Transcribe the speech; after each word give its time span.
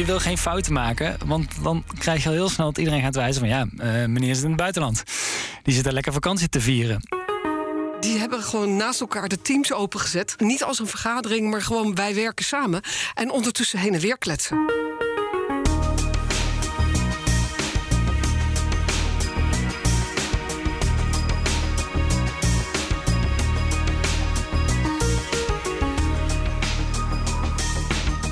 je 0.00 0.06
wil 0.06 0.20
geen 0.20 0.38
fouten 0.38 0.72
maken. 0.72 1.16
Want 1.26 1.62
dan 1.62 1.84
krijg 1.98 2.22
je 2.22 2.28
al 2.28 2.34
heel 2.34 2.48
snel 2.48 2.66
dat 2.66 2.78
iedereen 2.78 3.02
gaat 3.02 3.14
wijzen 3.14 3.40
van... 3.40 3.48
ja, 3.48 3.66
uh, 3.74 4.06
meneer 4.06 4.34
zit 4.34 4.42
in 4.44 4.50
het 4.50 4.58
buitenland. 4.58 5.02
Die 5.62 5.74
zit 5.74 5.86
er 5.86 5.92
lekker 5.92 6.12
vakantie 6.12 6.48
te 6.48 6.60
vieren. 6.60 7.08
Die 8.00 8.18
hebben 8.18 8.42
gewoon 8.42 8.76
naast 8.76 9.00
elkaar 9.00 9.28
de 9.28 9.42
teams 9.42 9.72
opengezet. 9.72 10.34
Niet 10.38 10.62
als 10.62 10.78
een 10.78 10.86
vergadering, 10.86 11.50
maar 11.50 11.62
gewoon 11.62 11.94
wij 11.94 12.14
werken 12.14 12.44
samen. 12.44 12.82
En 13.14 13.30
ondertussen 13.30 13.78
heen 13.78 13.94
en 13.94 14.00
weer 14.00 14.18
kletsen. 14.18 14.89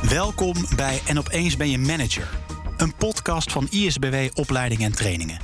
Welkom 0.09 0.55
bij 0.77 1.01
En 1.07 1.19
opeens 1.19 1.57
ben 1.57 1.71
je 1.71 1.79
manager. 1.79 2.29
Een 2.77 2.95
podcast 2.97 3.53
van 3.53 3.67
ISBW 3.71 4.15
Opleiding 4.35 4.83
en 4.83 4.93
Trainingen. 4.93 5.39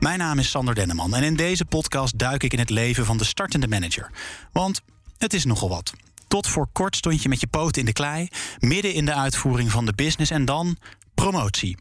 Mijn 0.00 0.18
naam 0.18 0.38
is 0.38 0.50
Sander 0.50 0.74
Denneman 0.74 1.14
en 1.14 1.22
in 1.22 1.36
deze 1.36 1.64
podcast 1.64 2.18
duik 2.18 2.42
ik 2.42 2.52
in 2.52 2.58
het 2.58 2.70
leven 2.70 3.04
van 3.04 3.16
de 3.16 3.24
startende 3.24 3.68
manager. 3.68 4.10
Want 4.52 4.80
het 5.18 5.34
is 5.34 5.44
nogal 5.44 5.68
wat. 5.68 5.92
Tot 6.28 6.46
voor 6.46 6.68
kort 6.72 6.96
stond 6.96 7.22
je 7.22 7.28
met 7.28 7.40
je 7.40 7.46
poten 7.46 7.80
in 7.80 7.86
de 7.86 7.92
klei, 7.92 8.28
midden 8.58 8.94
in 8.94 9.04
de 9.04 9.14
uitvoering 9.14 9.70
van 9.70 9.86
de 9.86 9.94
business 9.94 10.30
en 10.30 10.44
dan 10.44 10.76
promotie. 11.14 11.78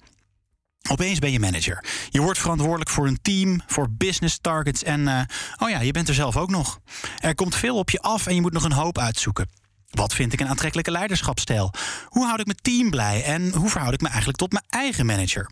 Opeens 0.89 1.19
ben 1.19 1.31
je 1.31 1.39
manager. 1.39 1.85
Je 2.09 2.21
wordt 2.21 2.39
verantwoordelijk 2.39 2.89
voor 2.89 3.07
een 3.07 3.21
team, 3.21 3.61
voor 3.67 3.87
business 3.91 4.39
targets 4.41 4.83
en, 4.83 4.99
uh, 4.99 5.21
oh 5.57 5.69
ja, 5.69 5.79
je 5.79 5.91
bent 5.91 6.07
er 6.07 6.13
zelf 6.13 6.37
ook 6.37 6.49
nog. 6.49 6.79
Er 7.19 7.35
komt 7.35 7.55
veel 7.55 7.77
op 7.77 7.89
je 7.89 7.99
af 8.01 8.27
en 8.27 8.35
je 8.35 8.41
moet 8.41 8.53
nog 8.53 8.63
een 8.63 8.71
hoop 8.71 8.97
uitzoeken. 8.97 9.58
Wat 9.89 10.13
vind 10.13 10.33
ik 10.33 10.39
een 10.39 10.47
aantrekkelijke 10.47 10.91
leiderschapsstijl? 10.91 11.73
Hoe 12.05 12.25
houd 12.25 12.39
ik 12.39 12.45
mijn 12.45 12.57
team 12.61 12.89
blij 12.89 13.23
en 13.23 13.53
hoe 13.53 13.69
verhoud 13.69 13.93
ik 13.93 14.01
me 14.01 14.07
eigenlijk 14.07 14.37
tot 14.37 14.51
mijn 14.51 14.65
eigen 14.69 15.05
manager? 15.05 15.49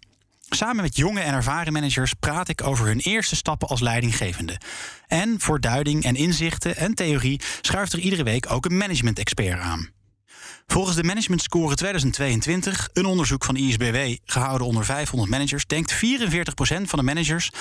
Samen 0.50 0.84
met 0.84 0.96
jonge 0.96 1.20
en 1.20 1.34
ervaren 1.34 1.74
managers 1.74 2.14
praat 2.14 2.50
ik 2.50 2.64
over 2.64 2.86
hun 2.86 3.00
eerste 3.00 3.36
stappen 3.36 3.68
als 3.68 3.82
leidinggevende. 3.82 4.60
En 5.08 5.40
voor 5.40 5.60
duiding 5.60 6.04
en 6.04 6.16
inzichten 6.16 6.76
en 6.76 6.94
theorie 6.94 7.42
schuift 7.62 7.94
er 7.94 8.00
iedere 8.00 8.24
week 8.24 8.52
ook 8.52 8.66
een 8.66 8.78
management-expert 8.78 9.60
aan. 9.60 9.90
Volgens 10.68 10.96
de 10.96 11.04
Management 11.04 11.42
Score 11.42 11.76
2022, 11.76 12.90
een 12.94 13.06
onderzoek 13.06 13.46
van 13.46 13.56
ISBW 13.56 14.16
gehouden 14.26 14.68
onder 14.68 14.86
500 14.86 15.32
managers, 15.32 15.66
denkt 15.66 15.96
44% 15.96 15.98
van 16.82 17.00
de 17.00 17.04
managers 17.04 17.52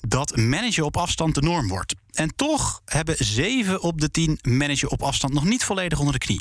dat 0.00 0.36
managen 0.36 0.84
op 0.84 0.96
afstand 0.96 1.34
de 1.34 1.40
norm 1.40 1.68
wordt. 1.68 1.94
En 2.12 2.34
toch 2.36 2.80
hebben 2.84 3.14
7 3.18 3.82
op 3.82 4.00
de 4.00 4.10
10 4.10 4.38
managen 4.42 4.90
op 4.90 5.02
afstand 5.02 5.32
nog 5.32 5.44
niet 5.44 5.64
volledig 5.64 5.98
onder 5.98 6.12
de 6.12 6.26
knie. 6.26 6.40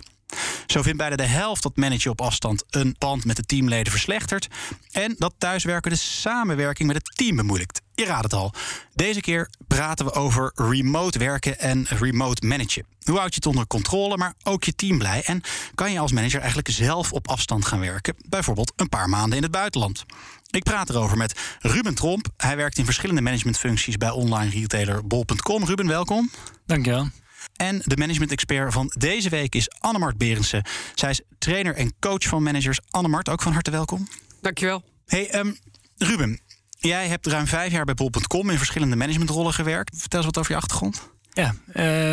Zo 0.65 0.81
vindt 0.81 0.97
bijna 0.97 1.15
de 1.15 1.23
helft 1.23 1.63
dat 1.63 1.75
managen 1.75 2.11
op 2.11 2.21
afstand 2.21 2.63
een 2.69 2.95
band 2.97 3.25
met 3.25 3.35
de 3.35 3.43
teamleden 3.43 3.91
verslechtert. 3.91 4.47
En 4.91 5.15
dat 5.17 5.33
thuiswerken 5.37 5.91
de 5.91 5.97
samenwerking 5.97 6.87
met 6.87 6.97
het 6.97 7.17
team 7.17 7.35
bemoeilijkt. 7.35 7.81
Je 7.95 8.05
raadt 8.05 8.23
het 8.23 8.33
al. 8.33 8.53
Deze 8.93 9.21
keer 9.21 9.49
praten 9.67 10.05
we 10.05 10.13
over 10.13 10.51
remote 10.55 11.19
werken 11.19 11.59
en 11.59 11.85
remote 11.89 12.45
managen. 12.45 12.85
Hoe 13.03 13.17
houd 13.17 13.29
je 13.29 13.35
het 13.35 13.45
onder 13.45 13.67
controle, 13.67 14.17
maar 14.17 14.33
ook 14.43 14.63
je 14.63 14.75
team 14.75 14.97
blij? 14.97 15.23
En 15.23 15.41
kan 15.75 15.91
je 15.91 15.99
als 15.99 16.11
manager 16.11 16.39
eigenlijk 16.39 16.69
zelf 16.69 17.13
op 17.13 17.27
afstand 17.27 17.65
gaan 17.65 17.79
werken? 17.79 18.15
Bijvoorbeeld 18.29 18.73
een 18.75 18.89
paar 18.89 19.09
maanden 19.09 19.37
in 19.37 19.43
het 19.43 19.51
buitenland. 19.51 20.05
Ik 20.49 20.63
praat 20.63 20.89
erover 20.89 21.17
met 21.17 21.39
Ruben 21.59 21.95
Tromp. 21.95 22.27
Hij 22.37 22.55
werkt 22.55 22.77
in 22.77 22.85
verschillende 22.85 23.21
managementfuncties 23.21 23.97
bij 23.97 24.09
online 24.09 24.51
retailer 24.51 25.07
bol.com. 25.07 25.65
Ruben, 25.65 25.87
welkom. 25.87 26.31
Dankjewel. 26.65 27.09
En 27.55 27.81
de 27.85 27.97
management-expert 27.97 28.73
van 28.73 28.91
deze 28.97 29.29
week 29.29 29.55
is 29.55 29.69
Annemart 29.79 30.17
Berensen. 30.17 30.63
Zij 30.95 31.09
is 31.09 31.21
trainer 31.37 31.75
en 31.75 31.93
coach 31.99 32.23
van 32.23 32.43
managers. 32.43 32.79
Annemart, 32.89 33.29
ook 33.29 33.41
van 33.41 33.53
harte 33.53 33.71
welkom. 33.71 34.07
Dankjewel. 34.41 34.83
Hey, 35.05 35.39
um, 35.39 35.57
Ruben, 35.97 36.39
jij 36.75 37.07
hebt 37.07 37.27
ruim 37.27 37.47
vijf 37.47 37.71
jaar 37.71 37.85
bij 37.85 37.93
bol.com 37.93 38.49
in 38.49 38.57
verschillende 38.57 38.95
managementrollen 38.95 39.53
gewerkt. 39.53 39.97
Vertel 39.97 40.17
eens 40.17 40.27
wat 40.27 40.37
over 40.37 40.51
je 40.51 40.57
achtergrond. 40.57 41.13
Ja, 41.33 41.53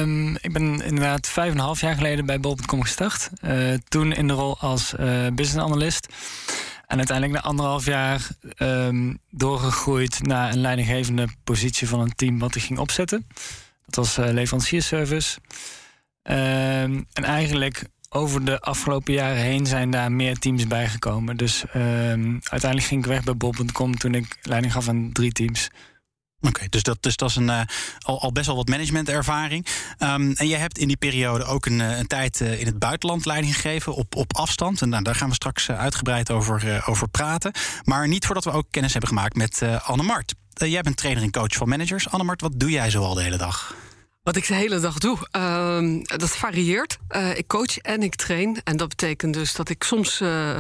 um, 0.01 0.37
ik 0.37 0.53
ben 0.53 0.83
inderdaad 0.83 1.29
vijf 1.29 1.51
en 1.51 1.59
een 1.59 1.65
half 1.65 1.81
jaar 1.81 1.95
geleden 1.95 2.27
bij 2.27 2.41
bol.com 2.41 2.83
gestart. 2.83 3.31
Uh, 3.45 3.75
toen 3.89 4.13
in 4.13 4.27
de 4.27 4.33
rol 4.33 4.59
als 4.59 4.95
uh, 5.01 5.27
business 5.35 5.65
analyst. 5.65 6.09
En 6.87 6.99
uiteindelijk 6.99 7.43
na 7.43 7.49
anderhalf 7.49 7.85
jaar 7.85 8.29
um, 8.59 9.19
doorgegroeid 9.31 10.23
naar 10.23 10.53
een 10.53 10.61
leidinggevende 10.61 11.29
positie 11.45 11.89
van 11.89 12.01
een 12.01 12.15
team 12.15 12.39
wat 12.39 12.55
ik 12.55 12.63
ging 12.63 12.79
opzetten. 12.79 13.27
Dat 13.87 13.95
was 13.95 14.19
uh, 14.19 14.33
leveranciersservice. 14.33 15.39
Um, 16.23 17.07
en 17.13 17.25
eigenlijk 17.25 17.85
over 18.13 18.45
de 18.45 18.61
afgelopen 18.61 19.13
jaren 19.13 19.43
heen 19.43 19.67
zijn 19.67 19.91
daar 19.91 20.13
meer 20.13 20.39
teams 20.39 20.67
bijgekomen. 20.67 21.37
Dus 21.37 21.65
um, 21.75 22.41
uiteindelijk 22.43 22.85
ging 22.85 23.05
ik 23.05 23.11
weg 23.11 23.25
bij 23.25 23.37
Bob.com 23.37 23.97
toen 23.97 24.15
ik 24.15 24.39
leiding 24.43 24.73
gaf 24.73 24.89
aan 24.89 25.13
drie 25.13 25.33
teams. 25.33 25.71
Oké, 26.41 26.69
dus, 26.69 26.83
dat, 26.83 26.97
dus 27.01 27.17
dat 27.17 27.29
is 27.29 27.37
een, 27.37 27.49
uh, 27.49 27.61
al, 27.99 28.21
al, 28.21 28.33
best 28.33 28.47
wel 28.47 28.57
wat 28.57 28.69
managementervaring. 28.69 29.67
Um, 29.99 30.33
en 30.33 30.49
jij 30.49 30.59
hebt 30.59 30.79
in 30.79 30.89
die 30.89 30.97
periode 30.97 31.45
ook 31.45 31.67
een, 31.67 31.79
een 31.81 32.07
tijd 32.07 32.41
uh, 32.41 32.61
in 32.61 32.67
het 32.67 32.79
buitenland 32.79 33.25
leiding 33.25 33.55
gegeven 33.55 33.95
op, 33.95 34.17
op 34.17 34.37
afstand. 34.37 34.83
En 34.83 34.89
nou, 34.89 35.03
daar 35.03 35.15
gaan 35.15 35.29
we 35.29 35.35
straks 35.35 35.71
uitgebreid 35.71 36.31
over, 36.31 36.83
over 36.87 37.09
praten. 37.09 37.53
Maar 37.85 38.09
niet 38.09 38.27
voordat 38.27 38.45
we 38.45 38.51
ook 38.51 38.67
kennis 38.71 38.93
hebben 38.93 39.11
gemaakt 39.11 39.37
met 39.37 39.63
Anne 39.83 40.03
Mart. 40.03 40.35
jij 40.53 40.83
bent 40.83 40.97
trainer 40.97 41.23
en 41.23 41.31
coach 41.31 41.55
van 41.55 41.69
managers. 41.69 42.09
Anne 42.09 42.25
Mart, 42.25 42.41
wat 42.41 42.53
doe 42.61 42.71
jij 42.71 42.91
zo 42.91 43.03
al 43.03 43.15
de 43.15 43.23
hele 43.23 43.37
dag? 43.37 43.75
Wat 44.23 44.37
ik 44.37 44.47
de 44.47 44.55
hele 44.55 44.81
dag 44.81 44.99
doe, 44.99 45.19
uh, 45.37 46.03
dat 46.05 46.37
varieert. 46.37 46.99
Uh, 47.11 47.37
ik 47.37 47.47
coach 47.47 47.79
en 47.79 48.03
ik 48.03 48.15
train. 48.15 48.61
En 48.65 48.77
dat 48.77 48.89
betekent 48.89 49.35
dus 49.35 49.55
dat 49.55 49.69
ik 49.69 49.83
soms 49.83 50.21
uh, 50.21 50.57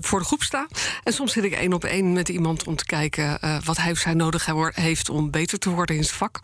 voor 0.00 0.18
de 0.18 0.24
groep 0.24 0.42
sta. 0.42 0.66
En 1.02 1.12
soms 1.12 1.32
zit 1.32 1.44
ik 1.44 1.52
één 1.52 1.72
op 1.72 1.84
één 1.84 2.12
met 2.12 2.28
iemand 2.28 2.64
om 2.64 2.76
te 2.76 2.84
kijken 2.84 3.38
wat 3.64 3.76
hij 3.76 3.90
of 3.90 3.98
zij 3.98 4.14
nodig 4.14 4.46
heeft 4.74 5.08
om 5.08 5.30
beter 5.30 5.58
te 5.58 5.70
worden 5.70 5.96
in 5.96 6.04
zijn 6.04 6.16
vak. 6.16 6.40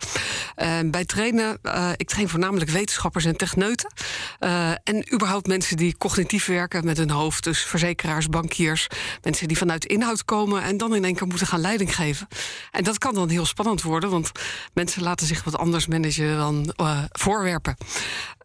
bij 0.91 1.05
trainen, 1.05 1.59
ik 1.95 2.07
train 2.07 2.29
voornamelijk 2.29 2.71
wetenschappers 2.71 3.25
en 3.25 3.37
techneuten. 3.37 3.93
en 4.83 5.13
überhaupt 5.13 5.47
mensen 5.47 5.77
die 5.77 5.97
cognitief 5.97 6.45
werken 6.45 6.85
met 6.85 6.97
hun 6.97 7.09
hoofd. 7.09 7.43
Dus 7.43 7.59
verzekeraars, 7.59 8.27
bankiers, 8.27 8.87
mensen 9.21 9.47
die 9.47 9.57
vanuit 9.57 9.85
inhoud 9.85 10.25
komen 10.25 10.63
en 10.63 10.77
dan 10.77 10.95
in 10.95 11.03
één 11.03 11.15
keer 11.15 11.27
moeten 11.27 11.47
gaan 11.47 11.61
leiding 11.61 11.95
geven. 11.95 12.27
En 12.71 12.83
dat 12.83 12.97
kan 12.97 13.13
dan 13.13 13.29
heel 13.29 13.45
spannend 13.45 13.81
worden, 13.81 14.09
want 14.09 14.31
mensen 14.73 15.03
laten 15.03 15.27
zich 15.27 15.43
wat 15.43 15.57
anders 15.57 15.87
managen 15.87 16.37
uh, 16.55 17.03
voorwerpen. 17.11 17.77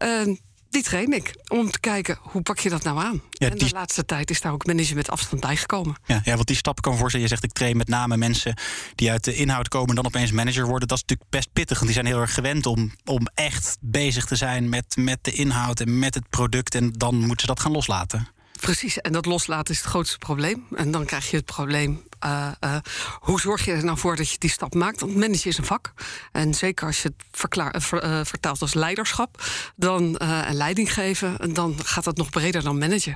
Uh, 0.03 0.35
die 0.75 0.83
train 0.83 1.13
ik 1.13 1.35
om 1.47 1.71
te 1.71 1.79
kijken 1.79 2.17
hoe 2.21 2.41
pak 2.41 2.59
je 2.59 2.69
dat 2.69 2.83
nou 2.83 2.99
aan. 2.99 3.21
Ja, 3.29 3.49
en 3.49 3.57
de 3.57 3.69
laatste 3.69 4.05
tijd 4.05 4.29
is 4.29 4.41
daar 4.41 4.51
ook 4.51 4.65
management 4.65 5.09
afstand 5.09 5.41
bijgekomen. 5.41 5.95
Ja, 6.05 6.21
ja, 6.23 6.35
want 6.35 6.47
die 6.47 6.55
stappen 6.55 6.83
kan 6.83 6.97
voorstellen. 6.97 7.21
Je 7.21 7.31
zegt 7.31 7.43
ik 7.43 7.51
train 7.51 7.77
met 7.77 7.87
name 7.87 8.17
mensen 8.17 8.57
die 8.95 9.11
uit 9.11 9.23
de 9.23 9.33
inhoud 9.33 9.67
komen 9.67 9.89
en 9.89 9.95
dan 9.95 10.05
opeens 10.05 10.31
manager 10.31 10.65
worden. 10.67 10.87
Dat 10.87 10.97
is 10.97 11.03
natuurlijk 11.03 11.29
best 11.29 11.53
pittig. 11.53 11.79
Want 11.79 11.91
die 11.91 12.01
zijn 12.01 12.13
heel 12.13 12.21
erg 12.21 12.33
gewend 12.33 12.65
om, 12.65 12.91
om 13.05 13.27
echt 13.33 13.77
bezig 13.79 14.25
te 14.25 14.35
zijn 14.35 14.69
met, 14.69 14.95
met 14.95 15.19
de 15.21 15.31
inhoud 15.31 15.79
en 15.79 15.99
met 15.99 16.13
het 16.13 16.29
product. 16.29 16.75
En 16.75 16.91
dan 16.91 17.15
moeten 17.15 17.39
ze 17.39 17.45
dat 17.45 17.59
gaan 17.59 17.71
loslaten. 17.71 18.27
Precies, 18.59 18.99
en 18.99 19.11
dat 19.11 19.25
loslaten 19.25 19.73
is 19.73 19.79
het 19.79 19.89
grootste 19.89 20.17
probleem. 20.17 20.65
En 20.75 20.91
dan 20.91 21.05
krijg 21.05 21.29
je 21.29 21.37
het 21.37 21.45
probleem: 21.45 22.03
uh, 22.25 22.47
uh, 22.63 22.75
hoe 23.19 23.39
zorg 23.39 23.65
je 23.65 23.71
er 23.71 23.85
nou 23.85 23.97
voor 23.97 24.15
dat 24.15 24.29
je 24.29 24.37
die 24.37 24.49
stap 24.49 24.73
maakt? 24.73 24.99
Want 24.99 25.15
managen 25.15 25.49
is 25.49 25.57
een 25.57 25.65
vak. 25.65 25.93
En 26.31 26.53
zeker 26.53 26.85
als 26.85 27.01
je 27.01 27.07
het 27.07 27.27
verklaar, 27.31 27.75
uh, 27.75 28.19
vertaalt 28.23 28.61
als 28.61 28.73
leiderschap, 28.73 29.43
dan 29.75 30.17
en 30.17 30.55
leiding 30.55 30.93
geven, 30.93 31.53
dan 31.53 31.75
gaat 31.83 32.03
dat 32.03 32.17
nog 32.17 32.29
breder 32.29 32.63
dan 32.63 32.77
managen. 32.77 33.15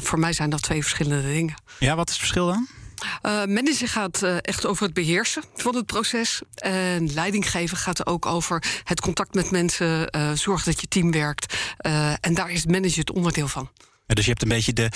voor 0.00 0.18
mij 0.18 0.32
zijn 0.32 0.50
dat 0.50 0.62
twee 0.62 0.82
verschillende 0.82 1.32
dingen. 1.32 1.54
Ja, 1.78 1.96
wat 1.96 2.08
is 2.08 2.12
het 2.12 2.22
verschil 2.22 2.46
dan? 2.46 2.68
Uh, 3.22 3.44
managen 3.44 3.88
gaat 3.88 4.22
uh, 4.22 4.36
echt 4.40 4.66
over 4.66 4.84
het 4.84 4.94
beheersen 4.94 5.42
van 5.54 5.74
het 5.74 5.86
proces. 5.86 6.42
En 6.54 7.12
leiding 7.12 7.50
geven 7.50 7.76
gaat 7.76 8.06
ook 8.06 8.26
over 8.26 8.62
het 8.84 9.00
contact 9.00 9.34
met 9.34 9.50
mensen, 9.50 10.16
uh, 10.16 10.30
zorgen 10.34 10.72
dat 10.72 10.80
je 10.80 10.88
team 10.88 11.10
werkt. 11.10 11.58
en 12.20 12.34
daar 12.34 12.50
is 12.50 12.66
managen 12.66 13.00
het 13.00 13.12
onderdeel 13.12 13.48
van. 13.48 13.70
Dus 14.06 14.24
je 14.24 14.30
hebt 14.30 14.42
een 14.42 14.48
beetje 14.48 14.72
de, 14.72 14.90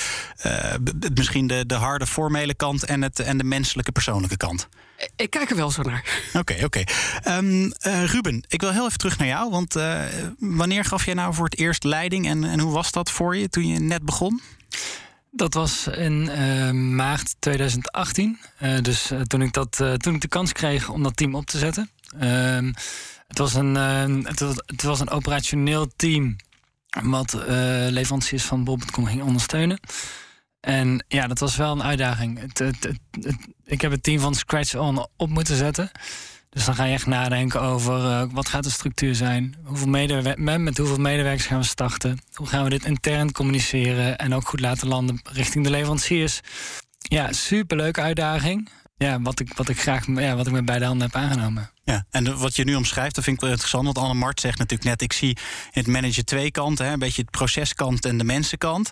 uh, 0.47 0.75
misschien 1.15 1.47
de, 1.47 1.67
de 1.67 1.75
harde 1.75 2.07
formele 2.07 2.55
kant 2.55 2.85
en, 2.85 3.03
het, 3.03 3.21
en 3.21 3.39
de 3.39 3.45
menselijke 3.45 3.93
persoonlijke 3.93 4.37
kant. 4.37 4.69
Ik 5.17 5.31
kijk 5.31 5.51
er 5.51 5.57
wel 5.57 5.71
zo 5.71 5.83
naar. 5.83 6.23
Oké, 6.33 6.53
oké. 6.65 6.65
Okay. 6.65 6.87
Um, 7.39 7.73
uh, 7.87 8.05
Ruben, 8.05 8.45
ik 8.49 8.61
wil 8.61 8.73
heel 8.73 8.87
even 8.87 8.99
terug 8.99 9.19
naar 9.19 9.29
jou. 9.29 9.51
Want 9.51 9.77
uh, 9.77 10.01
wanneer 10.39 10.85
gaf 10.85 11.05
jij 11.05 11.15
nou 11.15 11.35
voor 11.35 11.45
het 11.45 11.59
eerst 11.59 11.85
leiding 11.85 12.27
en, 12.27 12.45
en 12.45 12.61
hoe 12.61 12.73
was 12.73 12.93
dat 12.93 13.11
voor 13.11 13.37
je 13.37 13.49
toen 13.49 13.67
je 13.67 13.79
net 13.79 14.03
begon? 14.03 14.41
Dat 15.31 15.55
was 15.55 15.87
in 15.87 16.31
uh, 16.39 16.71
maart 16.71 17.35
2018. 17.39 18.39
Uh, 18.63 18.79
dus 18.81 19.13
uh, 19.13 19.21
toen, 19.21 19.43
ik 19.43 19.53
dat, 19.53 19.83
toen 19.97 20.15
ik 20.15 20.21
de 20.21 20.29
kans 20.29 20.53
kreeg 20.53 20.89
om 20.89 21.03
dat 21.03 21.17
team 21.17 21.35
op 21.35 21.47
te 21.47 21.59
zetten. 21.59 21.91
Ehm, 22.19 22.73
het, 23.29 23.39
was 23.39 23.55
een, 23.55 23.75
het, 24.25 24.41
was, 24.41 24.55
het 24.67 24.83
was 24.83 25.01
een 25.01 25.11
operationeel 25.11 25.89
team 25.97 26.37
wat 27.03 27.45
uh, 27.49 28.39
van 28.39 28.65
Bob.com 28.65 29.07
ging 29.07 29.23
ondersteunen. 29.23 29.81
En 30.61 31.05
ja, 31.09 31.27
dat 31.27 31.39
was 31.39 31.57
wel 31.57 31.73
een 31.73 31.83
uitdaging. 31.83 32.39
Het, 32.41 32.59
het, 32.59 32.89
ik 33.65 33.81
heb 33.81 33.91
het 33.91 34.03
team 34.03 34.21
van 34.21 34.35
scratch 34.35 34.75
on 34.75 35.07
op 35.17 35.29
moeten 35.29 35.57
zetten. 35.57 35.91
Dus 36.51 36.65
dan 36.65 36.75
ga 36.75 36.85
je 36.85 36.93
echt 36.93 37.07
nadenken 37.07 37.61
over 37.61 38.05
uh, 38.05 38.23
wat 38.33 38.49
gaat 38.49 38.65
de 38.65 38.71
structuur 38.71 39.15
zijn? 39.15 39.57
Hoeveel 39.65 39.89
medewer- 39.89 40.41
met 40.61 40.79
hoeveel 40.79 40.99
medewerkers 40.99 41.47
gaan 41.47 41.59
we 41.59 41.65
starten? 41.65 42.19
Hoe 42.33 42.47
gaan 42.47 42.65
we 42.65 42.71
dit 42.71 42.85
intern 42.85 43.33
communiceren 43.33 44.19
en 44.19 44.35
ook 44.35 44.49
goed 44.49 44.61
laten 44.61 44.89
landen 44.89 45.21
richting 45.33 45.65
de 45.65 45.71
leveranciers? 45.71 46.41
Ja, 46.99 47.33
superleuke 47.33 48.01
uitdaging. 48.01 48.69
Ja, 48.97 49.21
wat 49.21 49.41
ik, 49.41 49.55
wat 49.55 49.69
ik 49.69 49.81
graag 49.81 50.07
ja, 50.07 50.37
wat 50.37 50.47
ik 50.47 50.53
met 50.53 50.65
beide 50.65 50.85
handen 50.85 51.07
heb 51.07 51.23
aangenomen. 51.23 51.71
Ja, 51.89 52.05
en 52.11 52.39
wat 52.39 52.57
je 52.57 52.65
nu 52.65 52.75
omschrijft, 52.75 53.15
dat 53.15 53.25
vind 53.25 53.37
ik 53.37 53.43
wel 53.43 53.51
interessant. 53.51 53.85
Want 53.85 53.99
Anne 53.99 54.15
Mart 54.15 54.41
zegt 54.41 54.59
natuurlijk 54.59 54.89
net: 54.89 55.03
ik 55.03 55.13
zie 55.13 55.37
in 55.73 55.83
het 55.83 55.87
manager 55.87 56.25
twee 56.25 56.51
kanten, 56.51 56.87
hè, 56.87 56.93
een 56.93 56.99
beetje 56.99 57.23
het 57.23 57.31
proceskant 57.31 58.05
en 58.05 58.19
de 58.19 58.25
mensenkant. 58.25 58.91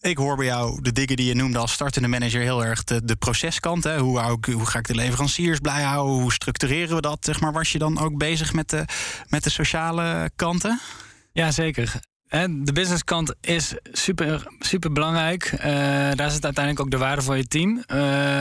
Ik 0.00 0.16
hoor 0.16 0.36
bij 0.36 0.46
jou 0.46 0.82
de 0.82 0.92
dingen 0.92 1.16
die 1.16 1.26
je 1.26 1.34
noemde 1.34 1.58
als 1.58 1.72
startende 1.72 2.08
manager 2.08 2.40
heel 2.40 2.64
erg 2.64 2.84
de, 2.84 3.04
de 3.04 3.16
proceskant. 3.16 3.84
Hè. 3.84 3.98
Hoe, 3.98 4.18
hou 4.18 4.36
ik, 4.36 4.44
hoe 4.44 4.66
ga 4.66 4.78
ik 4.78 4.86
de 4.86 4.94
leveranciers 4.94 5.58
blij 5.58 5.82
houden? 5.82 6.14
Hoe 6.14 6.32
structureren 6.32 6.94
we 6.94 7.00
dat? 7.00 7.24
Zeg 7.24 7.40
maar, 7.40 7.52
was 7.52 7.72
je 7.72 7.78
dan 7.78 7.98
ook 7.98 8.18
bezig 8.18 8.52
met 8.52 8.70
de, 8.70 8.84
met 9.28 9.44
de 9.44 9.50
sociale 9.50 10.30
kanten? 10.36 10.80
Ja, 11.32 11.50
zeker. 11.50 12.00
De 12.44 12.72
businesskant 12.72 13.34
is 13.40 13.74
super, 13.92 14.46
super 14.58 14.92
belangrijk. 14.92 15.52
Uh, 15.52 15.60
daar 16.14 16.30
zit 16.30 16.44
uiteindelijk 16.44 16.80
ook 16.80 16.90
de 16.90 16.98
waarde 16.98 17.22
voor 17.22 17.36
je 17.36 17.46
team. 17.46 17.70
Uh, 17.76 17.86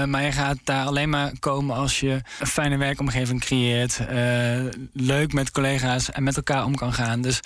maar 0.03 0.23
je 0.23 0.31
gaat 0.31 0.57
daar 0.63 0.85
alleen 0.85 1.09
maar 1.09 1.31
komen 1.39 1.75
als 1.75 1.99
je 1.99 2.21
een 2.39 2.47
fijne 2.47 2.77
werkomgeving 2.77 3.39
creëert. 3.39 3.99
Uh, 3.99 4.71
leuk 4.93 5.33
met 5.33 5.51
collega's 5.51 6.11
en 6.11 6.23
met 6.23 6.35
elkaar 6.35 6.65
om 6.65 6.75
kan 6.75 6.93
gaan. 6.93 7.21
Dus, 7.21 7.39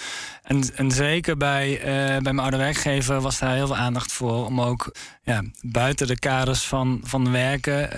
en, 0.43 0.63
en 0.75 0.91
zeker 0.91 1.37
bij, 1.37 1.79
bij 1.83 2.21
mijn 2.21 2.39
oude 2.39 2.57
werkgever 2.57 3.21
was 3.21 3.39
daar 3.39 3.55
heel 3.55 3.67
veel 3.67 3.77
aandacht 3.77 4.11
voor. 4.11 4.45
Om 4.45 4.61
ook 4.61 4.95
ja, 5.23 5.43
buiten 5.61 6.07
de 6.07 6.19
kaders 6.19 6.63
van, 6.63 7.01
van 7.03 7.31
werken 7.31 7.89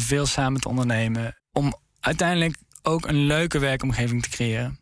veel 0.00 0.26
samen 0.26 0.60
te 0.60 0.68
ondernemen. 0.68 1.36
Om 1.52 1.74
uiteindelijk 2.00 2.56
ook 2.82 3.06
een 3.06 3.26
leuke 3.26 3.58
werkomgeving 3.58 4.22
te 4.22 4.28
creëren. 4.28 4.79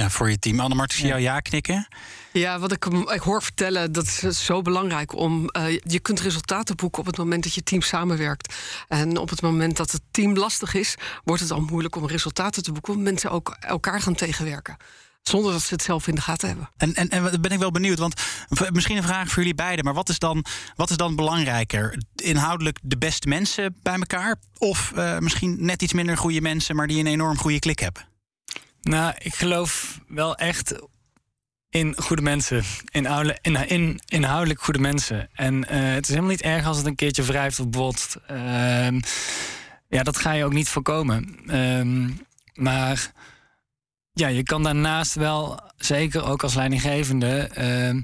Ja, 0.00 0.10
voor 0.10 0.30
je 0.30 0.38
team. 0.38 0.60
Annemart, 0.60 0.92
ik 0.92 0.98
zie 0.98 1.06
jou 1.06 1.20
ja 1.20 1.40
knikken. 1.40 1.88
Ja, 2.32 2.58
wat 2.58 2.72
ik, 2.72 2.84
ik 2.84 3.20
hoor 3.20 3.42
vertellen, 3.42 3.92
dat 3.92 4.22
is 4.22 4.44
zo 4.44 4.62
belangrijk. 4.62 5.14
om 5.14 5.48
uh, 5.56 5.78
Je 5.82 6.00
kunt 6.00 6.20
resultaten 6.20 6.76
boeken 6.76 7.00
op 7.00 7.06
het 7.06 7.16
moment 7.16 7.42
dat 7.42 7.54
je 7.54 7.62
team 7.62 7.82
samenwerkt. 7.82 8.54
En 8.88 9.16
op 9.16 9.30
het 9.30 9.42
moment 9.42 9.76
dat 9.76 9.90
het 9.90 10.02
team 10.10 10.36
lastig 10.36 10.74
is... 10.74 10.94
wordt 11.24 11.42
het 11.42 11.50
al 11.50 11.60
moeilijk 11.60 11.96
om 11.96 12.06
resultaten 12.06 12.62
te 12.62 12.72
boeken... 12.72 12.92
omdat 12.92 13.08
mensen 13.08 13.30
ook 13.30 13.56
elkaar 13.60 14.00
gaan 14.00 14.14
tegenwerken. 14.14 14.76
Zonder 15.22 15.52
dat 15.52 15.62
ze 15.62 15.74
het 15.74 15.82
zelf 15.82 16.06
in 16.06 16.14
de 16.14 16.20
gaten 16.20 16.48
hebben. 16.48 16.70
En, 16.76 16.94
en, 16.94 17.08
en 17.08 17.40
ben 17.40 17.50
ik 17.50 17.58
wel 17.58 17.70
benieuwd, 17.70 17.98
want 17.98 18.22
misschien 18.72 18.96
een 18.96 19.02
vraag 19.02 19.28
voor 19.28 19.36
jullie 19.36 19.54
beiden. 19.54 19.84
Maar 19.84 19.94
wat 19.94 20.08
is 20.08 20.18
dan, 20.18 20.44
wat 20.76 20.90
is 20.90 20.96
dan 20.96 21.16
belangrijker? 21.16 22.02
Inhoudelijk 22.14 22.78
de 22.82 22.98
beste 22.98 23.28
mensen 23.28 23.76
bij 23.82 23.94
elkaar? 23.94 24.36
Of 24.58 24.92
uh, 24.96 25.18
misschien 25.18 25.56
net 25.58 25.82
iets 25.82 25.92
minder 25.92 26.16
goede 26.16 26.40
mensen, 26.40 26.76
maar 26.76 26.86
die 26.86 26.98
een 26.98 27.06
enorm 27.06 27.38
goede 27.38 27.58
klik 27.58 27.78
hebben? 27.78 28.09
Nou, 28.82 29.14
ik 29.18 29.34
geloof 29.34 30.00
wel 30.08 30.36
echt 30.36 30.74
in 31.70 31.94
goede 31.96 32.22
mensen. 32.22 32.64
In, 32.90 33.36
in, 33.42 33.68
in 33.68 34.00
inhoudelijk 34.06 34.62
goede 34.62 34.78
mensen. 34.78 35.28
En 35.32 35.54
uh, 35.54 35.68
het 35.68 36.02
is 36.02 36.08
helemaal 36.08 36.30
niet 36.30 36.42
erg 36.42 36.66
als 36.66 36.76
het 36.76 36.86
een 36.86 36.94
keertje 36.94 37.22
wrijft 37.22 37.60
of 37.60 37.68
botst. 37.68 38.16
Uh, 38.30 39.00
ja, 39.88 40.02
dat 40.02 40.16
ga 40.16 40.32
je 40.32 40.44
ook 40.44 40.52
niet 40.52 40.68
voorkomen. 40.68 41.36
Uh, 41.44 42.08
maar 42.54 43.12
ja, 44.12 44.28
je 44.28 44.42
kan 44.42 44.62
daarnaast 44.62 45.14
wel, 45.14 45.60
zeker 45.76 46.24
ook 46.24 46.42
als 46.42 46.54
leidinggevende, 46.54 47.48
ehm, 47.54 48.02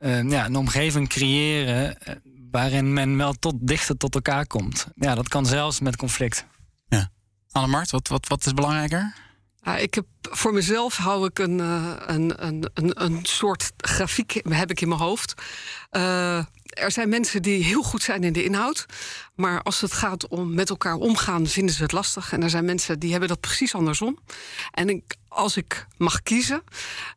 ehm, 0.00 0.30
ja, 0.30 0.44
een 0.44 0.56
omgeving 0.56 1.08
creëren 1.08 2.00
eh, 2.00 2.14
waarin 2.50 2.92
men 2.92 3.16
wel 3.16 3.32
tot 3.32 3.54
dichter 3.60 3.96
tot 3.96 4.14
elkaar 4.14 4.46
komt. 4.46 4.86
Ja, 4.94 5.14
dat 5.14 5.28
kan 5.28 5.46
zelfs 5.46 5.80
met 5.80 5.96
conflict. 5.96 6.46
Ja. 6.88 7.10
Annemart, 7.50 7.90
wat, 7.90 8.08
wat, 8.08 8.28
wat 8.28 8.46
is 8.46 8.54
belangrijker? 8.54 9.14
Ik 9.76 9.94
heb, 9.94 10.06
voor 10.20 10.52
mezelf 10.52 10.96
hou 10.96 11.26
ik 11.26 11.38
een, 11.38 11.58
uh, 11.58 11.92
een, 12.06 12.46
een, 12.46 12.70
een, 12.74 13.02
een 13.04 13.18
soort 13.22 13.72
grafiek 13.76 14.40
heb 14.48 14.70
ik 14.70 14.80
in 14.80 14.88
mijn 14.88 15.00
hoofd. 15.00 15.34
Uh, 15.92 16.36
er 16.64 16.90
zijn 16.90 17.08
mensen 17.08 17.42
die 17.42 17.64
heel 17.64 17.82
goed 17.82 18.02
zijn 18.02 18.24
in 18.24 18.32
de 18.32 18.44
inhoud. 18.44 18.86
Maar 19.38 19.62
als 19.62 19.80
het 19.80 19.92
gaat 19.92 20.28
om 20.28 20.54
met 20.54 20.70
elkaar 20.70 20.94
omgaan, 20.94 21.46
vinden 21.46 21.74
ze 21.74 21.82
het 21.82 21.92
lastig. 21.92 22.32
En 22.32 22.42
er 22.42 22.50
zijn 22.50 22.64
mensen 22.64 22.98
die 22.98 23.10
hebben 23.10 23.28
dat 23.28 23.40
precies 23.40 23.74
andersom. 23.74 24.18
En 24.70 24.88
ik, 24.88 25.16
als 25.28 25.56
ik 25.56 25.86
mag 25.96 26.22
kiezen, 26.22 26.62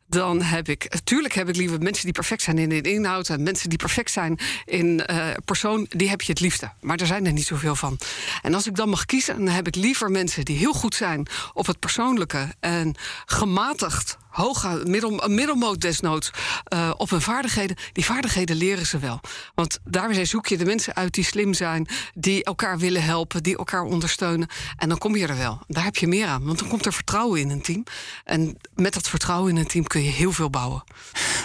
dan 0.06 0.42
heb 0.42 0.68
ik. 0.68 0.86
Natuurlijk 0.88 1.34
heb 1.34 1.48
ik 1.48 1.56
liever 1.56 1.78
mensen 1.78 2.04
die 2.04 2.12
perfect 2.12 2.42
zijn 2.42 2.58
in 2.58 2.68
de 2.68 2.92
inhoud. 2.92 3.28
En 3.28 3.42
mensen 3.42 3.68
die 3.68 3.78
perfect 3.78 4.10
zijn 4.10 4.38
in 4.64 5.04
uh, 5.10 5.26
persoon, 5.44 5.86
die 5.88 6.08
heb 6.08 6.20
je 6.20 6.32
het 6.32 6.40
liefste. 6.40 6.72
Maar 6.80 7.00
er 7.00 7.06
zijn 7.06 7.26
er 7.26 7.32
niet 7.32 7.46
zoveel 7.46 7.76
van. 7.76 7.98
En 8.42 8.54
als 8.54 8.66
ik 8.66 8.76
dan 8.76 8.88
mag 8.88 9.04
kiezen, 9.04 9.36
dan 9.44 9.54
heb 9.54 9.66
ik 9.66 9.74
liever 9.74 10.10
mensen 10.10 10.44
die 10.44 10.56
heel 10.56 10.72
goed 10.72 10.94
zijn 10.94 11.26
op 11.52 11.66
het 11.66 11.78
persoonlijke 11.78 12.54
en 12.60 12.94
gematigd 13.26 14.18
hoog, 14.32 14.84
middel, 14.84 15.28
middelmoot 15.28 15.80
desnoods 15.80 16.30
uh, 16.74 16.90
op 16.96 17.10
hun 17.10 17.20
vaardigheden. 17.20 17.76
Die 17.92 18.04
vaardigheden 18.04 18.56
leren 18.56 18.86
ze 18.86 18.98
wel. 18.98 19.20
Want 19.54 19.78
daarmee 19.84 20.24
zoek 20.24 20.46
je 20.46 20.56
de 20.56 20.64
mensen 20.64 20.94
uit 20.94 21.14
die 21.14 21.24
slim 21.24 21.54
zijn, 21.54 21.88
die 22.14 22.44
elkaar 22.44 22.78
willen 22.78 23.02
helpen, 23.02 23.42
die 23.42 23.56
elkaar 23.56 23.82
ondersteunen. 23.82 24.48
En 24.76 24.88
dan 24.88 24.98
kom 24.98 25.16
je 25.16 25.26
er 25.26 25.36
wel. 25.36 25.60
Daar 25.66 25.84
heb 25.84 25.96
je 25.96 26.06
meer 26.06 26.26
aan. 26.26 26.44
Want 26.44 26.58
dan 26.58 26.68
komt 26.68 26.86
er 26.86 26.92
vertrouwen 26.92 27.40
in 27.40 27.50
een 27.50 27.62
team. 27.62 27.84
En 28.24 28.56
met 28.74 28.94
dat 28.94 29.08
vertrouwen 29.08 29.50
in 29.50 29.56
een 29.56 29.66
team 29.66 29.86
kun 29.86 30.02
je 30.02 30.10
heel 30.10 30.32
veel 30.32 30.50
bouwen. 30.50 30.84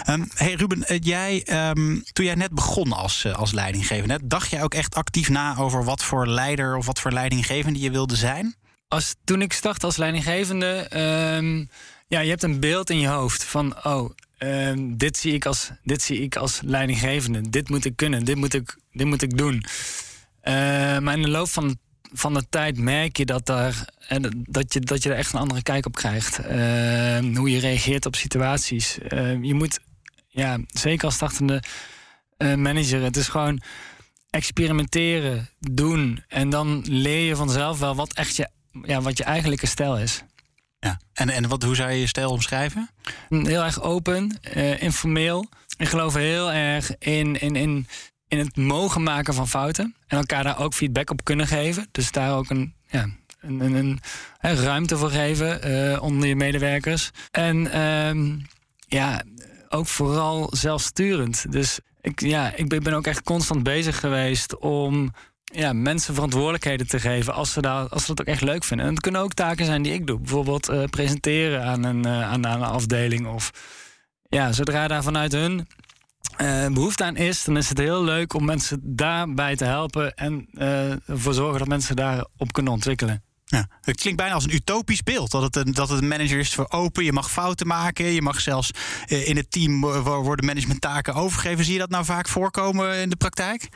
Um, 0.09 0.27
hey 0.33 0.53
Ruben, 0.53 0.83
eh, 0.83 0.97
jij, 1.01 1.47
um, 1.69 2.03
toen 2.13 2.25
jij 2.25 2.35
net 2.35 2.51
begon 2.51 2.93
als, 2.93 3.23
uh, 3.23 3.35
als 3.35 3.51
leidinggevende, 3.51 4.19
dacht 4.23 4.49
jij 4.49 4.63
ook 4.63 4.73
echt 4.73 4.95
actief 4.95 5.29
na 5.29 5.57
over 5.57 5.83
wat 5.83 6.03
voor 6.03 6.27
leider 6.27 6.77
of 6.77 6.85
wat 6.85 6.99
voor 6.99 7.11
leidinggevende 7.11 7.79
je 7.79 7.91
wilde 7.91 8.15
zijn? 8.15 8.55
Als, 8.87 9.15
toen 9.23 9.41
ik 9.41 9.53
start 9.53 9.83
als 9.83 9.97
leidinggevende. 9.97 10.89
Um, 11.35 11.69
ja, 12.07 12.19
je 12.19 12.29
hebt 12.29 12.43
een 12.43 12.59
beeld 12.59 12.89
in 12.89 12.99
je 12.99 13.07
hoofd 13.07 13.43
van, 13.43 13.85
oh, 13.85 14.09
dit, 14.77 15.17
zie 15.17 15.33
ik 15.33 15.45
als, 15.45 15.71
dit 15.83 16.01
zie 16.01 16.21
ik 16.21 16.35
als 16.35 16.59
leidinggevende. 16.63 17.49
Dit 17.49 17.69
moet 17.69 17.85
ik 17.85 17.95
kunnen, 17.95 18.25
dit 18.25 18.35
moet 18.35 18.53
ik, 18.53 18.77
dit 18.91 19.07
moet 19.07 19.21
ik 19.21 19.37
doen. 19.37 19.65
Uh, 20.47 20.53
maar 20.99 21.15
in 21.15 21.21
de 21.21 21.29
loop 21.29 21.49
van, 21.49 21.77
van 22.13 22.33
de 22.33 22.49
tijd 22.49 22.77
merk 22.77 23.17
je 23.17 23.25
dat, 23.25 23.45
daar, 23.45 23.89
dat, 24.35 24.73
je, 24.73 24.79
dat 24.79 25.03
je 25.03 25.09
er 25.09 25.17
echt 25.17 25.33
een 25.33 25.39
andere 25.39 25.63
kijk 25.63 25.85
op 25.85 25.95
krijgt. 25.95 26.39
Uh, 26.39 27.35
hoe 27.35 27.51
je 27.51 27.59
reageert 27.59 28.05
op 28.05 28.15
situaties. 28.15 28.97
Je 29.41 29.53
moet, 29.53 29.79
ja, 30.27 30.57
zeker 30.67 31.05
als 31.05 31.15
startende 31.15 31.61
eh, 32.37 32.53
manager, 32.53 33.01
het 33.01 33.17
is 33.17 33.27
gewoon 33.27 33.61
experimenteren, 34.29 35.49
doen. 35.59 36.23
En 36.27 36.49
dan 36.49 36.83
leer 36.87 37.27
je 37.27 37.35
vanzelf 37.35 37.79
wel 37.79 37.95
wat 37.95 38.13
echt 38.13 38.35
je, 38.35 38.49
ja, 38.83 39.01
wat 39.01 39.17
je 39.17 39.23
eigenlijke 39.23 39.67
stijl 39.67 39.97
is. 39.97 40.23
Ja. 40.79 40.99
En, 41.13 41.29
en 41.29 41.47
wat, 41.47 41.63
hoe 41.63 41.75
zou 41.75 41.91
je 41.91 41.99
je 41.99 42.07
stijl 42.07 42.31
omschrijven? 42.31 42.89
Heel 43.29 43.63
erg 43.63 43.81
open, 43.81 44.39
uh, 44.55 44.81
informeel. 44.81 45.49
Ik 45.77 45.87
geloof 45.87 46.13
heel 46.13 46.51
erg 46.51 46.97
in, 46.97 47.39
in, 47.39 47.55
in, 47.55 47.87
in 48.27 48.37
het 48.37 48.55
mogen 48.55 49.03
maken 49.03 49.33
van 49.33 49.47
fouten. 49.47 49.95
En 50.07 50.17
elkaar 50.17 50.43
daar 50.43 50.59
ook 50.59 50.73
feedback 50.73 51.09
op 51.09 51.23
kunnen 51.23 51.47
geven. 51.47 51.87
Dus 51.91 52.11
daar 52.11 52.37
ook 52.37 52.49
een, 52.49 52.73
ja, 52.87 53.07
een, 53.39 53.59
een, 53.59 53.99
een, 54.39 54.55
ruimte 54.55 54.97
voor 54.97 55.11
geven 55.11 55.71
uh, 55.71 56.01
onder 56.01 56.27
je 56.27 56.35
medewerkers. 56.35 57.11
En 57.31 57.57
uh, 57.57 58.33
ja, 58.87 59.23
ook 59.69 59.87
vooral 59.87 60.49
zelfsturend. 60.51 61.51
Dus 61.51 61.79
ik, 62.01 62.19
ja, 62.19 62.55
ik 62.55 62.67
ben 62.67 62.93
ook 62.93 63.07
echt 63.07 63.23
constant 63.23 63.63
bezig 63.63 63.99
geweest 63.99 64.57
om 64.57 65.13
ja, 65.43 65.73
mensen 65.73 66.13
verantwoordelijkheden 66.13 66.87
te 66.87 66.99
geven 66.99 67.33
als 67.33 67.51
ze, 67.51 67.61
daar, 67.61 67.87
als 67.87 68.05
ze 68.05 68.13
dat 68.13 68.19
ook 68.27 68.33
echt 68.33 68.41
leuk 68.41 68.63
vinden. 68.63 68.85
En 68.85 68.93
het 68.93 69.01
kunnen 69.01 69.21
ook 69.21 69.33
taken 69.33 69.65
zijn 69.65 69.81
die 69.81 69.93
ik 69.93 70.07
doe. 70.07 70.19
Bijvoorbeeld 70.19 70.69
uh, 70.69 70.83
presenteren 70.83 71.63
aan 71.63 71.83
een, 71.83 72.07
aan, 72.07 72.47
aan, 72.47 72.61
een 72.61 72.67
afdeling. 72.67 73.27
Of 73.27 73.51
ja, 74.29 74.51
zodra 74.51 74.87
daar 74.87 75.03
vanuit 75.03 75.31
hun 75.31 75.67
uh, 76.41 76.67
behoefte 76.67 77.03
aan 77.03 77.15
is, 77.15 77.43
dan 77.43 77.57
is 77.57 77.69
het 77.69 77.77
heel 77.77 78.03
leuk 78.03 78.33
om 78.33 78.45
mensen 78.45 78.79
daarbij 78.83 79.55
te 79.55 79.65
helpen 79.65 80.15
en 80.15 80.47
ervoor 81.05 81.33
zorgen 81.33 81.59
dat 81.59 81.67
mensen 81.67 81.95
daarop 81.95 82.51
kunnen 82.51 82.73
ontwikkelen. 82.73 83.23
Ja, 83.45 83.67
het 83.81 83.99
klinkt 83.99 84.19
bijna 84.19 84.33
als 84.33 84.43
een 84.43 84.53
utopisch 84.53 85.03
beeld. 85.03 85.31
Dat 85.31 85.41
het 85.41 85.55
een, 85.55 85.73
dat 85.73 85.89
het 85.89 86.01
een 86.01 86.07
manager 86.07 86.39
is 86.39 86.55
voor 86.55 86.69
open. 86.69 87.03
Je 87.03 87.13
mag 87.13 87.31
fouten 87.31 87.67
maken. 87.67 88.05
Je 88.05 88.21
mag 88.21 88.41
zelfs 88.41 88.71
in 89.05 89.35
het 89.35 89.51
team 89.51 89.81
worden 90.01 90.45
managementtaken 90.45 91.13
overgegeven. 91.13 91.63
Zie 91.63 91.73
je 91.73 91.79
dat 91.79 91.89
nou 91.89 92.05
vaak 92.05 92.27
voorkomen 92.27 92.95
in 92.95 93.09
de 93.09 93.15
praktijk? 93.15 93.69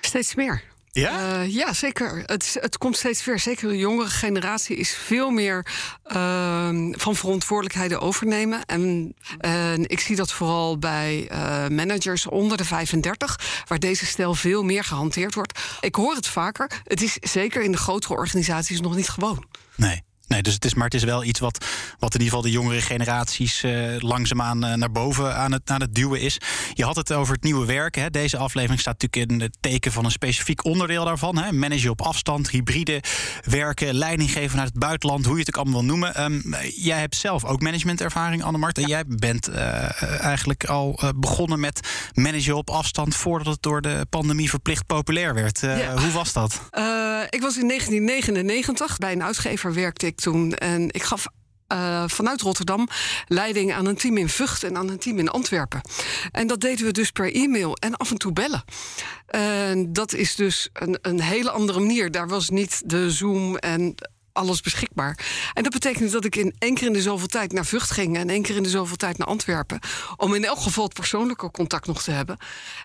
Steeds 0.00 0.34
meer. 0.34 0.62
Ja? 0.92 1.40
Uh, 1.42 1.54
ja, 1.54 1.72
zeker. 1.72 2.22
Het, 2.26 2.56
het 2.60 2.78
komt 2.78 2.96
steeds 2.96 3.24
weer. 3.24 3.38
Zeker 3.38 3.68
de 3.68 3.76
jongere 3.76 4.08
generatie 4.08 4.76
is 4.76 4.94
veel 4.94 5.30
meer 5.30 5.66
uh, 6.12 6.68
van 6.90 7.16
verantwoordelijkheden 7.16 8.00
overnemen. 8.00 8.64
En 8.64 9.14
uh, 9.40 9.72
ik 9.72 10.00
zie 10.00 10.16
dat 10.16 10.32
vooral 10.32 10.78
bij 10.78 11.28
eh, 11.28 11.66
managers 11.68 12.26
onder 12.26 12.56
de 12.56 12.64
35, 12.64 13.64
waar 13.66 13.78
deze 13.78 14.06
stijl 14.06 14.34
veel 14.34 14.62
meer 14.62 14.84
gehanteerd 14.84 15.34
wordt. 15.34 15.60
Ik 15.80 15.94
hoor 15.94 16.14
het 16.14 16.26
vaker. 16.26 16.70
Het 16.84 17.02
is 17.02 17.16
zeker 17.20 17.62
in 17.62 17.72
de 17.72 17.78
grotere 17.78 18.14
organisaties 18.14 18.80
nog 18.80 18.96
niet 18.96 19.08
gewoon. 19.08 19.44
Nee. 19.74 20.02
Nee, 20.30 20.42
dus 20.42 20.54
het 20.54 20.64
is, 20.64 20.74
maar 20.74 20.84
het 20.84 20.94
is 20.94 21.04
wel 21.04 21.24
iets 21.24 21.40
wat, 21.40 21.66
wat 21.98 22.14
in 22.14 22.20
ieder 22.20 22.36
geval 22.36 22.50
de 22.50 22.58
jongere 22.58 22.80
generaties 22.80 23.62
uh, 23.62 23.96
langzaamaan 23.98 24.64
uh, 24.64 24.74
naar 24.74 24.92
boven 24.92 25.36
aan 25.36 25.52
het, 25.52 25.70
aan 25.70 25.80
het 25.80 25.94
duwen 25.94 26.20
is. 26.20 26.38
Je 26.74 26.84
had 26.84 26.96
het 26.96 27.12
over 27.12 27.34
het 27.34 27.42
nieuwe 27.42 27.66
werken. 27.66 28.02
Hè. 28.02 28.10
Deze 28.10 28.36
aflevering 28.36 28.80
staat 28.80 29.02
natuurlijk 29.02 29.32
in 29.32 29.40
het 29.40 29.56
teken 29.60 29.92
van 29.92 30.04
een 30.04 30.10
specifiek 30.10 30.64
onderdeel 30.64 31.04
daarvan. 31.04 31.38
Hè. 31.38 31.52
Managen 31.52 31.90
op 31.90 32.02
afstand, 32.02 32.50
hybride 32.50 33.02
werken, 33.44 33.94
leiding 33.94 34.30
geven 34.30 34.56
naar 34.56 34.66
het 34.66 34.78
buitenland, 34.78 35.24
hoe 35.24 35.34
je 35.34 35.40
het 35.40 35.48
ook 35.48 35.62
allemaal 35.62 35.80
wil 35.80 35.88
noemen. 35.88 36.22
Um, 36.22 36.54
jij 36.74 36.98
hebt 36.98 37.16
zelf 37.16 37.44
ook 37.44 37.60
managementervaring, 37.60 38.42
Annemart. 38.42 38.78
En 38.78 38.88
jij 38.88 39.04
bent 39.06 39.48
uh, 39.48 40.22
eigenlijk 40.22 40.64
al 40.64 41.00
begonnen 41.16 41.60
met 41.60 41.88
managen 42.14 42.56
op 42.56 42.70
afstand 42.70 43.16
voordat 43.16 43.46
het 43.46 43.62
door 43.62 43.80
de 43.80 44.06
pandemie 44.10 44.50
verplicht 44.50 44.86
populair 44.86 45.34
werd. 45.34 45.60
Ja. 45.60 45.96
Hoe 45.96 46.10
was 46.10 46.32
dat? 46.32 46.60
ik 47.30 47.40
was 47.40 47.56
in 47.56 47.68
1999 47.68 48.98
bij 48.98 49.12
een 49.12 49.22
uitgever 49.22 49.74
werkte 49.74 50.06
ik 50.06 50.19
En 50.26 50.86
ik 50.90 51.02
gaf 51.02 51.26
uh, 51.72 52.04
vanuit 52.06 52.40
Rotterdam 52.40 52.88
leiding 53.26 53.72
aan 53.72 53.86
een 53.86 53.96
team 53.96 54.16
in 54.16 54.28
Vught 54.28 54.62
en 54.62 54.76
aan 54.76 54.88
een 54.88 54.98
team 54.98 55.18
in 55.18 55.28
Antwerpen. 55.28 55.80
En 56.32 56.46
dat 56.46 56.60
deden 56.60 56.86
we 56.86 56.92
dus 56.92 57.10
per 57.10 57.34
e-mail 57.34 57.76
en 57.76 57.96
af 57.96 58.10
en 58.10 58.18
toe 58.18 58.32
bellen. 58.32 58.64
En 59.26 59.92
dat 59.92 60.12
is 60.12 60.34
dus 60.34 60.68
een, 60.72 60.98
een 61.02 61.20
hele 61.20 61.50
andere 61.50 61.80
manier. 61.80 62.10
Daar 62.10 62.28
was 62.28 62.48
niet 62.48 62.82
de 62.86 63.10
Zoom 63.10 63.56
en 63.56 63.94
alles 64.32 64.60
beschikbaar. 64.60 65.18
En 65.54 65.62
dat 65.62 65.72
betekende 65.72 66.10
dat 66.10 66.24
ik 66.24 66.36
in 66.36 66.54
één 66.58 66.74
keer 66.74 66.86
in 66.86 66.92
de 66.92 67.02
zoveel 67.02 67.26
tijd 67.26 67.52
naar 67.52 67.66
Vught 67.66 67.90
ging 67.90 68.16
en 68.16 68.30
één 68.30 68.42
keer 68.42 68.56
in 68.56 68.62
de 68.62 68.68
zoveel 68.68 68.96
tijd 68.96 69.18
naar 69.18 69.26
Antwerpen. 69.26 69.78
Om 70.16 70.34
in 70.34 70.44
elk 70.44 70.58
geval 70.60 70.84
het 70.84 70.94
persoonlijke 70.94 71.50
contact 71.50 71.86
nog 71.86 72.02
te 72.02 72.10
hebben. 72.10 72.36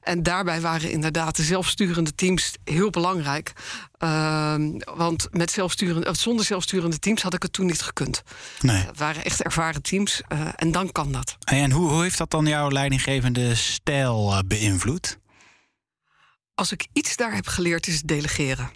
En 0.04 0.24
daarbij 0.24 0.62
waren 0.62 0.92
inderdaad 0.92 1.36
de 1.36 1.44
zelfsturende 1.44 2.16
teams 2.16 2.54
heel 2.64 2.90
belangrijk. 2.90 3.54
Uh, 4.00 4.56
want 4.96 5.28
met 5.32 5.52
zelfsturende, 5.52 6.14
zonder 6.14 6.46
zelfsturende 6.46 7.00
teams 7.00 7.22
had 7.22 7.34
ik 7.34 7.42
het 7.42 7.54
toen 7.54 7.66
niet 7.66 7.82
gekund. 7.82 8.24
Nee. 8.62 8.86
Het 8.86 8.98
waren 8.98 9.24
echt 9.24 9.42
ervaren 9.42 9.82
teams 9.82 10.22
uh, 10.34 10.48
en 10.56 10.72
dan 10.72 10.92
kan 10.92 11.12
dat. 11.12 11.38
En 11.44 11.72
hoe, 11.72 11.90
hoe 11.90 12.02
heeft 12.02 12.18
dat 12.18 12.32
dan 12.32 12.46
jouw 12.46 12.70
leidinggevende 12.70 13.56
stijl 13.56 14.32
uh, 14.32 14.40
beïnvloed? 14.48 15.18
Als 16.56 16.72
ik 16.72 16.88
iets 16.94 17.16
daar 17.16 17.34
heb 17.34 17.48
geleerd, 17.48 17.88
is 17.88 18.02
delegeren. 18.02 18.70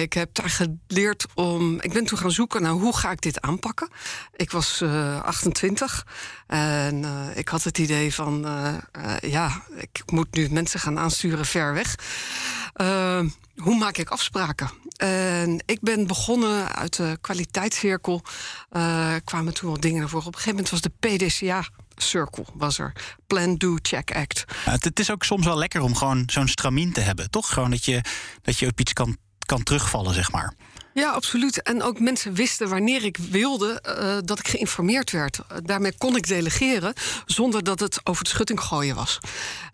Ik 0.00 0.12
heb 0.12 0.34
daar 0.34 0.50
geleerd 0.88 1.26
om. 1.34 1.80
Ik 1.80 1.92
ben 1.92 2.04
toen 2.04 2.18
gaan 2.18 2.30
zoeken 2.30 2.62
naar 2.62 2.72
hoe 2.72 2.96
ga 2.96 3.10
ik 3.10 3.20
dit 3.20 3.40
aanpakken. 3.40 3.88
Ik 4.36 4.50
was 4.50 4.80
uh, 4.82 5.16
eh, 5.16 5.22
28 5.22 6.06
en 6.46 7.02
uh, 7.02 7.36
ik 7.36 7.48
had 7.48 7.64
het 7.64 7.78
idee 7.78 8.14
van: 8.14 8.46
uh, 8.46 8.76
ja, 9.20 9.62
ik 9.76 10.02
moet 10.06 10.34
nu 10.34 10.48
mensen 10.50 10.80
gaan 10.80 10.98
aansturen 10.98 11.46
ver 11.46 11.74
weg. 11.74 11.94
hoe 13.56 13.78
maak 13.78 13.96
ik 13.96 14.08
afspraken? 14.08 14.70
En 14.96 15.62
ik 15.66 15.80
ben 15.80 16.06
begonnen 16.06 16.74
uit 16.74 16.96
de 16.96 17.18
kwaliteitscirkel. 17.20 18.22
kwamen 19.24 19.54
toen 19.54 19.70
wat 19.70 19.82
dingen 19.82 20.00
naar 20.00 20.08
voren. 20.08 20.26
Op 20.26 20.34
een 20.34 20.40
gegeven 20.40 20.64
moment 20.64 20.70
was 20.70 20.80
de 20.80 21.26
PDCA 21.26 21.68
Circle 21.96 22.44
was 22.54 22.78
er. 22.78 22.92
Plan, 23.26 23.56
do, 23.56 23.76
check, 23.82 24.16
act. 24.16 24.44
het, 24.64 24.84
het, 24.84 25.00
is 25.00 25.10
ook 25.10 25.24
soms 25.24 25.44
wel 25.44 25.58
lekker 25.58 25.80
om 25.80 25.94
gewoon 25.94 26.22
zo'n 26.26 26.48
stramien 26.48 26.92
te 26.92 27.00
hebben, 27.00 27.30
toch? 27.30 27.52
Gewoon 27.52 27.70
dat 27.70 27.84
je, 27.84 28.00
dat 28.42 28.58
je 28.58 28.66
op 28.66 28.80
iets 28.80 28.92
kan 28.92 29.16
kan 29.52 29.62
terugvallen, 29.62 30.14
zeg 30.14 30.32
maar. 30.32 30.54
Ja, 30.94 31.10
absoluut. 31.10 31.62
En 31.62 31.82
ook 31.82 32.00
mensen 32.00 32.34
wisten 32.34 32.68
wanneer 32.68 33.04
ik 33.04 33.16
wilde 33.16 33.82
uh, 33.86 34.16
dat 34.24 34.38
ik 34.38 34.48
geïnformeerd 34.48 35.10
werd. 35.10 35.38
Daarmee 35.62 35.94
kon 35.98 36.16
ik 36.16 36.26
delegeren 36.26 36.92
zonder 37.26 37.64
dat 37.64 37.80
het 37.80 38.00
over 38.04 38.24
de 38.24 38.30
schutting 38.30 38.60
gooien 38.60 38.94
was. 38.94 39.18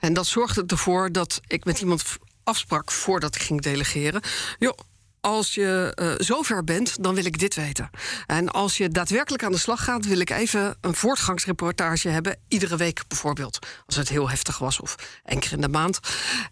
En 0.01 0.13
dat 0.13 0.27
zorgde 0.27 0.65
ervoor 0.67 1.13
dat 1.13 1.41
ik 1.47 1.65
met 1.65 1.81
iemand 1.81 2.05
afsprak 2.45 2.91
voordat 2.91 3.35
ik 3.35 3.43
ging 3.43 3.61
delegeren. 3.61 4.21
Joh, 4.59 4.79
als 5.21 5.55
je 5.55 5.97
uh, 6.01 6.13
zover 6.17 6.65
bent, 6.65 7.03
dan 7.03 7.15
wil 7.15 7.25
ik 7.25 7.39
dit 7.39 7.55
weten. 7.55 7.91
En 8.27 8.51
als 8.51 8.77
je 8.77 8.89
daadwerkelijk 8.89 9.45
aan 9.45 9.53
de 9.53 9.59
slag 9.59 9.85
gaat, 9.85 10.07
wil 10.07 10.19
ik 10.19 10.31
even 10.31 10.77
een 10.81 10.95
voortgangsreportage 10.95 12.09
hebben. 12.09 12.39
Iedere 12.49 12.77
week 12.77 13.03
bijvoorbeeld. 13.09 13.59
Als 13.87 13.97
het 13.97 14.09
heel 14.09 14.29
heftig 14.31 14.59
was 14.59 14.81
of 14.81 14.95
keer 15.39 15.53
in 15.53 15.61
de 15.61 15.69
maand. 15.69 16.01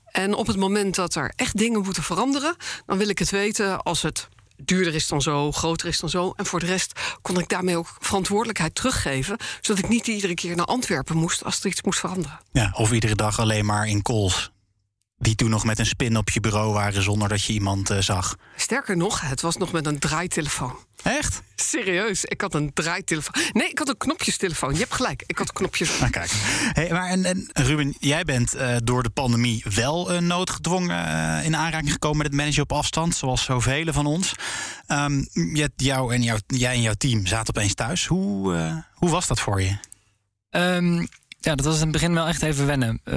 En 0.06 0.34
op 0.34 0.46
het 0.46 0.56
moment 0.56 0.94
dat 0.94 1.14
er 1.14 1.32
echt 1.36 1.56
dingen 1.56 1.82
moeten 1.82 2.02
veranderen, 2.02 2.56
dan 2.86 2.98
wil 2.98 3.08
ik 3.08 3.18
het 3.18 3.30
weten 3.30 3.82
als 3.82 4.02
het 4.02 4.28
duurder 4.56 4.94
is 4.94 5.08
dan 5.08 5.22
zo, 5.22 5.52
groter 5.52 5.88
is 5.88 6.00
dan 6.00 6.10
zo. 6.10 6.32
En 6.36 6.46
voor 6.46 6.60
de 6.60 6.66
rest 6.66 7.00
kon 7.22 7.38
ik 7.38 7.48
daarmee 7.48 7.76
ook 7.76 7.96
verantwoordelijkheid 7.98 8.74
teruggeven, 8.74 9.36
zodat 9.60 9.84
ik 9.84 9.90
niet 9.90 10.06
iedere 10.06 10.34
keer 10.34 10.56
naar 10.56 10.66
Antwerpen 10.66 11.16
moest 11.16 11.44
als 11.44 11.60
er 11.60 11.66
iets 11.66 11.82
moest 11.82 12.00
veranderen. 12.00 12.40
Ja, 12.52 12.72
of 12.76 12.92
iedere 12.92 13.14
dag 13.14 13.38
alleen 13.38 13.64
maar 13.64 13.86
in 13.86 14.02
calls 14.02 14.50
die 15.18 15.34
toen 15.34 15.50
nog 15.50 15.64
met 15.64 15.78
een 15.78 15.86
spin 15.86 16.16
op 16.16 16.30
je 16.30 16.40
bureau 16.40 16.72
waren 16.72 17.02
zonder 17.02 17.28
dat 17.28 17.44
je 17.44 17.52
iemand 17.52 17.90
uh, 17.90 17.98
zag. 17.98 18.36
Sterker 18.56 18.96
nog, 18.96 19.20
het 19.20 19.40
was 19.40 19.56
nog 19.56 19.72
met 19.72 19.86
een 19.86 19.98
draaitelefoon. 19.98 20.76
Echt? 21.02 21.42
Serieus, 21.54 22.24
ik 22.24 22.40
had 22.40 22.54
een 22.54 22.72
draaitelefoon. 22.72 23.42
Nee, 23.52 23.68
ik 23.68 23.78
had 23.78 23.88
een 23.88 23.96
knopjestelefoon. 23.96 24.72
Je 24.72 24.78
hebt 24.78 24.94
gelijk, 24.94 25.22
ik 25.26 25.38
had 25.38 25.52
knopjes. 25.52 25.98
Nou, 25.98 26.10
kijk. 26.10 26.30
Hey, 26.72 26.90
maar 26.90 27.08
en, 27.08 27.24
en 27.24 27.48
Ruben, 27.52 27.94
jij 27.98 28.24
bent 28.24 28.54
uh, 28.54 28.76
door 28.84 29.02
de 29.02 29.10
pandemie 29.10 29.64
wel 29.74 30.12
uh, 30.12 30.20
noodgedwongen 30.20 31.44
in 31.44 31.56
aanraking 31.56 31.92
gekomen 31.92 32.16
met 32.18 32.26
het 32.26 32.36
managen 32.36 32.62
op 32.62 32.72
afstand, 32.72 33.14
zoals 33.14 33.44
zoveel 33.44 33.92
van 33.92 34.06
ons. 34.06 34.34
Um, 34.88 35.28
jou 35.76 36.14
en 36.14 36.22
jou, 36.22 36.40
jij 36.46 36.74
en 36.74 36.82
jouw 36.82 36.94
team 36.98 37.26
zaten 37.26 37.56
opeens 37.56 37.74
thuis. 37.74 38.06
Hoe, 38.06 38.84
hoe 38.94 39.10
was 39.10 39.26
dat 39.26 39.40
voor 39.40 39.62
je? 39.62 39.76
Um, 40.50 41.08
ja, 41.38 41.54
dat 41.54 41.64
was 41.64 41.74
in 41.74 41.82
het 41.82 41.90
begin 41.90 42.14
wel 42.14 42.26
echt 42.26 42.42
even 42.42 42.66
wennen. 42.66 43.00
Uh, 43.04 43.14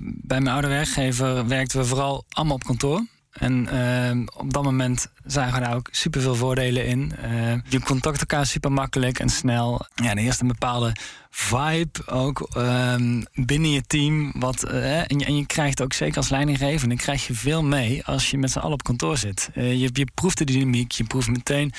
bij 0.00 0.40
mijn 0.40 0.48
oude 0.48 0.68
werkgever 0.68 1.46
werkten 1.46 1.78
we 1.78 1.84
vooral 1.84 2.24
allemaal 2.28 2.54
op 2.54 2.64
kantoor. 2.64 3.04
En 3.30 3.68
uh, 3.72 4.26
op 4.36 4.52
dat 4.52 4.62
moment 4.62 5.06
zagen 5.26 5.54
we 5.54 5.60
daar 5.60 5.74
ook 5.74 5.88
super 5.90 6.20
veel 6.20 6.34
voordelen 6.34 6.86
in. 6.86 7.12
Uh, 7.24 7.52
je 7.68 7.80
contact 7.80 8.20
elkaar 8.20 8.46
super 8.46 8.72
makkelijk 8.72 9.18
en 9.18 9.28
snel. 9.28 9.86
Ja, 9.94 10.10
er 10.10 10.18
eerst 10.18 10.40
een 10.40 10.48
bepaalde 10.48 10.92
vibe 11.30 12.06
ook 12.06 12.48
um, 12.56 13.24
binnen 13.34 13.70
je 13.70 13.82
team. 13.86 14.32
Wat, 14.34 14.62
en, 14.62 15.18
je, 15.18 15.24
en, 15.24 15.36
je, 15.36 15.46
krijgt 15.46 15.82
ook 15.82 15.92
zeker 15.92 16.16
als 16.16 16.28
leidinggevende 16.28 16.96
krijg 16.96 17.26
je 17.26 17.34
veel 17.34 17.62
mee 17.62 18.04
als 18.04 18.30
je 18.30 18.38
met 18.38 18.50
z'n 18.50 18.58
allen 18.58 18.72
op 18.72 18.82
kantoor 18.82 19.16
zit. 19.16 19.50
je, 19.54 19.90
je 19.92 20.08
proeft 20.14 20.38
de 20.38 20.44
dynamiek, 20.44 20.92
je 20.92 21.04
proeft 21.04 21.28
meteen 21.28 21.72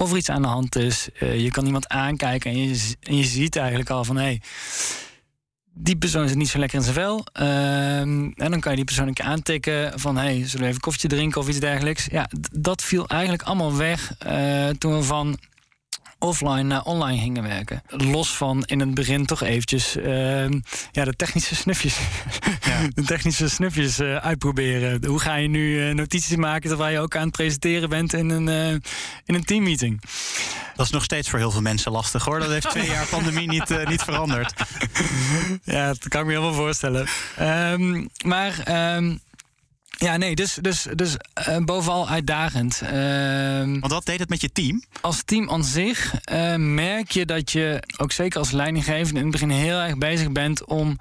of 0.00 0.10
er 0.10 0.16
iets 0.16 0.30
aan 0.30 0.42
de 0.42 0.48
hand 0.48 0.76
is. 0.76 1.08
Uh, 1.22 1.40
je 1.40 1.50
kan 1.50 1.66
iemand 1.66 1.88
aankijken 1.88 2.50
en 2.50 2.58
je, 2.58 2.94
en 3.02 3.16
je 3.16 3.24
ziet 3.24 3.56
eigenlijk 3.56 3.90
al 3.90 4.04
van 4.04 4.16
hé. 4.16 4.22
Hey, 4.22 4.40
die 5.78 5.96
persoon 5.96 6.28
zit 6.28 6.36
niet 6.36 6.48
zo 6.48 6.58
lekker 6.58 6.78
in 6.78 6.84
zijn 6.84 6.94
vel. 6.94 7.26
Uh, 7.40 8.00
en 8.00 8.34
dan 8.36 8.60
kan 8.60 8.70
je 8.70 8.76
die 8.76 8.84
persoon 8.84 9.08
een 9.08 9.14
keer 9.14 9.24
aantikken 9.24 10.00
van... 10.00 10.16
hey, 10.16 10.46
zullen 10.46 10.60
we 10.60 10.66
even 10.66 10.80
koffietje 10.80 11.08
drinken 11.08 11.40
of 11.40 11.48
iets 11.48 11.60
dergelijks. 11.60 12.06
Ja, 12.10 12.28
dat 12.52 12.82
viel 12.82 13.06
eigenlijk 13.08 13.42
allemaal 13.42 13.76
weg 13.76 14.12
uh, 14.26 14.68
toen 14.68 14.96
we 14.96 15.02
van 15.02 15.38
offline 16.18 16.62
naar 16.62 16.82
online 16.82 17.20
gingen 17.20 17.42
werken. 17.42 17.82
Los 17.88 18.36
van 18.36 18.62
in 18.64 18.80
het 18.80 18.94
begin 18.94 19.26
toch 19.26 19.42
eventjes 19.42 19.96
uh, 19.96 20.48
ja, 20.92 21.04
de 21.04 21.16
technische 21.16 21.54
snufjes, 21.54 21.98
ja. 22.60 22.80
de 22.94 23.02
technische 23.02 23.48
snufjes 23.48 24.00
uh, 24.00 24.16
uitproberen. 24.16 25.04
Hoe 25.04 25.18
ga 25.18 25.34
je 25.34 25.48
nu 25.48 25.88
uh, 25.88 25.94
notities 25.94 26.36
maken 26.36 26.68
terwijl 26.68 26.92
je 26.92 27.00
ook 27.00 27.16
aan 27.16 27.26
het 27.26 27.36
presenteren 27.36 27.88
bent 27.88 28.12
in 28.12 28.30
een, 28.30 28.46
uh, 28.46 28.70
in 29.24 29.34
een 29.34 29.44
teammeeting? 29.44 30.02
Dat 30.74 30.86
is 30.86 30.92
nog 30.92 31.04
steeds 31.04 31.30
voor 31.30 31.38
heel 31.38 31.50
veel 31.50 31.60
mensen 31.60 31.92
lastig 31.92 32.24
hoor. 32.24 32.38
Dat 32.38 32.50
heeft 32.50 32.70
twee 32.70 32.88
jaar 32.88 33.06
pandemie 33.06 33.48
niet, 33.48 33.86
niet 33.88 34.02
veranderd. 34.02 34.52
ja, 35.64 35.86
dat 35.86 36.08
kan 36.08 36.20
ik 36.20 36.26
me 36.26 36.32
helemaal 36.32 36.54
voorstellen. 36.54 37.06
Um, 37.40 38.08
maar 38.24 38.94
um, 38.96 39.20
ja, 39.98 40.16
nee, 40.16 40.34
dus, 40.34 40.58
dus, 40.60 40.86
dus 40.94 41.16
uh, 41.48 41.56
bovenal 41.58 42.08
uitdagend. 42.08 42.80
Uh, 42.82 42.90
Want 43.80 43.92
wat 43.92 44.06
deed 44.06 44.18
het 44.18 44.28
met 44.28 44.40
je 44.40 44.52
team? 44.52 44.82
Als 45.00 45.22
team 45.22 45.50
aan 45.50 45.64
zich 45.64 46.14
uh, 46.32 46.54
merk 46.54 47.10
je 47.10 47.24
dat 47.24 47.52
je, 47.52 47.82
ook 47.96 48.12
zeker 48.12 48.38
als 48.38 48.50
leidinggevende, 48.50 49.18
in 49.18 49.26
het 49.26 49.32
begin 49.32 49.50
heel 49.50 49.78
erg 49.78 49.98
bezig 49.98 50.32
bent 50.32 50.64
om, 50.64 50.98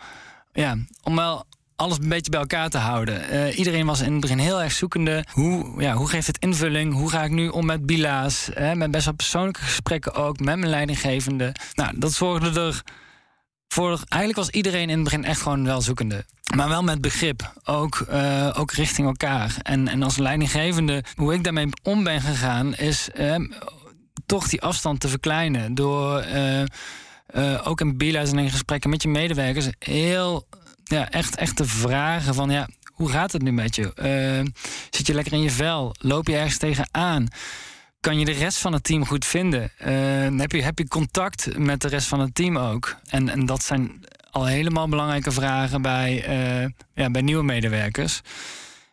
ja, 0.54 0.78
om 1.04 1.16
wel 1.16 1.46
alles 1.76 1.98
een 1.98 2.10
beetje 2.10 2.32
bij 2.32 2.40
elkaar 2.40 2.70
te 2.70 2.78
houden. 2.78 3.34
Uh, 3.34 3.58
iedereen 3.58 3.86
was 3.86 4.02
in 4.02 4.12
het 4.12 4.22
begin 4.22 4.38
heel 4.38 4.62
erg 4.62 4.72
zoekende. 4.72 5.26
Hoe, 5.32 5.82
ja, 5.82 5.94
hoe 5.94 6.10
geeft 6.10 6.28
het 6.28 6.38
invulling? 6.40 6.94
Hoe 6.94 7.10
ga 7.10 7.24
ik 7.24 7.32
nu 7.32 7.48
om 7.48 7.66
met 7.66 7.86
bila's? 7.86 8.50
Met 8.74 8.92
best 8.92 9.06
wel 9.06 9.14
persoonlijke 9.14 9.62
gesprekken 9.62 10.14
ook 10.14 10.40
met 10.40 10.58
mijn 10.58 10.70
leidinggevende. 10.70 11.56
Nou, 11.74 12.00
dat 12.00 12.14
zorgde 12.14 12.62
er 12.62 12.82
Eigenlijk 13.78 14.36
was 14.36 14.50
iedereen 14.50 14.90
in 14.90 14.96
het 14.96 15.04
begin 15.04 15.26
echt 15.26 15.42
gewoon 15.42 15.66
wel 15.66 15.82
zoekende. 15.82 16.26
Maar 16.56 16.70
wel 16.70 16.84
met 16.84 17.02
begrip, 17.02 17.54
ook, 17.64 18.06
uh, 18.12 18.54
ook 18.58 18.72
richting 18.72 19.08
elkaar. 19.08 19.56
En, 19.62 19.88
en 19.88 20.04
als 20.04 20.18
leidinggevende, 20.18 21.04
hoe 21.16 21.34
ik 21.34 21.44
daarmee 21.44 21.70
om 21.84 22.04
ben 22.04 22.22
gegaan, 22.22 22.76
is 22.76 23.10
uh, 23.20 23.36
toch 24.26 24.48
die 24.48 24.62
afstand 24.62 25.00
te 25.00 25.08
verkleinen. 25.08 25.76
Door 25.76 26.26
uh, 26.26 27.68
ook 27.68 27.82
in 27.82 27.98
bila's 27.98 28.32
en 28.32 28.40
in 28.40 28.50
gesprekken 28.50 28.90
met 28.90 29.02
je 29.02 29.10
medewerkers 29.10 29.68
heel 29.80 30.48
ja, 30.84 31.10
echt, 31.10 31.36
echt 31.36 31.56
te 31.56 31.66
vragen 31.66 32.34
van 32.34 32.50
ja, 32.50 32.68
hoe 32.92 33.10
gaat 33.10 33.32
het 33.32 33.42
nu 33.42 33.52
met 33.52 33.76
je? 33.76 33.94
zit 34.90 35.08
je 35.08 35.14
lekker 35.14 35.34
in 35.34 35.42
je 35.42 35.52
vel? 35.52 35.96
Loop 36.00 36.28
je 36.28 36.36
ergens 36.36 36.58
tegenaan? 36.58 37.28
Kan 38.06 38.20
je 38.20 38.26
de 38.26 38.32
rest 38.32 38.58
van 38.58 38.74
het 38.74 38.84
team 38.84 39.06
goed 39.06 39.26
vinden? 39.26 39.72
heb, 40.38 40.52
je, 40.52 40.62
heb 40.62 40.78
je 40.78 40.88
contact 40.88 41.58
met 41.58 41.82
de 41.82 41.88
rest 41.88 42.08
van 42.08 42.20
het 42.20 42.36
team 42.36 42.58
ook? 42.58 42.96
En, 43.10 43.30
en 43.30 43.46
dat 43.46 43.64
zijn 43.64 44.06
al 44.32 44.46
helemaal 44.46 44.90
belangrijke 44.90 45.32
vragen 45.32 45.82
bij, 45.82 46.30
uh, 46.64 46.70
ja, 46.94 47.12
bij 47.12 47.22
nieuwe 47.22 47.44
medewerkers. 47.44 48.22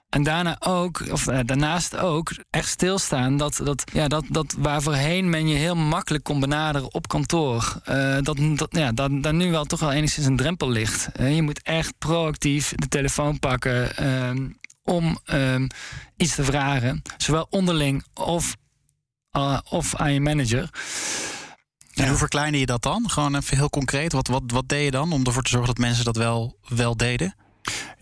En 0.09 0.23
daarna 0.23 0.57
ook, 0.61 1.03
of 1.11 1.29
uh, 1.29 1.39
daarnaast 1.45 1.97
ook, 1.97 2.33
echt 2.51 2.69
stilstaan 2.69 3.37
dat, 3.37 3.61
dat, 3.65 3.85
ja, 3.93 4.09
dat, 4.09 4.25
dat 4.29 4.55
waar 4.59 4.83
voorheen 4.83 5.31
men 5.31 5.49
je 5.49 5.57
heel 5.57 5.77
makkelijk 5.77 6.25
kon 6.25 6.41
benaderen 6.41 6.95
op 6.95 7.09
kantoor, 7.09 7.81
dat, 8.23 8.67
ja, 8.71 8.93
dat 8.93 9.11
daar 9.23 9.35
nu 9.35 9.51
wel 9.51 9.65
toch 9.65 9.81
wel 9.81 9.93
enigszins 9.93 10.27
een 10.27 10.37
drempel 10.37 10.71
ligt. 10.71 11.09
Je 11.19 11.43
moet 11.43 11.63
echt 11.63 11.95
proactief 11.99 12.73
de 12.75 12.89
telefoon 12.89 13.39
pakken 13.39 13.97
ehm, 13.97 14.49
om 14.85 15.19
um, 15.33 15.67
iets 16.17 16.35
te 16.35 16.45
vragen, 16.45 17.03
zowel 17.17 17.47
onderling 17.51 18.05
of, 18.15 18.57
of 19.71 19.97
aan 19.97 20.13
je 20.13 20.21
manager. 20.21 20.71
En 21.95 22.09
hoe 22.09 22.17
verkleinde 22.17 22.59
je 22.59 22.67
dat 22.67 22.83
dan? 22.83 23.11
Gewoon 23.11 23.37
even 23.37 23.57
heel 23.57 23.71
concreet. 23.71 24.13
Wat, 24.13 24.29
wat, 24.29 24.43
wat 24.47 24.69
deed 24.69 24.85
je 24.85 24.91
dan 24.91 25.13
om 25.13 25.25
ervoor 25.25 25.43
te 25.43 25.51
zorgen 25.51 25.69
dat 25.69 25.85
mensen 25.85 26.05
dat 26.05 26.17
wel, 26.17 26.57
wel 26.69 26.97
deden? 26.97 27.35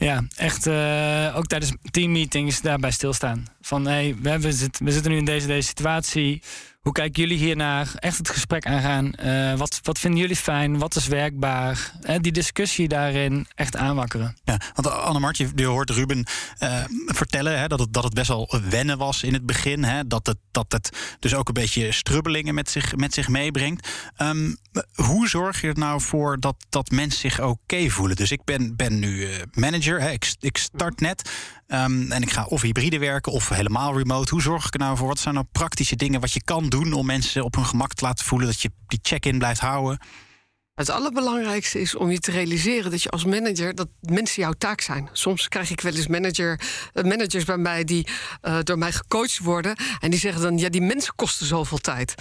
Ja, 0.00 0.22
echt 0.36 0.66
uh, 0.66 1.36
ook 1.36 1.46
tijdens 1.46 1.72
teammeetings 1.90 2.60
daarbij 2.60 2.90
stilstaan. 2.90 3.46
Van 3.60 3.86
hey, 3.86 4.16
we, 4.22 4.28
hebben, 4.28 4.50
we 4.78 4.92
zitten 4.92 5.10
nu 5.10 5.16
in 5.16 5.24
deze, 5.24 5.46
deze 5.46 5.68
situatie. 5.68 6.42
Hoe 6.80 6.92
kijken 6.92 7.22
jullie 7.22 7.38
hiernaar? 7.38 7.90
Echt 7.94 8.18
het 8.18 8.28
gesprek 8.28 8.66
aangaan. 8.66 9.12
Uh, 9.24 9.54
wat, 9.54 9.80
wat 9.82 9.98
vinden 9.98 10.20
jullie 10.20 10.36
fijn? 10.36 10.78
Wat 10.78 10.96
is 10.96 11.06
werkbaar? 11.06 11.92
Uh, 12.02 12.16
die 12.20 12.32
discussie 12.32 12.88
daarin 12.88 13.46
echt 13.54 13.76
aanwakkeren. 13.76 14.36
Ja, 14.44 14.60
want 14.74 14.90
Annemart, 14.90 15.36
je, 15.36 15.64
hoort 15.64 15.90
Ruben 15.90 16.26
vertellen 17.06 17.58
hè, 17.58 17.66
dat, 17.66 17.78
het, 17.80 17.92
dat 17.92 18.04
het 18.04 18.14
best 18.14 18.28
wel 18.28 18.60
wennen 18.68 18.98
was 18.98 19.22
in 19.22 19.32
het 19.32 19.46
begin. 19.46 19.84
Hè, 19.84 20.06
dat, 20.06 20.26
het, 20.26 20.36
dat 20.50 20.72
het 20.72 21.16
dus 21.18 21.34
ook 21.34 21.48
een 21.48 21.54
beetje 21.54 21.92
strubbelingen 21.92 22.54
met 22.54 22.70
zich, 22.70 22.96
met 22.96 23.14
zich 23.14 23.28
meebrengt. 23.28 23.88
Um, 24.18 24.56
hoe 24.94 25.28
zorg 25.28 25.60
je 25.60 25.68
er 25.68 25.78
nou 25.78 26.00
voor 26.00 26.40
dat, 26.40 26.56
dat 26.68 26.90
mensen 26.90 27.20
zich 27.20 27.40
oké 27.40 27.88
voelen? 27.88 28.16
Dus 28.16 28.30
ik 28.30 28.44
ben, 28.44 28.76
ben 28.76 28.98
nu 28.98 29.28
manager, 29.52 29.89
ik, 29.98 30.56
start 30.56 31.00
net. 31.00 31.30
Um, 31.66 32.12
en 32.12 32.22
ik 32.22 32.30
ga 32.30 32.44
of 32.44 32.62
hybride 32.62 32.98
werken 32.98 33.32
of 33.32 33.48
helemaal 33.48 33.98
remote. 33.98 34.30
Hoe 34.30 34.42
zorg 34.42 34.66
ik 34.66 34.72
er 34.74 34.78
nou 34.78 34.96
voor? 34.96 35.08
Wat 35.08 35.18
zijn 35.18 35.34
nou 35.34 35.46
praktische 35.52 35.96
dingen 35.96 36.20
wat 36.20 36.32
je 36.32 36.42
kan 36.42 36.68
doen 36.68 36.92
om 36.92 37.06
mensen 37.06 37.44
op 37.44 37.54
hun 37.54 37.66
gemak 37.66 37.94
te 37.94 38.04
laten 38.04 38.24
voelen 38.24 38.46
dat 38.46 38.60
je 38.60 38.70
die 38.86 38.98
check-in 39.02 39.38
blijft 39.38 39.60
houden? 39.60 39.98
Het 40.74 40.90
allerbelangrijkste 40.90 41.80
is 41.80 41.94
om 41.94 42.10
je 42.10 42.18
te 42.18 42.30
realiseren 42.30 42.90
dat 42.90 43.02
je 43.02 43.10
als 43.10 43.24
manager 43.24 43.74
dat 43.74 43.88
mensen 44.00 44.42
jouw 44.42 44.52
taak 44.52 44.80
zijn. 44.80 45.08
Soms 45.12 45.48
krijg 45.48 45.70
ik 45.70 45.80
wel 45.80 45.94
eens 45.94 46.06
manager, 46.06 46.60
managers 46.94 47.44
bij 47.44 47.56
mij 47.56 47.84
die 47.84 48.06
uh, 48.42 48.58
door 48.62 48.78
mij 48.78 48.92
gecoacht 48.92 49.38
worden 49.38 49.76
en 49.98 50.10
die 50.10 50.20
zeggen 50.20 50.42
dan: 50.42 50.58
ja, 50.58 50.68
die 50.68 50.80
mensen 50.80 51.12
kosten 51.16 51.46
zoveel 51.46 51.78
tijd. 51.78 52.14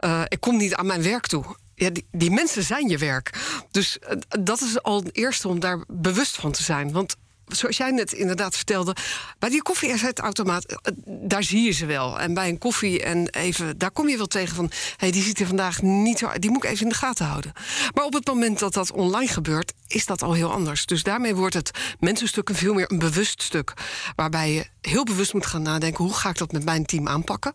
Uh, 0.00 0.22
ik 0.28 0.40
kom 0.40 0.56
niet 0.56 0.74
aan 0.74 0.86
mijn 0.86 1.02
werk 1.02 1.26
toe. 1.26 1.56
Ja, 1.82 1.90
die, 2.10 2.30
mensen 2.30 2.62
zijn 2.62 2.88
je 2.88 2.98
werk. 2.98 3.30
Dus 3.70 3.98
uh, 4.02 4.16
dat 4.40 4.60
is 4.60 4.82
al 4.82 4.96
het 4.96 5.16
eerste 5.16 5.48
om 5.48 5.60
daar 5.60 5.84
bewust 5.88 6.36
van 6.36 6.52
te 6.52 6.62
zijn. 6.62 6.92
Want 6.92 7.16
zoals 7.46 7.76
jij 7.76 7.90
net 7.90 8.12
inderdaad 8.12 8.56
vertelde, 8.56 8.96
bij 9.38 9.48
die 9.48 9.62
koffieautomaat, 9.62 10.64
eh, 10.64 10.92
daar 11.04 11.42
zie 11.42 11.62
je 11.62 11.70
ze 11.70 11.86
wel. 11.86 12.20
En 12.20 12.34
bij 12.34 12.48
een 12.48 12.58
koffie 12.58 13.02
en 13.02 13.28
even, 13.28 13.78
daar 13.78 13.90
kom 13.90 14.08
je 14.08 14.16
wel 14.16 14.26
tegen 14.26 14.54
van, 14.54 14.70
hey, 14.96 15.10
die 15.10 15.22
ziet 15.22 15.40
er 15.40 15.46
vandaag 15.46 15.82
niet 15.82 16.18
zo 16.18 16.30
die 16.38 16.50
moet 16.50 16.64
ik 16.64 16.70
even 16.70 16.82
in 16.82 16.88
de 16.88 16.94
gaten 16.94 17.26
houden. 17.26 17.52
Maar 17.94 18.04
op 18.04 18.12
het 18.12 18.26
moment 18.26 18.58
dat 18.58 18.74
dat 18.74 18.92
online 18.92 19.32
gebeurt, 19.32 19.72
is 19.86 20.06
dat 20.06 20.22
al 20.22 20.32
heel 20.32 20.52
anders. 20.52 20.86
Dus 20.86 21.02
daarmee 21.02 21.34
wordt 21.34 21.54
het 21.54 21.70
mensenstuk 22.00 22.48
een 22.48 22.54
veel 22.54 22.74
meer 22.74 22.90
een 22.90 22.98
bewust 22.98 23.42
stuk, 23.42 23.72
waarbij 24.16 24.52
je 24.52 24.66
heel 24.80 25.04
bewust 25.04 25.32
moet 25.32 25.46
gaan 25.46 25.62
nadenken, 25.62 26.04
hoe 26.04 26.14
ga 26.14 26.28
ik 26.28 26.38
dat 26.38 26.52
met 26.52 26.64
mijn 26.64 26.84
team 26.84 27.08
aanpakken? 27.08 27.52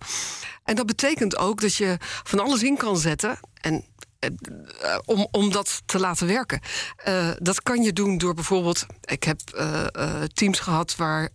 En 0.63 0.75
dat 0.75 0.85
betekent 0.85 1.37
ook 1.37 1.61
dat 1.61 1.75
je 1.75 1.97
van 2.23 2.39
alles 2.39 2.63
in 2.63 2.77
kan 2.77 2.97
zetten. 2.97 3.39
En 3.61 3.85
om, 5.05 5.27
om 5.31 5.51
dat 5.51 5.81
te 5.85 5.99
laten 5.99 6.27
werken. 6.27 6.61
Uh, 7.07 7.29
dat 7.39 7.63
kan 7.63 7.81
je 7.81 7.93
doen 7.93 8.17
door 8.17 8.33
bijvoorbeeld. 8.33 8.85
Ik 9.03 9.23
heb 9.23 9.39
uh, 9.55 9.85
teams 10.33 10.59
gehad 10.59 10.95
waar 10.95 11.29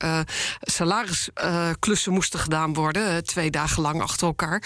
salarisklussen 0.60 2.12
moesten 2.12 2.40
gedaan 2.40 2.74
worden, 2.74 3.24
twee 3.24 3.50
dagen 3.50 3.82
lang 3.82 4.02
achter 4.02 4.26
elkaar. 4.26 4.62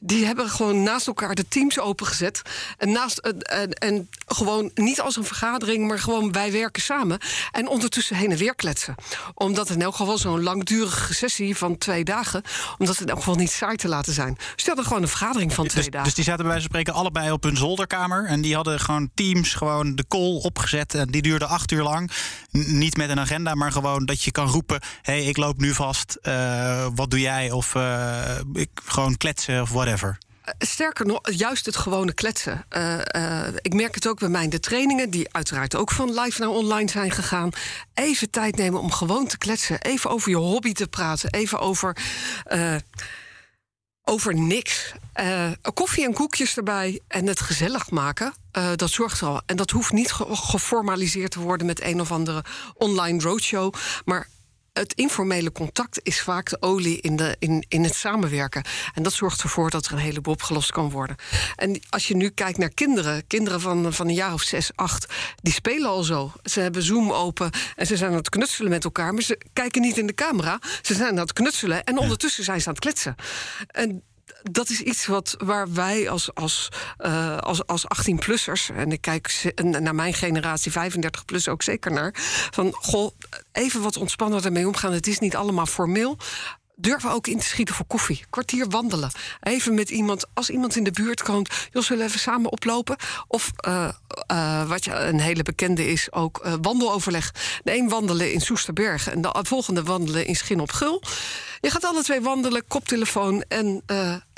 Die 0.00 0.26
hebben 0.26 0.48
gewoon 0.48 0.82
naast 0.82 1.06
elkaar 1.06 1.34
de 1.34 1.48
teams 1.48 1.78
opengezet. 1.78 2.42
En, 2.78 2.92
naast, 2.92 3.18
en 3.18 4.08
gewoon 4.26 4.70
niet 4.74 5.00
als 5.00 5.16
een 5.16 5.24
vergadering, 5.24 5.88
maar 5.88 5.98
gewoon 5.98 6.32
wij 6.32 6.52
werken 6.52 6.82
samen. 6.82 7.18
En 7.52 7.68
ondertussen 7.68 8.16
heen 8.16 8.30
en 8.30 8.36
weer 8.36 8.54
kletsen. 8.54 8.94
Omdat 9.34 9.70
in 9.70 9.82
elk 9.82 9.96
geval 9.96 10.18
zo'n 10.18 10.42
langdurige 10.42 11.14
sessie 11.14 11.56
van 11.56 11.78
twee 11.78 12.04
dagen, 12.04 12.42
omdat 12.78 12.94
het 12.94 13.04
in 13.04 13.08
elk 13.08 13.18
geval 13.18 13.34
niet 13.34 13.50
saai 13.50 13.76
te 13.76 13.88
laten 13.88 14.12
zijn. 14.12 14.36
Stel 14.56 14.76
er 14.76 14.84
gewoon 14.84 15.02
een 15.02 15.08
vergadering 15.08 15.52
van 15.52 15.66
twee 15.66 15.82
dus, 15.82 15.92
dagen. 15.92 16.06
Dus 16.06 16.14
die 16.14 16.24
zaten 16.24 16.44
bij 16.44 16.52
wijze 16.52 16.68
van 16.68 16.78
spreken 16.78 17.00
allebei 17.00 17.30
op 17.30 17.42
hun 17.42 17.56
zolderkamer. 17.56 18.26
En 18.26 18.40
die 18.40 18.54
hadden 18.54 18.80
gewoon 18.80 19.10
teams, 19.14 19.54
gewoon 19.54 19.94
de 19.94 20.04
call 20.08 20.40
opgezet. 20.42 20.94
En 20.94 21.08
die 21.10 21.22
duurde 21.22 21.46
acht 21.46 21.70
uur 21.70 21.82
lang. 21.82 22.10
niet 22.50 22.96
met 22.96 23.10
een 23.10 23.20
agenda, 23.20 23.54
maar 23.54 23.72
gewoon 23.72 24.04
dat 24.04 24.22
je 24.22 24.30
kan 24.30 24.48
roepen: 24.48 24.80
hé, 25.02 25.12
hey, 25.12 25.24
ik 25.24 25.36
loop 25.36 25.58
nu 25.58 25.74
vast. 25.74 26.18
Uh, 26.22 26.86
wat 26.94 27.10
doe 27.10 27.20
jij? 27.20 27.50
Of 27.50 27.74
uh, 27.74 28.20
ik, 28.52 28.70
gewoon 28.84 29.16
kletsen 29.16 29.62
of 29.62 29.70
whatever. 29.70 30.18
Sterker 30.58 31.06
nog, 31.06 31.20
juist 31.22 31.66
het 31.66 31.76
gewone 31.76 32.12
kletsen. 32.12 32.64
Uh, 32.76 32.98
uh, 33.16 33.46
ik 33.60 33.74
merk 33.74 33.94
het 33.94 34.08
ook 34.08 34.18
bij 34.18 34.28
mij 34.28 34.48
de 34.48 34.60
trainingen, 34.60 35.10
die 35.10 35.32
uiteraard 35.32 35.76
ook 35.76 35.90
van 35.90 36.20
live 36.20 36.40
naar 36.40 36.48
online 36.50 36.90
zijn 36.90 37.10
gegaan. 37.10 37.50
Even 37.94 38.30
tijd 38.30 38.56
nemen 38.56 38.80
om 38.80 38.90
gewoon 38.92 39.26
te 39.26 39.38
kletsen. 39.38 39.80
Even 39.80 40.10
over 40.10 40.30
je 40.30 40.36
hobby 40.36 40.72
te 40.72 40.88
praten. 40.88 41.30
Even 41.30 41.58
over. 41.58 41.96
Over 44.08 44.34
niks. 44.34 44.92
Koffie 45.74 46.04
en 46.04 46.12
koekjes 46.12 46.56
erbij 46.56 47.00
en 47.08 47.26
het 47.26 47.40
gezellig 47.40 47.90
maken. 47.90 48.34
Dat 48.76 48.90
zorgt 48.90 49.20
er 49.20 49.26
al. 49.26 49.40
En 49.46 49.56
dat 49.56 49.70
hoeft 49.70 49.92
niet 49.92 50.12
ge 50.12 50.26
geformaliseerd 50.28 51.30
te 51.30 51.40
worden 51.40 51.66
met 51.66 51.82
een 51.82 52.00
of 52.00 52.12
andere 52.12 52.44
online 52.74 53.22
roadshow. 53.22 53.74
Maar 54.04 54.28
het 54.78 54.92
informele 54.92 55.52
contact 55.52 56.00
is 56.02 56.20
vaak 56.20 56.50
de 56.50 56.62
olie 56.62 57.00
in, 57.00 57.16
de, 57.16 57.36
in, 57.38 57.64
in 57.68 57.82
het 57.82 57.94
samenwerken. 57.94 58.64
En 58.94 59.02
dat 59.02 59.12
zorgt 59.12 59.42
ervoor 59.42 59.70
dat 59.70 59.86
er 59.86 59.92
een 59.92 59.98
heleboel 59.98 60.32
opgelost 60.34 60.72
kan 60.72 60.90
worden. 60.90 61.16
En 61.56 61.80
als 61.88 62.08
je 62.08 62.16
nu 62.16 62.28
kijkt 62.28 62.58
naar 62.58 62.68
kinderen, 62.68 63.26
kinderen 63.26 63.60
van, 63.60 63.92
van 63.92 64.08
een 64.08 64.14
jaar 64.14 64.32
of 64.32 64.42
zes, 64.42 64.70
acht, 64.74 65.06
die 65.42 65.52
spelen 65.52 65.88
al 65.88 66.02
zo. 66.02 66.32
Ze 66.42 66.60
hebben 66.60 66.82
Zoom 66.82 67.12
open 67.12 67.50
en 67.76 67.86
ze 67.86 67.96
zijn 67.96 68.10
aan 68.10 68.16
het 68.16 68.28
knutselen 68.28 68.70
met 68.70 68.84
elkaar, 68.84 69.14
maar 69.14 69.22
ze 69.22 69.38
kijken 69.52 69.82
niet 69.82 69.98
in 69.98 70.06
de 70.06 70.14
camera. 70.14 70.58
Ze 70.82 70.94
zijn 70.94 71.10
aan 71.10 71.18
het 71.18 71.32
knutselen 71.32 71.84
en 71.84 71.98
ondertussen 71.98 72.44
zijn 72.44 72.60
ze 72.60 72.68
aan 72.68 72.74
het 72.74 72.82
kletsen. 72.82 73.14
En 73.66 74.02
dat 74.42 74.68
is 74.68 74.80
iets 74.80 75.06
wat, 75.06 75.34
waar 75.38 75.72
wij 75.72 76.10
als, 76.10 76.34
als, 76.34 76.68
uh, 77.00 77.38
als, 77.38 77.66
als 77.66 77.84
18-plussers... 77.84 78.74
en 78.74 78.92
ik 78.92 79.00
kijk 79.00 79.52
naar 79.62 79.94
mijn 79.94 80.14
generatie 80.14 80.72
35 80.72 81.24
plus 81.24 81.48
ook 81.48 81.62
zeker 81.62 81.92
naar... 81.92 82.14
van, 82.50 82.72
goh, 82.72 83.10
even 83.52 83.82
wat 83.82 83.96
ontspannender 83.96 84.46
ermee 84.46 84.66
omgaan. 84.66 84.92
Het 84.92 85.06
is 85.06 85.18
niet 85.18 85.36
allemaal 85.36 85.66
formeel 85.66 86.18
durven 86.76 87.10
ook 87.10 87.26
in 87.26 87.38
te 87.38 87.44
schieten 87.44 87.74
voor 87.74 87.86
koffie. 87.86 88.24
Kwartier 88.30 88.68
wandelen. 88.68 89.10
Even 89.40 89.74
met 89.74 89.90
iemand, 89.90 90.26
als 90.34 90.50
iemand 90.50 90.76
in 90.76 90.84
de 90.84 90.90
buurt 90.90 91.22
komt, 91.22 91.54
joh, 91.72 91.82
zullen 91.82 92.02
we 92.02 92.08
even 92.08 92.20
samen 92.20 92.52
oplopen? 92.52 92.96
Of 93.28 93.52
uh, 93.68 93.88
uh, 94.32 94.68
wat 94.68 94.84
je 94.84 94.94
een 94.94 95.20
hele 95.20 95.42
bekende 95.42 95.90
is, 95.90 96.12
ook 96.12 96.42
uh, 96.46 96.54
wandeloverleg. 96.60 97.32
De 97.64 97.76
een 97.76 97.88
wandelen 97.88 98.32
in 98.32 98.40
Soesterberg 98.40 99.08
en 99.08 99.20
de 99.20 99.44
volgende 99.48 99.82
wandelen 99.82 100.26
in 100.26 100.36
Schin 100.36 100.60
op 100.60 100.72
Gul. 100.72 101.02
Je 101.60 101.70
gaat 101.70 101.84
alle 101.84 102.02
twee 102.02 102.20
wandelen, 102.20 102.66
koptelefoon 102.66 103.44
en 103.48 103.82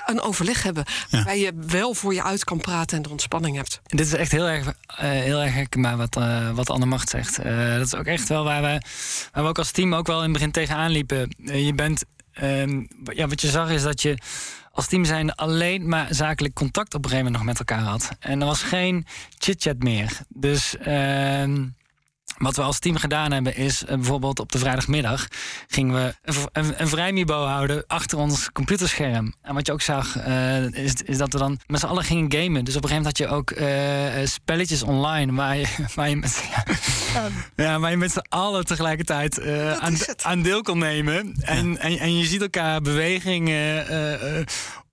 een 0.07 0.21
overleg 0.21 0.63
hebben. 0.63 0.85
Ja. 0.87 1.05
Waarbij 1.11 1.39
je 1.39 1.53
wel 1.67 1.95
voor 1.95 2.15
je 2.15 2.23
uit 2.23 2.45
kan 2.45 2.61
praten 2.61 2.97
en 2.97 3.03
de 3.03 3.09
ontspanning 3.09 3.57
hebt. 3.57 3.81
Dit 3.87 4.07
is 4.07 4.13
echt 4.13 4.33
heel 4.33 4.47
erg, 4.47 4.67
uh, 4.67 4.73
heel 4.99 5.41
erg 5.41 5.55
herkenbaar 5.55 5.97
wat, 5.97 6.17
uh, 6.17 6.51
wat 6.51 6.71
Anne 6.71 6.87
Macht 6.87 7.09
zegt. 7.09 7.39
Uh, 7.39 7.75
dat 7.77 7.87
is 7.87 7.95
ook 7.95 8.07
echt 8.07 8.29
wel 8.29 8.45
waar 8.45 8.63
we, 8.63 8.81
waar 9.33 9.43
we 9.43 9.49
ook 9.49 9.59
als 9.59 9.71
team 9.71 9.95
ook 9.95 10.07
wel 10.07 10.17
in 10.17 10.23
het 10.23 10.33
begin 10.33 10.51
tegenaan 10.51 10.91
liepen. 10.91 11.35
je 11.45 11.75
bent 11.75 12.05
Um, 12.43 12.89
ja, 13.05 13.29
wat 13.29 13.41
je 13.41 13.49
zag 13.49 13.71
is 13.71 13.83
dat 13.83 14.03
je 14.03 14.19
als 14.79 14.87
team 14.87 15.05
zijn 15.05 15.35
alleen 15.35 15.89
maar 15.89 16.07
zakelijk 16.11 16.55
contact 16.55 16.95
op 16.95 17.05
een 17.05 17.11
gegeven 17.11 17.33
moment 17.33 17.47
nog 17.47 17.57
met 17.57 17.69
elkaar 17.69 17.91
had. 17.91 18.09
En 18.21 18.41
er 18.41 18.47
was 18.47 18.63
geen 18.63 19.07
chit-chat 19.39 19.79
meer. 19.79 20.19
Dus 20.29 20.75
uh, 20.87 21.45
wat 22.39 22.57
we 22.57 22.63
als 22.63 22.79
team 22.79 22.97
gedaan 22.97 23.33
hebben 23.33 23.57
is 23.57 23.83
uh, 23.83 23.89
bijvoorbeeld 23.89 24.41
op 24.41 24.53
de 24.53 24.59
vrijdagmiddag 24.59 25.29
gingen 25.69 25.95
we 25.95 26.15
een, 26.53 26.81
een, 26.81 26.89
vrijmibo 26.89 27.45
houden 27.45 27.85
achter 27.87 28.19
ons 28.19 28.53
computerscherm. 28.53 29.35
En 29.43 29.55
wat 29.55 29.67
je 29.67 29.73
ook 29.73 29.83
zag 29.83 30.17
uh, 30.17 30.73
is, 30.73 30.95
is 31.03 31.19
dat 31.19 31.33
we 31.33 31.39
dan 31.39 31.59
met 31.67 31.81
z'n 31.81 31.87
allen 31.87 32.05
gingen 32.05 32.33
gamen. 32.33 32.65
Dus 32.65 32.77
op 32.77 32.83
een 32.83 32.89
gegeven 32.89 33.13
moment 33.13 33.19
had 33.19 33.19
je 33.19 33.35
ook 33.35 33.51
uh, 34.21 34.27
spelletjes 34.27 34.83
online 34.83 35.33
waar 35.33 35.57
je, 35.57 35.67
waar 35.95 36.09
je 36.09 36.17
met, 36.17 36.45
ja, 37.15 37.29
ja, 37.57 37.79
waar 37.79 37.91
je 37.91 37.97
met 37.97 38.13
z'n 38.13 38.27
allen 38.29 38.65
tegelijkertijd 38.65 39.43
aan, 39.79 39.97
aan, 40.23 40.43
deel 40.43 40.63
kon 40.63 40.79
nemen. 40.79 41.35
En, 41.41 41.73
ja. 41.73 41.79
en, 41.79 41.99
en, 41.99 42.17
je 42.17 42.27
ziet 42.27 42.41
elkaar 42.41 42.81
bewegingen 42.81 43.87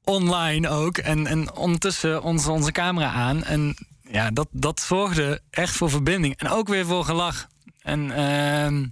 online 0.03 0.69
ook. 0.69 0.97
En, 0.97 1.27
en 1.27 1.55
ondertussen 1.55 2.23
onze, 2.23 2.51
onze 2.51 2.71
camera 2.71 3.11
aan. 3.11 3.43
En 3.43 3.75
ja, 4.11 4.31
dat, 4.31 4.47
dat 4.51 4.79
zorgde 4.79 5.41
echt 5.49 5.75
voor 5.75 5.89
verbinding. 5.89 6.37
En 6.37 6.49
ook 6.49 6.67
weer 6.67 6.85
voor 6.85 7.05
gelach. 7.05 7.47
En 7.81 7.99
uh, 7.99 8.87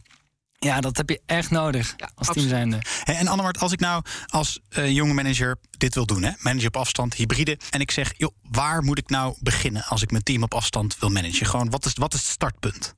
ja, 0.60 0.82
dat 0.82 0.98
heb 0.98 1.10
je 1.10 1.22
echt 1.26 1.52
nodig 1.52 1.94
ja, 1.98 2.10
als 2.16 2.28
team 2.28 2.48
zijnde. 2.48 2.80
Hey, 3.04 3.16
en 3.16 3.28
Annemart, 3.28 3.60
als 3.60 3.72
ik 3.72 3.80
nou 3.80 4.04
als 4.28 4.60
uh, 4.78 4.92
jonge 4.92 5.14
manager 5.14 5.58
dit 5.78 5.96
wil 5.96 6.06
doen, 6.06 6.24
hè? 6.24 6.32
manager 6.40 6.68
op 6.68 6.78
afstand, 6.78 7.14
hybride, 7.14 7.60
en 7.70 7.80
ik 7.80 7.92
zeg, 7.92 8.14
joh, 8.18 8.36
waar 8.42 8.84
moet 8.84 8.98
ik 8.98 9.10
nou 9.10 9.36
beginnen 9.40 9.84
als 9.84 10.02
ik 10.02 10.12
mijn 10.12 10.24
team 10.24 10.44
op 10.44 10.54
afstand 10.54 11.00
wil 11.00 11.10
managen? 11.10 11.46
Gewoon, 11.46 11.70
wat 11.70 11.86
is, 11.86 11.94
wat 11.94 12.14
is 12.14 12.20
het 12.20 12.30
startpunt? 12.30 12.96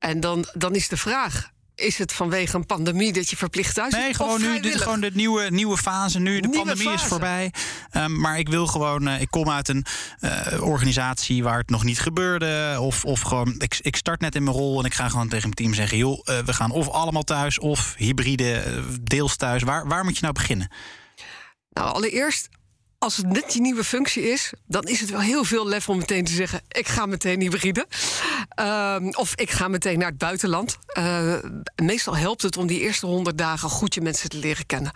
En 0.00 0.20
dan, 0.20 0.46
dan 0.52 0.74
is 0.74 0.88
de 0.88 0.96
vraag, 0.96 1.50
is 1.74 1.98
het 1.98 2.12
vanwege 2.12 2.56
een 2.56 2.66
pandemie 2.66 3.12
dat 3.12 3.30
je 3.30 3.36
verplicht 3.36 3.74
thuis 3.74 3.92
Nee, 3.92 4.14
gewoon 4.14 4.40
nu. 4.40 4.60
Dit 4.60 4.74
is 4.74 4.80
gewoon 4.80 5.00
de 5.00 5.10
nieuwe, 5.14 5.50
nieuwe 5.50 5.76
fase 5.76 6.18
nu. 6.18 6.40
De 6.40 6.48
pandemie 6.48 6.92
is 6.92 7.02
voorbij. 7.02 7.52
Um, 7.92 8.20
maar 8.20 8.38
ik 8.38 8.48
wil 8.48 8.66
gewoon. 8.66 9.08
Uh, 9.08 9.20
ik 9.20 9.30
kom 9.30 9.50
uit 9.50 9.68
een 9.68 9.84
uh, 10.20 10.62
organisatie 10.62 11.42
waar 11.42 11.58
het 11.58 11.70
nog 11.70 11.84
niet 11.84 12.00
gebeurde. 12.00 12.76
Of, 12.80 13.04
of 13.04 13.20
gewoon. 13.20 13.54
Ik, 13.58 13.78
ik 13.80 13.96
start 13.96 14.20
net 14.20 14.34
in 14.34 14.42
mijn 14.42 14.56
rol 14.56 14.78
en 14.78 14.84
ik 14.84 14.94
ga 14.94 15.08
gewoon 15.08 15.28
tegen 15.28 15.42
mijn 15.42 15.54
team 15.54 15.74
zeggen: 15.74 15.98
joh, 15.98 16.18
uh, 16.24 16.38
we 16.38 16.52
gaan 16.52 16.70
of 16.70 16.88
allemaal 16.88 17.22
thuis 17.22 17.58
of 17.58 17.94
hybride, 17.96 18.82
deels 19.02 19.36
thuis. 19.36 19.62
Waar, 19.62 19.88
waar 19.88 20.04
moet 20.04 20.14
je 20.14 20.22
nou 20.22 20.34
beginnen? 20.34 20.70
Nou, 21.70 21.94
allereerst 21.94 22.48
als 23.00 23.16
het 23.16 23.26
net 23.26 23.54
je 23.54 23.60
nieuwe 23.60 23.84
functie 23.84 24.30
is, 24.30 24.52
dan 24.66 24.82
is 24.82 25.00
het 25.00 25.10
wel 25.10 25.20
heel 25.20 25.44
veel 25.44 25.68
lef 25.68 25.88
om 25.88 25.98
meteen 25.98 26.24
te 26.24 26.32
zeggen: 26.32 26.60
ik 26.68 26.88
ga 26.88 27.06
meteen 27.06 27.40
hybride. 27.40 27.86
Uh, 28.60 28.96
of 29.10 29.34
ik 29.34 29.50
ga 29.50 29.68
meteen 29.68 29.98
naar 29.98 30.08
het 30.08 30.18
buitenland. 30.18 30.78
Uh, 30.98 31.34
meestal 31.76 32.16
helpt 32.16 32.42
het 32.42 32.56
om 32.56 32.66
die 32.66 32.80
eerste 32.80 33.06
honderd 33.06 33.38
dagen 33.38 33.68
goed 33.68 33.94
je 33.94 34.00
mensen 34.00 34.28
te 34.28 34.38
leren 34.38 34.66
kennen. 34.66 34.92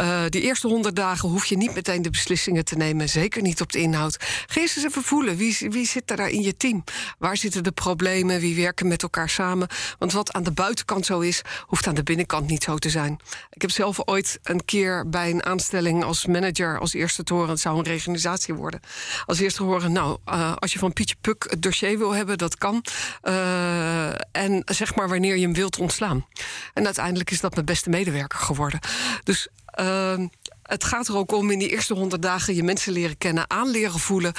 Uh, 0.00 0.20
die 0.28 0.40
eerste 0.40 0.66
honderd 0.66 0.96
dagen 0.96 1.28
hoef 1.28 1.44
je 1.44 1.56
niet 1.56 1.74
meteen 1.74 2.02
de 2.02 2.10
beslissingen 2.10 2.64
te 2.64 2.76
nemen. 2.76 3.08
Zeker 3.08 3.42
niet 3.42 3.60
op 3.60 3.72
de 3.72 3.78
inhoud. 3.78 4.16
Ga 4.46 4.60
eens 4.60 4.84
even 4.84 5.02
voelen. 5.02 5.36
Wie, 5.36 5.56
wie 5.70 5.86
zit 5.86 6.10
er 6.10 6.16
daar 6.16 6.30
in 6.30 6.42
je 6.42 6.56
team? 6.56 6.84
Waar 7.18 7.36
zitten 7.36 7.64
de 7.64 7.72
problemen? 7.72 8.40
Wie 8.40 8.56
werken 8.56 8.88
met 8.88 9.02
elkaar 9.02 9.28
samen? 9.30 9.68
Want 9.98 10.12
wat 10.12 10.32
aan 10.32 10.42
de 10.42 10.52
buitenkant 10.52 11.06
zo 11.06 11.20
is, 11.20 11.42
hoeft 11.66 11.86
aan 11.86 11.94
de 11.94 12.02
binnenkant 12.02 12.46
niet 12.46 12.62
zo 12.62 12.76
te 12.76 12.90
zijn. 12.90 13.18
Ik 13.50 13.62
heb 13.62 13.70
zelf 13.70 13.98
ooit 14.04 14.38
een 14.42 14.64
keer 14.64 15.08
bij 15.08 15.30
een 15.30 15.44
aanstelling 15.44 16.04
als 16.04 16.26
manager 16.26 16.78
als 16.78 16.94
eerste 16.94 17.22
het 17.44 17.60
zou 17.60 17.78
een 17.78 17.84
reorganisatie 17.84 18.54
worden. 18.54 18.80
Als 19.26 19.38
eerste 19.38 19.62
horen, 19.62 19.92
nou, 19.92 20.18
uh, 20.28 20.56
als 20.56 20.72
je 20.72 20.78
van 20.78 20.92
Pietje 20.92 21.16
Puk 21.20 21.46
het 21.50 21.62
dossier 21.62 21.98
wil 21.98 22.14
hebben, 22.14 22.38
dat 22.38 22.58
kan. 22.58 22.84
Uh, 23.24 24.08
en 24.32 24.62
zeg 24.64 24.94
maar 24.94 25.08
wanneer 25.08 25.36
je 25.36 25.42
hem 25.42 25.54
wilt 25.54 25.78
ontslaan. 25.78 26.26
En 26.74 26.84
uiteindelijk 26.84 27.30
is 27.30 27.40
dat 27.40 27.54
mijn 27.54 27.66
beste 27.66 27.90
medewerker 27.90 28.38
geworden. 28.38 28.80
Dus 29.22 29.48
uh, 29.80 30.18
het 30.62 30.84
gaat 30.84 31.08
er 31.08 31.16
ook 31.16 31.32
om 31.32 31.50
in 31.50 31.58
die 31.58 31.70
eerste 31.70 31.94
honderd 31.94 32.22
dagen 32.22 32.54
je 32.54 32.62
mensen 32.62 32.92
leren 32.92 33.18
kennen, 33.18 33.50
aanleren 33.50 34.00
voelen. 34.00 34.32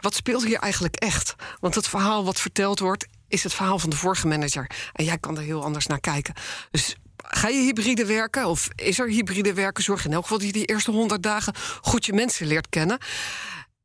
Wat 0.00 0.14
speelt 0.14 0.44
hier 0.44 0.58
eigenlijk 0.58 0.96
echt? 0.96 1.34
Want 1.60 1.74
het 1.74 1.88
verhaal 1.88 2.24
wat 2.24 2.40
verteld 2.40 2.78
wordt, 2.78 3.06
is 3.28 3.42
het 3.42 3.54
verhaal 3.54 3.78
van 3.78 3.90
de 3.90 3.96
vorige 3.96 4.26
manager. 4.26 4.70
En 4.92 5.04
jij 5.04 5.18
kan 5.18 5.36
er 5.36 5.42
heel 5.42 5.64
anders 5.64 5.86
naar 5.86 6.00
kijken. 6.00 6.34
Dus 6.70 6.96
ga 7.28 7.48
je 7.48 7.62
hybride 7.62 8.06
werken 8.06 8.46
of 8.46 8.68
is 8.74 8.98
er 8.98 9.08
hybride 9.08 9.54
werken? 9.54 9.84
Zorg 9.84 10.04
in 10.04 10.12
elk 10.12 10.22
geval 10.22 10.38
dat 10.38 10.46
je 10.46 10.52
die 10.52 10.64
eerste 10.64 10.90
honderd 10.90 11.22
dagen 11.22 11.54
goed 11.80 12.06
je 12.06 12.12
mensen 12.12 12.46
leert 12.46 12.68
kennen. 12.68 12.98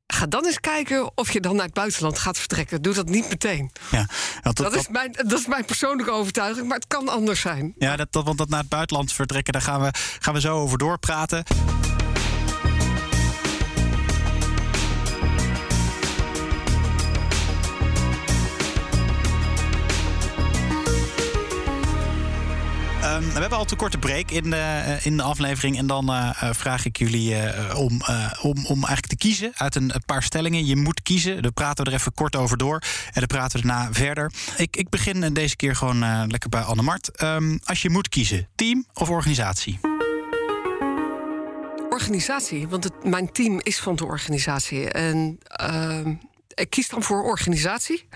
Ga 0.07 0.25
dan 0.25 0.45
eens 0.45 0.59
kijken 0.59 1.17
of 1.17 1.31
je 1.31 1.39
dan 1.39 1.55
naar 1.55 1.65
het 1.65 1.73
buitenland 1.73 2.19
gaat 2.19 2.37
vertrekken. 2.37 2.81
Doe 2.81 2.93
dat 2.93 3.09
niet 3.09 3.29
meteen. 3.29 3.71
Ja, 3.91 4.07
dat, 4.41 4.57
dat, 4.57 4.75
is 4.75 4.87
mijn, 4.87 5.11
dat 5.11 5.39
is 5.39 5.47
mijn 5.47 5.65
persoonlijke 5.65 6.11
overtuiging, 6.11 6.67
maar 6.67 6.77
het 6.77 6.87
kan 6.87 7.09
anders 7.09 7.41
zijn. 7.41 7.73
Ja, 7.77 7.95
dat, 7.95 8.07
want 8.11 8.37
dat 8.37 8.49
naar 8.49 8.59
het 8.59 8.69
buitenland 8.69 9.13
vertrekken, 9.13 9.53
daar 9.53 9.61
gaan 9.61 9.81
we, 9.81 9.93
gaan 10.19 10.33
we 10.33 10.39
zo 10.39 10.55
over 10.55 10.77
doorpraten. 10.77 11.43
Al 23.53 23.65
een 23.69 23.77
korte 23.77 23.97
break 23.97 24.31
in 24.31 24.49
de, 24.49 24.55
uh, 24.55 25.05
in 25.05 25.17
de 25.17 25.23
aflevering. 25.23 25.77
En 25.77 25.87
dan 25.87 26.11
uh, 26.11 26.31
vraag 26.51 26.85
ik 26.85 26.97
jullie 26.97 27.35
om, 27.75 28.01
om, 28.41 28.65
om 28.65 28.77
eigenlijk 28.85 29.07
te 29.07 29.15
kiezen 29.15 29.51
uit 29.55 29.75
een, 29.75 29.95
een, 29.95 30.05
paar 30.05 30.23
stellingen. 30.23 30.65
Je 30.65 30.75
moet 30.75 31.01
kiezen. 31.01 31.41
Daar 31.41 31.51
praten 31.51 31.85
we 31.85 31.91
er 31.91 31.97
even 31.97 32.13
kort 32.13 32.35
over 32.35 32.57
door. 32.57 32.81
En 33.05 33.19
dan 33.19 33.27
praten 33.27 33.61
we 33.61 33.67
daarna 33.67 33.93
verder. 33.93 34.31
Ik, 34.57 34.75
ik 34.75 34.89
begin 34.89 35.33
deze 35.33 35.55
keer 35.55 35.75
gewoon 35.75 36.27
lekker 36.27 36.49
bij 36.49 36.61
Annemart. 36.61 37.21
Um, 37.21 37.59
als 37.63 37.81
je 37.81 37.89
moet 37.89 38.09
kiezen, 38.09 38.47
team 38.55 38.85
of 38.93 39.09
organisatie? 39.09 39.79
Organisatie, 41.89 42.67
want 42.67 42.83
het, 42.83 43.03
mijn 43.03 43.31
team 43.31 43.59
is 43.63 43.79
van 43.79 43.95
de 43.95 44.05
organisatie. 44.05 44.89
En 44.89 45.37
ehm, 45.43 46.13
ik 46.53 46.69
kies 46.69 46.89
dan 46.89 47.03
voor 47.03 47.23
organisatie. 47.23 48.07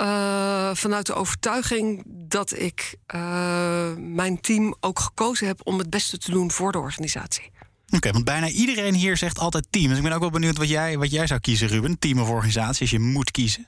Uh, 0.00 0.70
vanuit 0.74 1.06
de 1.06 1.14
overtuiging 1.14 2.02
dat 2.06 2.58
ik 2.58 2.96
uh, 3.14 3.92
mijn 3.96 4.40
team 4.40 4.74
ook 4.80 4.98
gekozen 4.98 5.46
heb 5.46 5.60
om 5.64 5.78
het 5.78 5.90
beste 5.90 6.18
te 6.18 6.30
doen 6.30 6.50
voor 6.50 6.72
de 6.72 6.78
organisatie. 6.78 7.50
Oké, 7.86 7.96
okay, 7.96 8.12
want 8.12 8.24
bijna 8.24 8.48
iedereen 8.48 8.94
hier 8.94 9.16
zegt 9.16 9.38
altijd 9.38 9.66
team. 9.70 9.88
Dus 9.88 9.96
ik 9.96 10.02
ben 10.02 10.12
ook 10.12 10.20
wel 10.20 10.30
benieuwd 10.30 10.56
wat 10.56 10.68
jij, 10.68 10.98
wat 10.98 11.10
jij 11.10 11.26
zou 11.26 11.40
kiezen, 11.40 11.68
Ruben. 11.68 11.98
Team 11.98 12.20
of 12.20 12.28
organisatie, 12.28 12.80
als 12.80 12.90
je 12.90 12.98
moet 12.98 13.30
kiezen. 13.30 13.66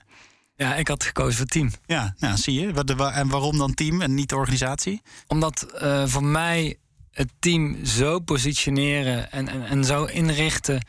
Ja, 0.56 0.74
ik 0.74 0.88
had 0.88 1.04
gekozen 1.04 1.36
voor 1.36 1.46
team. 1.46 1.70
Ja, 1.86 2.14
nou 2.18 2.36
zie 2.36 2.60
je. 2.60 2.72
Wat, 2.72 2.90
en 2.90 3.28
waarom 3.28 3.58
dan 3.58 3.74
team 3.74 4.02
en 4.02 4.14
niet 4.14 4.28
de 4.28 4.36
organisatie? 4.36 5.02
Omdat 5.26 5.66
uh, 5.82 6.06
voor 6.06 6.24
mij 6.24 6.76
het 7.10 7.28
team 7.38 7.84
zo 7.84 8.18
positioneren 8.18 9.32
en, 9.32 9.48
en, 9.48 9.66
en 9.66 9.84
zo 9.84 10.04
inrichten 10.04 10.82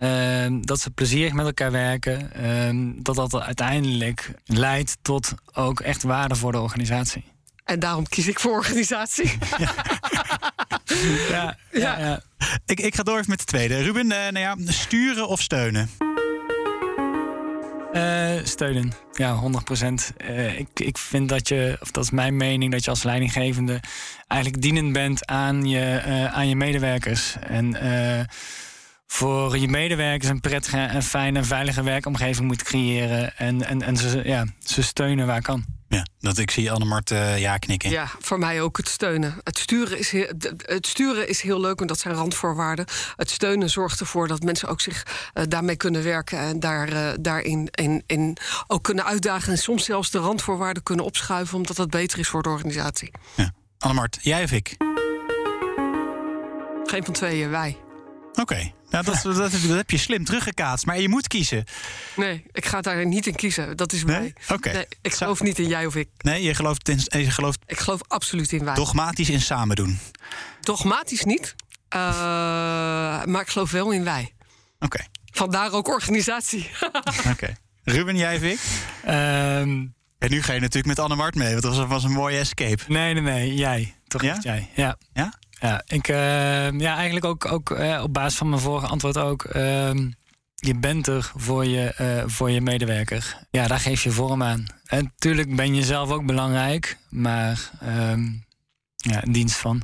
Uh, 0.00 0.46
dat 0.60 0.80
ze 0.80 0.90
plezierig 0.90 1.32
met 1.32 1.46
elkaar 1.46 1.72
werken. 1.72 2.30
Uh, 2.40 2.92
dat 3.02 3.16
dat 3.16 3.40
uiteindelijk 3.40 4.30
leidt 4.44 4.96
tot 5.02 5.34
ook 5.52 5.80
echt 5.80 6.02
waarde 6.02 6.34
voor 6.34 6.52
de 6.52 6.60
organisatie. 6.60 7.24
En 7.64 7.78
daarom 7.78 8.08
kies 8.08 8.28
ik 8.28 8.40
voor 8.40 8.52
organisatie. 8.52 9.32
Ja. 11.28 11.56
ja, 11.72 11.78
ja, 11.80 11.98
ja. 11.98 12.20
Ik, 12.66 12.80
ik 12.80 12.94
ga 12.94 13.02
door 13.02 13.18
even 13.18 13.30
met 13.30 13.38
de 13.38 13.44
tweede. 13.44 13.82
Ruben, 13.82 14.04
uh, 14.06 14.10
nou 14.10 14.38
ja, 14.38 14.56
sturen 14.72 15.28
of 15.28 15.40
steunen? 15.40 15.90
Uh, 17.92 18.44
steunen, 18.44 18.92
ja, 19.12 19.34
100 19.34 19.64
procent. 19.64 20.12
Uh, 20.30 20.58
ik, 20.58 20.68
ik 20.80 20.98
vind 20.98 21.28
dat 21.28 21.48
je, 21.48 21.76
of 21.80 21.90
dat 21.90 22.04
is 22.04 22.10
mijn 22.10 22.36
mening, 22.36 22.72
dat 22.72 22.84
je 22.84 22.90
als 22.90 23.02
leidinggevende 23.02 23.80
eigenlijk 24.26 24.62
dienend 24.62 24.92
bent 24.92 25.26
aan 25.26 25.66
je, 25.68 26.02
uh, 26.06 26.34
aan 26.34 26.48
je 26.48 26.56
medewerkers. 26.56 27.36
En 27.40 27.76
voor 29.06 29.58
je 29.58 29.68
medewerkers 29.68 30.30
een 30.30 30.40
prettige 30.40 30.76
en 30.76 31.02
fijne 31.02 31.38
en 31.38 31.44
veilige 31.44 31.82
werkomgeving 31.82 32.46
moet 32.46 32.62
creëren. 32.62 33.36
En, 33.36 33.66
en, 33.66 33.82
en 33.82 33.96
ze, 33.96 34.20
ja, 34.24 34.46
ze 34.58 34.82
steunen 34.82 35.26
waar 35.26 35.42
kan. 35.42 35.64
Ja, 35.88 36.06
dat 36.18 36.38
ik 36.38 36.50
zie 36.50 36.70
Annemart 36.70 37.10
uh, 37.10 37.38
ja 37.38 37.58
knikken. 37.58 37.90
Ja, 37.90 38.10
voor 38.18 38.38
mij 38.38 38.60
ook 38.60 38.76
het 38.76 38.88
steunen. 38.88 39.34
Het 39.42 39.58
sturen, 39.58 39.98
is 39.98 40.10
heel, 40.10 40.32
het 40.56 40.86
sturen 40.86 41.28
is 41.28 41.40
heel 41.40 41.60
leuk 41.60 41.80
en 41.80 41.86
dat 41.86 41.98
zijn 41.98 42.14
randvoorwaarden. 42.14 42.86
Het 43.16 43.30
steunen 43.30 43.70
zorgt 43.70 44.00
ervoor 44.00 44.28
dat 44.28 44.42
mensen 44.42 44.68
ook 44.68 44.80
zich 44.80 45.06
uh, 45.34 45.44
daarmee 45.48 45.76
kunnen 45.76 46.02
werken 46.02 46.38
en 46.38 46.60
daar, 46.60 46.92
uh, 46.92 47.08
daarin 47.20 47.68
in, 47.70 48.02
in 48.06 48.36
ook 48.66 48.82
kunnen 48.82 49.04
uitdagen. 49.04 49.52
En 49.52 49.58
soms 49.58 49.84
zelfs 49.84 50.10
de 50.10 50.18
randvoorwaarden 50.18 50.82
kunnen 50.82 51.04
opschuiven, 51.04 51.56
omdat 51.56 51.76
dat 51.76 51.90
beter 51.90 52.18
is 52.18 52.28
voor 52.28 52.42
de 52.42 52.48
organisatie. 52.48 53.10
Ja. 53.34 53.52
Annemart, 53.78 54.18
jij 54.20 54.42
of 54.42 54.52
ik? 54.52 54.76
Geen 56.84 57.04
van 57.04 57.14
tweeën, 57.14 57.50
wij. 57.50 57.76
Oké, 58.30 58.40
okay. 58.40 58.74
Nou, 58.94 59.04
dat, 59.04 59.36
dat, 59.36 59.52
dat, 59.52 59.76
heb 59.76 59.90
je 59.90 59.98
slim 59.98 60.24
teruggekaatst. 60.24 60.86
Maar 60.86 61.00
je 61.00 61.08
moet 61.08 61.28
kiezen. 61.28 61.64
Nee, 62.16 62.44
ik 62.52 62.66
ga 62.66 62.80
daar 62.80 63.06
niet 63.06 63.26
in 63.26 63.34
kiezen. 63.34 63.76
Dat 63.76 63.92
is 63.92 64.04
nee? 64.04 64.32
mij. 64.46 64.72
Nee, 64.72 64.86
ik 65.02 65.14
geloof 65.14 65.42
niet 65.42 65.58
in 65.58 65.68
jij 65.68 65.86
of 65.86 65.96
ik. 65.96 66.08
Nee, 66.18 66.42
je 66.42 66.54
gelooft 66.54 66.88
in. 66.88 67.00
Je 67.08 67.30
gelooft 67.30 67.58
ik 67.66 67.78
geloof 67.78 68.00
absoluut 68.08 68.52
in 68.52 68.64
wij. 68.64 68.74
Dogmatisch 68.74 69.30
in 69.30 69.40
samen 69.40 69.76
doen. 69.76 69.98
Dogmatisch 70.60 71.24
niet. 71.24 71.54
Uh, 71.94 72.00
maar 73.24 73.40
ik 73.40 73.48
geloof 73.48 73.70
wel 73.70 73.90
in 73.90 74.04
wij. 74.04 74.32
Oké. 74.74 74.84
Okay. 74.84 75.06
Vandaar 75.32 75.72
ook 75.72 75.88
organisatie. 75.88 76.70
Oké. 77.18 77.28
Okay. 77.30 77.56
Ruben, 77.84 78.16
jij 78.16 78.36
of 78.36 78.42
ik? 78.42 78.60
Um, 79.04 79.94
en 80.18 80.30
nu 80.30 80.42
ga 80.42 80.52
je 80.52 80.60
natuurlijk 80.60 80.86
met 80.86 80.98
Annemart 80.98 81.34
mee, 81.34 81.50
want 81.50 81.62
dat 81.62 81.76
was, 81.76 81.86
was 81.86 82.04
een 82.04 82.12
mooie 82.12 82.38
escape. 82.38 82.82
Nee, 82.88 83.14
nee, 83.14 83.22
nee. 83.22 83.54
Jij. 83.54 83.94
Toch 84.06 84.22
ja? 84.22 84.38
jij. 84.40 84.70
Ja. 84.74 84.96
Ja? 85.12 85.32
Ja, 85.64 85.82
ik, 85.86 86.08
uh, 86.08 86.70
ja 86.80 86.94
eigenlijk 86.94 87.24
ook, 87.24 87.52
ook 87.52 87.70
uh, 87.70 88.00
op 88.02 88.12
basis 88.12 88.38
van 88.38 88.48
mijn 88.48 88.60
vorige 88.60 88.86
antwoord 88.86 89.18
ook. 89.18 89.44
Uh, 89.44 89.90
je 90.54 90.74
bent 90.80 91.06
er 91.06 91.32
voor 91.36 91.66
je, 91.66 91.94
uh, 92.00 92.22
voor 92.26 92.50
je 92.50 92.60
medewerker. 92.60 93.46
Ja, 93.50 93.66
daar 93.66 93.80
geef 93.80 94.02
je 94.02 94.10
vorm 94.10 94.42
aan. 94.42 94.66
En 94.86 95.04
natuurlijk 95.04 95.56
ben 95.56 95.74
je 95.74 95.82
zelf 95.82 96.10
ook 96.10 96.26
belangrijk, 96.26 96.98
maar 97.08 97.70
ja, 98.96 99.22
in 99.22 99.32
dienst 99.32 99.56
van. 99.56 99.82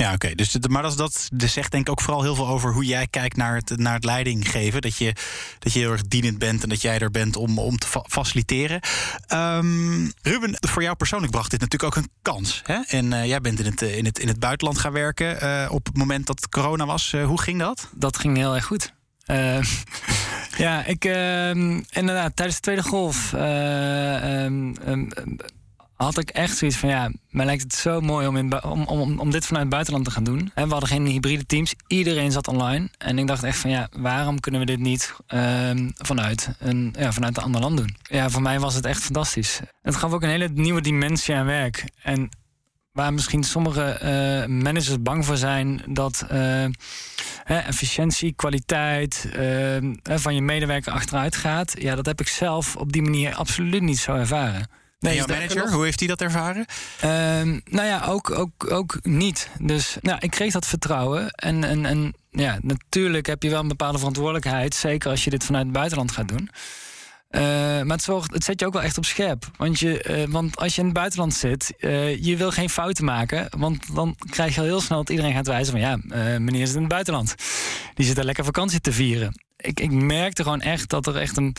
Ja. 0.00 0.12
Oké. 0.12 0.34
Dus, 0.34 0.56
maar 0.68 0.82
dat, 0.82 0.96
dat, 0.96 1.28
dat 1.32 1.48
zegt 1.48 1.70
denk 1.70 1.86
ik 1.86 1.90
ook 1.90 2.00
vooral 2.00 2.22
heel 2.22 2.34
veel 2.34 2.48
over 2.48 2.72
hoe 2.72 2.84
jij 2.84 3.06
kijkt 3.06 3.36
naar 3.36 3.54
het, 3.54 3.76
naar 3.76 3.94
het 3.94 4.04
leiding 4.04 4.50
geven. 4.50 4.80
Dat 4.80 4.96
je, 4.96 5.14
dat 5.58 5.72
je 5.72 5.78
heel 5.78 5.92
erg 5.92 6.02
dienend 6.02 6.38
bent 6.38 6.62
en 6.62 6.68
dat 6.68 6.82
jij 6.82 6.98
er 6.98 7.10
bent 7.10 7.36
om, 7.36 7.58
om 7.58 7.78
te 7.78 7.86
fa 7.86 8.04
faciliteren. 8.08 8.80
Um, 9.32 10.12
Ruben, 10.22 10.56
voor 10.60 10.82
jou 10.82 10.96
persoonlijk 10.96 11.32
bracht 11.32 11.50
dit 11.50 11.60
natuurlijk 11.60 11.96
ook 11.96 12.02
een 12.04 12.10
kans. 12.22 12.60
Hè? 12.64 12.80
En 12.86 13.12
uh, 13.12 13.26
jij 13.26 13.40
bent 13.40 13.58
in 13.58 13.66
het, 13.66 13.82
in, 13.82 14.04
het, 14.04 14.18
in 14.18 14.28
het 14.28 14.38
buitenland 14.38 14.78
gaan 14.78 14.92
werken 14.92 15.44
uh, 15.44 15.68
op 15.70 15.86
het 15.86 15.96
moment 15.96 16.26
dat 16.26 16.48
corona 16.48 16.86
was. 16.86 17.12
Hoe 17.24 17.40
ging 17.40 17.58
dat? 17.58 17.88
Dat 17.92 18.18
ging 18.18 18.36
heel 18.36 18.54
erg 18.54 18.64
goed. 18.64 18.92
ja, 20.56 20.84
ik 20.84 21.04
inderdaad, 21.90 22.36
tijdens 22.36 22.54
de 22.56 22.62
tweede 22.62 22.82
golf. 22.82 23.32
Um, 23.32 24.74
had 26.04 26.18
ik 26.18 26.30
echt 26.30 26.56
zoiets 26.56 26.76
van 26.76 26.88
ja, 26.88 27.10
mij 27.30 27.44
lijkt 27.44 27.62
het 27.62 27.74
zo 27.74 28.00
mooi 28.00 28.26
om, 28.26 28.36
in, 28.36 28.64
om, 28.64 28.84
om, 28.86 29.18
om 29.18 29.30
dit 29.30 29.46
vanuit 29.46 29.64
het 29.64 29.72
buitenland 29.72 30.04
te 30.04 30.10
gaan 30.10 30.24
doen. 30.24 30.50
En 30.54 30.64
we 30.64 30.70
hadden 30.70 30.88
geen 30.88 31.06
hybride 31.06 31.46
teams, 31.46 31.74
iedereen 31.86 32.32
zat 32.32 32.48
online. 32.48 32.88
En 32.98 33.18
ik 33.18 33.26
dacht 33.26 33.42
echt 33.42 33.58
van 33.58 33.70
ja, 33.70 33.88
waarom 33.92 34.40
kunnen 34.40 34.60
we 34.60 34.66
dit 34.66 34.78
niet 34.78 35.14
ehm, 35.26 35.90
vanuit, 35.96 36.50
een, 36.58 36.94
ja, 36.98 37.12
vanuit 37.12 37.36
een 37.36 37.42
ander 37.42 37.60
land 37.60 37.76
doen? 37.76 37.96
Ja, 38.02 38.30
voor 38.30 38.42
mij 38.42 38.60
was 38.60 38.74
het 38.74 38.84
echt 38.84 39.02
fantastisch. 39.02 39.60
Het 39.82 39.96
gaf 39.96 40.12
ook 40.12 40.22
een 40.22 40.28
hele 40.28 40.48
nieuwe 40.48 40.80
dimensie 40.80 41.34
aan 41.34 41.46
werk. 41.46 41.84
En 42.02 42.28
waar 42.92 43.12
misschien 43.12 43.44
sommige 43.44 44.00
uh, 44.02 44.62
managers 44.62 45.02
bang 45.02 45.24
voor 45.24 45.36
zijn 45.36 45.82
dat 45.88 46.26
uh, 46.32 46.64
efficiëntie, 47.44 48.32
kwaliteit 48.32 49.28
uh, 49.36 49.76
van 50.02 50.34
je 50.34 50.42
medewerker 50.42 50.92
achteruit 50.92 51.36
gaat. 51.36 51.74
Ja, 51.78 51.94
dat 51.94 52.06
heb 52.06 52.20
ik 52.20 52.28
zelf 52.28 52.76
op 52.76 52.92
die 52.92 53.02
manier 53.02 53.34
absoluut 53.34 53.82
niet 53.82 53.98
zo 53.98 54.14
ervaren. 54.14 54.78
Nee, 55.00 55.14
jouw 55.14 55.26
manager, 55.26 55.72
hoe 55.72 55.84
heeft 55.84 55.98
hij 55.98 56.08
dat 56.08 56.20
ervaren? 56.20 56.66
Ehm, 57.00 57.60
nou 57.64 57.86
ja, 57.86 58.04
ook, 58.06 58.30
ook, 58.30 58.70
ook 58.70 58.98
niet. 59.02 59.48
Dus 59.58 59.96
nou, 60.00 60.18
ik 60.20 60.30
kreeg 60.30 60.52
dat 60.52 60.66
vertrouwen. 60.66 61.30
En, 61.30 61.64
en, 61.64 61.86
en 61.86 62.14
ja, 62.30 62.58
natuurlijk 62.62 63.26
heb 63.26 63.42
je 63.42 63.50
wel 63.50 63.60
een 63.60 63.68
bepaalde 63.68 63.98
verantwoordelijkheid. 63.98 64.74
Zeker 64.74 65.10
als 65.10 65.24
je 65.24 65.30
dit 65.30 65.44
vanuit 65.44 65.64
het 65.64 65.72
buitenland 65.72 66.12
gaat 66.12 66.28
doen. 66.28 66.50
Uh, 67.30 67.40
maar 67.40 67.96
het, 67.96 68.02
zorgt, 68.02 68.32
het 68.32 68.44
zet 68.44 68.60
je 68.60 68.66
ook 68.66 68.72
wel 68.72 68.82
echt 68.82 68.98
op 68.98 69.04
scherp. 69.04 69.50
Want, 69.56 69.78
je, 69.78 70.04
uh, 70.08 70.32
want 70.32 70.56
als 70.56 70.74
je 70.74 70.80
in 70.80 70.86
het 70.86 70.96
buitenland 70.96 71.34
zit, 71.34 71.74
uh, 71.78 72.16
je 72.16 72.36
wil 72.36 72.50
geen 72.50 72.70
fouten 72.70 73.04
maken. 73.04 73.48
Want 73.56 73.94
dan 73.94 74.16
krijg 74.30 74.54
je 74.54 74.60
al 74.60 74.66
heel 74.66 74.80
snel 74.80 74.98
dat 74.98 75.10
iedereen 75.10 75.34
gaat 75.34 75.46
wijzen 75.46 75.72
van... 75.72 75.80
ja, 75.80 75.98
meneer 76.38 76.66
zit 76.66 76.74
in 76.74 76.82
het 76.82 76.90
buitenland. 76.90 77.34
Die 77.94 78.06
zit 78.06 78.16
daar 78.16 78.24
lekker 78.24 78.44
vakantie 78.44 78.80
te 78.80 78.92
vieren. 78.92 79.40
Ik, 79.56 79.80
ik 79.80 79.90
merkte 79.90 80.42
gewoon 80.42 80.60
echt 80.60 80.88
dat 80.88 81.06
er 81.06 81.16
echt 81.16 81.36
een 81.36 81.56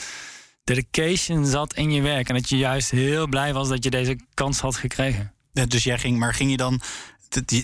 dedication 0.64 1.46
zat 1.46 1.74
in 1.74 1.92
je 1.92 2.02
werk. 2.02 2.30
En 2.30 2.36
dat 2.36 2.50
je 2.50 2.58
juist 2.58 2.92
heel 2.92 3.28
blij 3.28 3.54
was 3.54 3.70
dat 3.70 3.84
je 3.84 3.90
deze 3.90 4.20
kans 4.34 4.60
had 4.60 4.76
gekregen. 4.76 5.34
Dus 5.54 5.84
jij 5.84 6.00
ging, 6.00 6.18
maar 6.18 6.34
ging 6.34 6.52
je 6.52 6.58
dan 6.58 6.82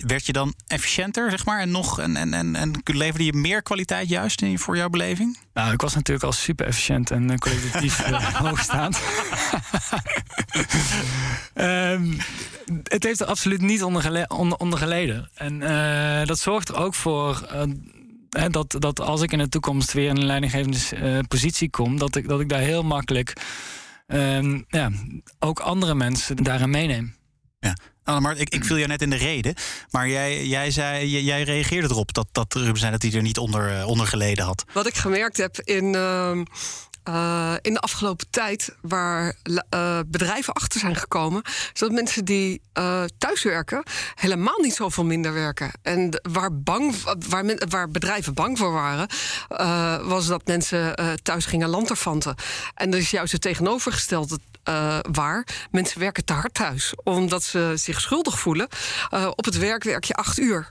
werd 0.01 0.25
je 0.25 0.33
dan 0.33 0.53
efficiënter, 0.67 1.29
zeg 1.29 1.45
maar, 1.45 1.59
en 1.59 1.71
nog 1.71 1.99
en, 1.99 2.15
en, 2.15 2.33
en, 2.33 2.55
en 2.55 2.81
leverde 2.83 3.25
je 3.25 3.33
meer 3.33 3.61
kwaliteit 3.61 4.09
juist 4.09 4.41
in, 4.41 4.59
voor 4.59 4.77
jouw 4.77 4.89
beleving? 4.89 5.37
Nou, 5.53 5.73
ik 5.73 5.81
was 5.81 5.95
natuurlijk 5.95 6.25
al 6.25 6.31
super 6.31 6.65
efficiënt 6.65 7.11
en 7.11 7.31
uh, 7.31 7.37
kwalitatief 7.37 8.07
uh, 8.09 8.33
hoogstaand. 8.45 8.99
um, 11.55 12.17
het 12.83 13.03
heeft 13.03 13.19
er 13.19 13.27
absoluut 13.27 13.61
niet 13.61 13.83
onder, 13.83 14.25
onder, 14.27 14.57
onder 14.57 14.79
geleden. 14.79 15.29
En 15.33 15.61
uh, 15.61 16.25
dat 16.25 16.39
zorgt 16.39 16.69
er 16.69 16.75
ook 16.75 16.95
voor 16.95 17.47
dat, 18.29 18.75
dat 18.79 18.99
als 18.99 19.21
ik 19.21 19.31
in 19.31 19.37
de 19.37 19.49
toekomst 19.49 19.93
weer 19.93 20.09
in 20.09 20.17
een 20.17 20.25
leidinggevende 20.25 20.77
uh, 20.93 21.19
positie 21.27 21.69
kom, 21.69 21.97
dat 21.97 22.15
ik, 22.15 22.27
dat 22.27 22.39
ik 22.39 22.49
daar 22.49 22.59
heel 22.59 22.83
makkelijk 22.83 23.33
um, 24.07 24.65
ja, 24.67 24.91
ook 25.39 25.59
andere 25.59 25.95
mensen 25.95 26.35
daarin 26.35 26.69
meeneem. 26.69 27.15
Ja. 27.59 27.77
Annemart, 28.03 28.39
ik, 28.39 28.49
ik 28.49 28.65
viel 28.65 28.75
je 28.75 28.87
net 28.87 29.01
in 29.01 29.09
de 29.09 29.15
reden. 29.15 29.53
Maar 29.89 30.09
jij, 30.09 30.45
jij, 30.45 30.71
zei, 30.71 31.23
jij, 31.23 31.43
reageerde 31.43 31.87
erop 31.87 32.13
dat, 32.13 32.27
dat 32.31 32.53
Ruben 32.53 32.77
zei 32.77 32.91
dat 32.91 33.01
hij 33.01 33.11
er 33.11 33.21
niet 33.21 33.37
onder, 33.37 33.85
onder 33.85 34.07
geleden 34.07 34.45
had. 34.45 34.65
Wat 34.73 34.87
ik 34.87 34.95
gemerkt 34.95 35.37
heb 35.37 35.59
in. 35.59 35.93
Uh, 35.93 36.41
uh, 37.07 37.53
in 37.61 37.73
de 37.73 37.79
afgelopen 37.79 38.29
tijd, 38.29 38.75
waar 38.81 39.35
uh, 39.73 39.99
bedrijven 40.07 40.53
achter 40.53 40.79
zijn 40.79 40.95
gekomen, 40.95 41.41
is 41.73 41.79
dat 41.79 41.91
mensen 41.91 42.25
die 42.25 42.61
uh, 42.73 43.03
thuiswerken 43.17 43.83
helemaal 44.15 44.59
niet 44.59 44.73
zoveel 44.73 45.05
minder 45.05 45.33
werken. 45.33 45.71
En 45.81 46.21
waar, 46.31 46.61
bang, 46.61 46.95
waar, 47.29 47.45
waar 47.69 47.89
bedrijven 47.89 48.33
bang 48.33 48.57
voor 48.57 48.71
waren, 48.71 49.07
was 50.07 50.27
dat 50.27 50.45
mensen 50.45 50.95
thuis 51.23 51.45
gingen 51.45 51.69
lanterfanten. 51.69 52.35
En 52.75 52.89
dat 52.89 52.99
is 52.99 53.11
juist 53.11 53.31
het 53.31 53.41
tegenovergestelde 53.41 54.39
waar. 55.11 55.47
Mensen 55.71 55.99
werken 55.99 56.25
te 56.25 56.33
hard 56.33 56.53
thuis, 56.53 56.93
omdat 57.03 57.43
ze 57.43 57.73
zich 57.75 58.01
schuldig 58.01 58.39
voelen. 58.39 58.67
op 59.35 59.45
het 59.45 59.57
werk 59.57 59.83
werk 59.83 60.03
je 60.03 60.13
acht 60.13 60.39
uur. 60.39 60.69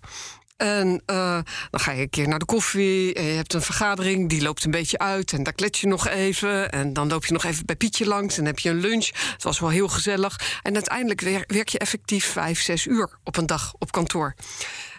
En 0.57 1.03
uh, 1.07 1.39
dan 1.71 1.81
ga 1.81 1.93
je 1.93 2.03
een 2.03 2.11
keer 2.11 2.29
naar 2.29 2.39
de 2.39 2.45
koffie. 2.45 3.15
En 3.15 3.25
je 3.25 3.33
hebt 3.33 3.55
een 3.55 3.63
vergadering, 3.63 4.29
die 4.29 4.43
loopt 4.43 4.65
een 4.65 4.71
beetje 4.71 4.99
uit. 4.99 5.33
En 5.33 5.43
daar 5.43 5.53
klets 5.53 5.81
je 5.81 5.87
nog 5.87 6.09
even. 6.09 6.73
En 6.73 6.93
dan 6.93 7.09
loop 7.09 7.27
je 7.27 7.33
nog 7.33 7.45
even 7.45 7.67
bij 7.67 7.77
Pietje 7.77 8.07
langs. 8.07 8.39
En 8.39 8.45
heb 8.45 8.59
je 8.59 8.71
een 8.71 8.81
lunch. 8.81 9.11
Het 9.33 9.43
was 9.43 9.61
wel 9.61 9.69
heel 9.71 9.89
gezellig. 9.89 10.61
En 10.63 10.75
uiteindelijk 10.75 11.21
werk 11.47 11.69
je 11.69 11.79
effectief 11.79 12.25
vijf, 12.25 12.61
zes 12.61 12.87
uur 12.87 13.19
op 13.25 13.37
een 13.37 13.47
dag 13.47 13.75
op 13.79 13.93
kantoor. 13.93 14.35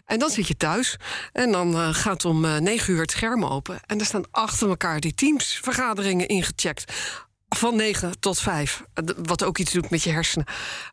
En 0.08 0.20
dan 0.20 0.30
zit 0.30 0.48
je 0.48 0.58
thuis 0.58 0.98
en 1.34 1.52
dan 1.52 1.76
uh, 1.76 1.94
gaat 1.94 2.26
om 2.26 2.46
uh, 2.46 2.58
negen 2.58 2.94
uur 2.94 3.02
het 3.02 3.12
scherm 3.12 3.46
open. 3.46 3.80
En 3.86 4.00
er 4.00 4.06
staan 4.06 4.32
achter 4.32 4.70
elkaar 4.70 5.00
die 5.00 5.14
teamsvergaderingen 5.14 6.28
ingecheckt. 6.28 6.94
Van 7.50 7.76
9 7.76 8.20
tot 8.20 8.40
5. 8.40 8.84
Wat 9.18 9.44
ook 9.44 9.58
iets 9.58 9.72
doet 9.72 9.90
met 9.90 10.04
je 10.04 10.12
hersenen. 10.12 10.48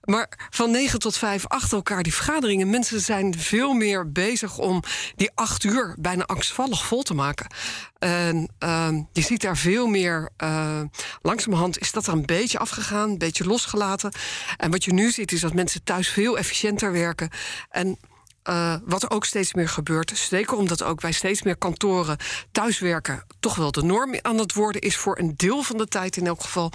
Maar 0.04 0.48
van 0.50 0.70
9 0.70 0.98
tot 0.98 1.16
5 1.16 1.46
achter 1.46 1.76
elkaar 1.76 2.02
die 2.02 2.14
vergaderingen. 2.14 2.70
Mensen 2.70 3.00
zijn 3.00 3.38
veel 3.38 3.72
meer 3.72 4.12
bezig 4.12 4.58
om 4.58 4.82
die 5.16 5.30
acht 5.34 5.64
uur 5.64 5.94
bijna 5.98 6.24
angstvallig 6.24 6.86
vol 6.86 7.02
te 7.02 7.14
maken. 7.14 7.46
En 7.98 8.48
uh, 8.64 8.88
je 9.12 9.22
ziet 9.22 9.40
daar 9.40 9.56
veel 9.56 9.86
meer. 9.86 10.30
Uh, 10.38 10.80
langzamerhand 11.22 11.78
is 11.78 11.92
dat 11.92 12.06
er 12.06 12.12
een 12.12 12.26
beetje 12.26 12.58
afgegaan, 12.58 13.10
een 13.10 13.18
beetje 13.18 13.46
losgelaten. 13.46 14.12
En 14.56 14.70
wat 14.70 14.84
je 14.84 14.92
nu 14.92 15.10
ziet 15.10 15.32
is 15.32 15.40
dat 15.40 15.54
mensen 15.54 15.84
thuis 15.84 16.08
veel 16.08 16.38
efficiënter 16.38 16.92
werken. 16.92 17.30
En 17.70 17.98
uh, 18.48 18.74
wat 18.84 19.02
er 19.02 19.10
ook 19.10 19.24
steeds 19.24 19.54
meer 19.54 19.68
gebeurt, 19.68 20.12
zeker 20.14 20.56
omdat 20.56 20.82
ook 20.82 21.00
bij 21.00 21.12
steeds 21.12 21.42
meer 21.42 21.56
kantoren 21.56 22.16
thuiswerken 22.52 23.24
toch 23.40 23.54
wel 23.54 23.72
de 23.72 23.82
norm 23.82 24.14
aan 24.22 24.38
het 24.38 24.52
worden 24.54 24.80
is 24.80 24.96
voor 24.96 25.18
een 25.18 25.34
deel 25.36 25.62
van 25.62 25.76
de 25.76 25.86
tijd 25.86 26.16
in 26.16 26.26
elk 26.26 26.42
geval, 26.42 26.72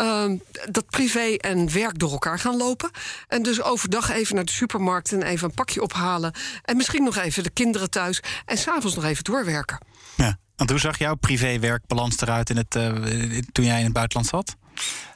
uh, 0.00 0.24
dat 0.70 0.86
privé 0.90 1.34
en 1.36 1.72
werk 1.72 1.98
door 1.98 2.10
elkaar 2.10 2.38
gaan 2.38 2.56
lopen. 2.56 2.90
En 3.28 3.42
dus 3.42 3.62
overdag 3.62 4.10
even 4.10 4.34
naar 4.34 4.44
de 4.44 4.52
supermarkt 4.52 5.12
en 5.12 5.22
even 5.22 5.48
een 5.48 5.54
pakje 5.54 5.82
ophalen. 5.82 6.32
En 6.62 6.76
misschien 6.76 7.04
nog 7.04 7.16
even 7.16 7.42
de 7.42 7.50
kinderen 7.50 7.90
thuis 7.90 8.22
en 8.44 8.58
s'avonds 8.58 8.96
nog 8.96 9.04
even 9.04 9.24
doorwerken. 9.24 9.78
Ja, 10.16 10.38
want 10.56 10.70
hoe 10.70 10.78
zag 10.78 10.98
jouw 10.98 11.14
privé-werkbalans 11.14 12.20
eruit 12.20 12.50
in 12.50 12.56
het, 12.56 12.74
uh, 12.74 13.38
toen 13.52 13.64
jij 13.64 13.78
in 13.78 13.84
het 13.84 13.92
buitenland 13.92 14.28
zat? 14.28 14.56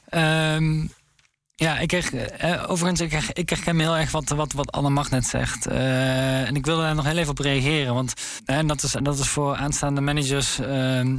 Um 0.09 0.91
ja, 1.55 1.77
ik 1.79 1.87
kreeg, 1.87 2.13
eh, 2.13 2.63
overigens, 2.67 3.01
ik 3.01 3.09
kreeg, 3.09 3.33
ik 3.33 3.45
kreeg 3.45 3.65
heel 3.65 3.97
erg 3.97 4.11
wat, 4.11 4.29
wat, 4.29 4.53
wat 4.53 4.71
Anne 4.71 4.89
Magnet 4.89 5.25
zegt. 5.25 5.67
Uh, 5.67 6.47
en 6.47 6.55
ik 6.55 6.65
wilde 6.65 6.81
daar 6.81 6.95
nog 6.95 7.05
heel 7.05 7.17
even 7.17 7.31
op 7.31 7.39
reageren. 7.39 7.93
Want 7.93 8.13
uh, 8.45 8.59
dat, 8.65 8.83
is, 8.83 8.95
dat 9.01 9.19
is 9.19 9.27
voor 9.27 9.55
aanstaande 9.55 10.01
managers 10.01 10.59
uh, 10.59 11.17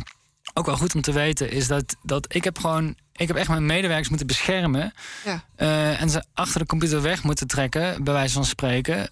ook 0.54 0.66
wel 0.66 0.76
goed 0.76 0.94
om 0.94 1.00
te 1.00 1.12
weten. 1.12 1.50
Is 1.50 1.66
dat, 1.66 1.96
dat 2.02 2.34
ik 2.34 2.44
heb 2.44 2.58
gewoon, 2.58 2.94
ik 3.12 3.28
heb 3.28 3.36
echt 3.36 3.48
mijn 3.48 3.66
medewerkers 3.66 4.08
moeten 4.08 4.26
beschermen. 4.26 4.92
Ja. 5.24 5.44
Uh, 5.58 6.00
en 6.00 6.10
ze 6.10 6.24
achter 6.34 6.60
de 6.60 6.66
computer 6.66 7.02
weg 7.02 7.22
moeten 7.22 7.46
trekken, 7.46 8.04
bij 8.04 8.12
wijze 8.12 8.34
van 8.34 8.44
spreken. 8.44 9.10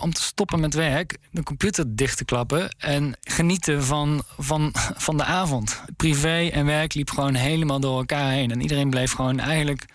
om 0.00 0.12
te 0.12 0.22
stoppen 0.22 0.60
met 0.60 0.74
werk, 0.74 1.16
de 1.30 1.42
computer 1.42 1.96
dicht 1.96 2.16
te 2.16 2.24
klappen. 2.24 2.74
En 2.78 3.16
genieten 3.20 3.84
van, 3.84 4.22
van, 4.38 4.70
van 4.96 5.16
de 5.16 5.24
avond. 5.24 5.80
Privé 5.96 6.48
en 6.52 6.66
werk 6.66 6.94
liep 6.94 7.10
gewoon 7.10 7.34
helemaal 7.34 7.80
door 7.80 7.98
elkaar 7.98 8.30
heen. 8.30 8.50
En 8.50 8.60
iedereen 8.60 8.90
bleef 8.90 9.12
gewoon 9.12 9.38
eigenlijk 9.38 9.86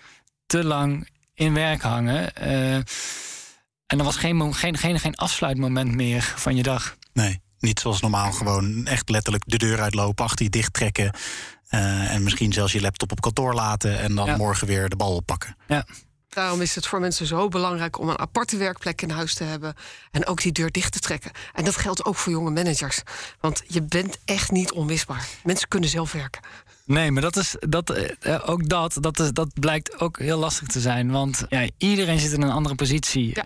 te 0.50 0.64
lang 0.64 1.10
in 1.34 1.54
werk 1.54 1.82
hangen. 1.82 2.32
Uh, 2.42 2.76
en 3.86 3.98
er 3.98 4.04
was 4.04 4.18
geen, 4.18 4.54
geen, 4.54 4.78
geen, 4.78 5.00
geen 5.00 5.16
afsluitmoment 5.16 5.96
meer 5.96 6.34
van 6.36 6.56
je 6.56 6.64
dag. 6.64 6.96
Nee, 7.14 7.42
niet 7.60 7.80
zoals 7.80 8.02
normaal 8.02 8.32
gewoon 8.32 8.86
echt 8.86 9.10
letterlijk 9.10 9.44
de 9.48 9.58
deur 9.58 9.82
uitlopen, 9.82 10.26
achter 10.26 10.46
je 10.46 10.52
dicht 10.52 10.74
trekken. 10.74 11.14
Uh, 11.70 12.14
en 12.14 12.24
misschien 12.24 12.54
zelfs 12.54 12.72
je 12.72 12.82
laptop 12.82 13.12
op 13.12 13.22
kantoor 13.22 13.54
laten 13.54 14.00
en 14.00 14.16
dan 14.16 14.26
ja. 14.26 14.38
morgen 14.38 14.68
weer 14.68 14.90
de 14.90 14.96
bal 14.96 15.16
oppakken. 15.16 15.56
Ja. 15.68 15.86
Daarom 16.30 16.62
is 16.62 16.76
het 16.76 16.88
voor 16.88 17.00
mensen 17.00 17.26
zo 17.26 17.48
belangrijk 17.48 18.00
om 18.00 18.10
een 18.10 18.20
aparte 18.20 18.58
werkplek 18.58 19.02
in 19.02 19.10
huis 19.10 19.34
te 19.34 19.44
hebben. 19.44 19.74
En 20.12 20.26
ook 20.26 20.42
die 20.42 20.52
deur 20.52 20.72
dicht 20.72 20.92
te 20.92 21.00
trekken. 21.00 21.32
En 21.54 21.64
dat 21.64 21.76
geldt 21.76 22.06
ook 22.06 22.16
voor 22.16 22.32
jonge 22.32 22.52
managers. 22.52 23.02
Want 23.40 23.64
je 23.68 23.82
bent 23.82 24.18
echt 24.26 24.52
niet 24.52 24.72
onmisbaar. 24.72 25.28
Mensen 25.44 25.68
kunnen 25.68 25.90
zelf 25.90 26.12
werken. 26.12 26.42
Nee, 26.90 27.12
maar 27.12 27.22
dat 27.22 27.36
is, 27.36 27.56
dat, 27.60 27.98
uh, 27.98 28.40
ook 28.46 28.70
dat, 28.70 28.98
dat, 29.00 29.20
is, 29.20 29.32
dat 29.32 29.60
blijkt 29.60 30.00
ook 30.00 30.20
heel 30.20 30.38
lastig 30.38 30.68
te 30.68 30.80
zijn. 30.80 31.12
Want 31.12 31.46
ja, 31.50 31.68
iedereen 31.78 32.20
zit 32.20 32.32
in 32.32 32.42
een 32.42 32.50
andere 32.52 32.76
positie. 32.76 33.32
Ja. 33.34 33.46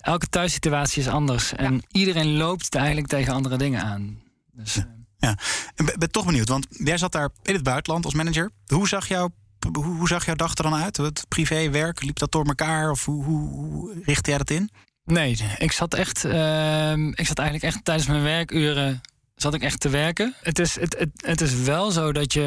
Elke 0.00 0.28
thuissituatie 0.28 1.02
is 1.02 1.08
anders. 1.08 1.52
En 1.52 1.82
iedereen 1.90 2.36
loopt 2.36 2.74
eigenlijk 2.74 3.06
tegen 3.06 3.32
andere 3.32 3.56
dingen 3.56 3.82
aan. 3.82 4.18
Dus, 4.52 4.74
ja. 4.74 4.88
ja. 5.18 5.38
Ik 5.74 5.98
ben 5.98 6.10
toch 6.10 6.26
benieuwd, 6.26 6.48
want 6.48 6.66
jij 6.70 6.98
zat 6.98 7.12
daar 7.12 7.30
in 7.42 7.54
het 7.54 7.62
buitenland 7.62 8.04
als 8.04 8.14
manager. 8.14 8.50
Hoe 8.66 8.88
zag 8.88 9.08
jouw 9.08 9.30
hoe, 9.72 9.84
hoe, 9.84 10.08
zag 10.08 10.24
jouw 10.24 10.34
dag 10.34 10.56
er 10.56 10.62
dan 10.62 10.74
uit? 10.74 10.96
Het 10.96 11.24
privé, 11.28 11.70
werk, 11.70 12.02
liep 12.02 12.18
dat 12.18 12.32
door 12.32 12.44
elkaar? 12.44 12.90
Of 12.90 13.04
hoe, 13.04 13.24
hoe, 13.24 13.48
hoe 13.48 14.02
richtte 14.04 14.30
jij 14.30 14.38
dat 14.38 14.50
in? 14.50 14.70
Nee, 15.04 15.36
ik 15.58 15.72
zat 15.72 15.94
echt. 15.94 16.24
Uh, 16.24 16.92
ik 16.92 17.26
zat 17.26 17.38
eigenlijk 17.38 17.74
echt 17.74 17.84
tijdens 17.84 18.06
mijn 18.08 18.22
werkuren. 18.22 19.00
Zat 19.36 19.54
ik 19.54 19.62
echt 19.62 19.80
te 19.80 19.88
werken. 19.88 20.34
Het 20.42 20.58
is, 20.58 20.80
het, 20.80 20.96
het, 20.98 21.10
het 21.16 21.40
is 21.40 21.54
wel 21.54 21.90
zo 21.90 22.12
dat 22.12 22.32
je, 22.32 22.40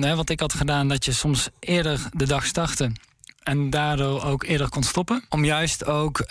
hè, 0.00 0.16
wat 0.16 0.30
ik 0.30 0.40
had 0.40 0.52
gedaan, 0.52 0.88
dat 0.88 1.04
je 1.04 1.12
soms 1.12 1.48
eerder 1.58 2.00
de 2.12 2.26
dag 2.26 2.46
startte. 2.46 2.92
En 3.42 3.70
daardoor 3.70 4.24
ook 4.24 4.44
eerder 4.44 4.68
kon 4.68 4.82
stoppen. 4.82 5.24
Om 5.28 5.44
juist 5.44 5.86
ook 5.86 6.18
uh, 6.20 6.30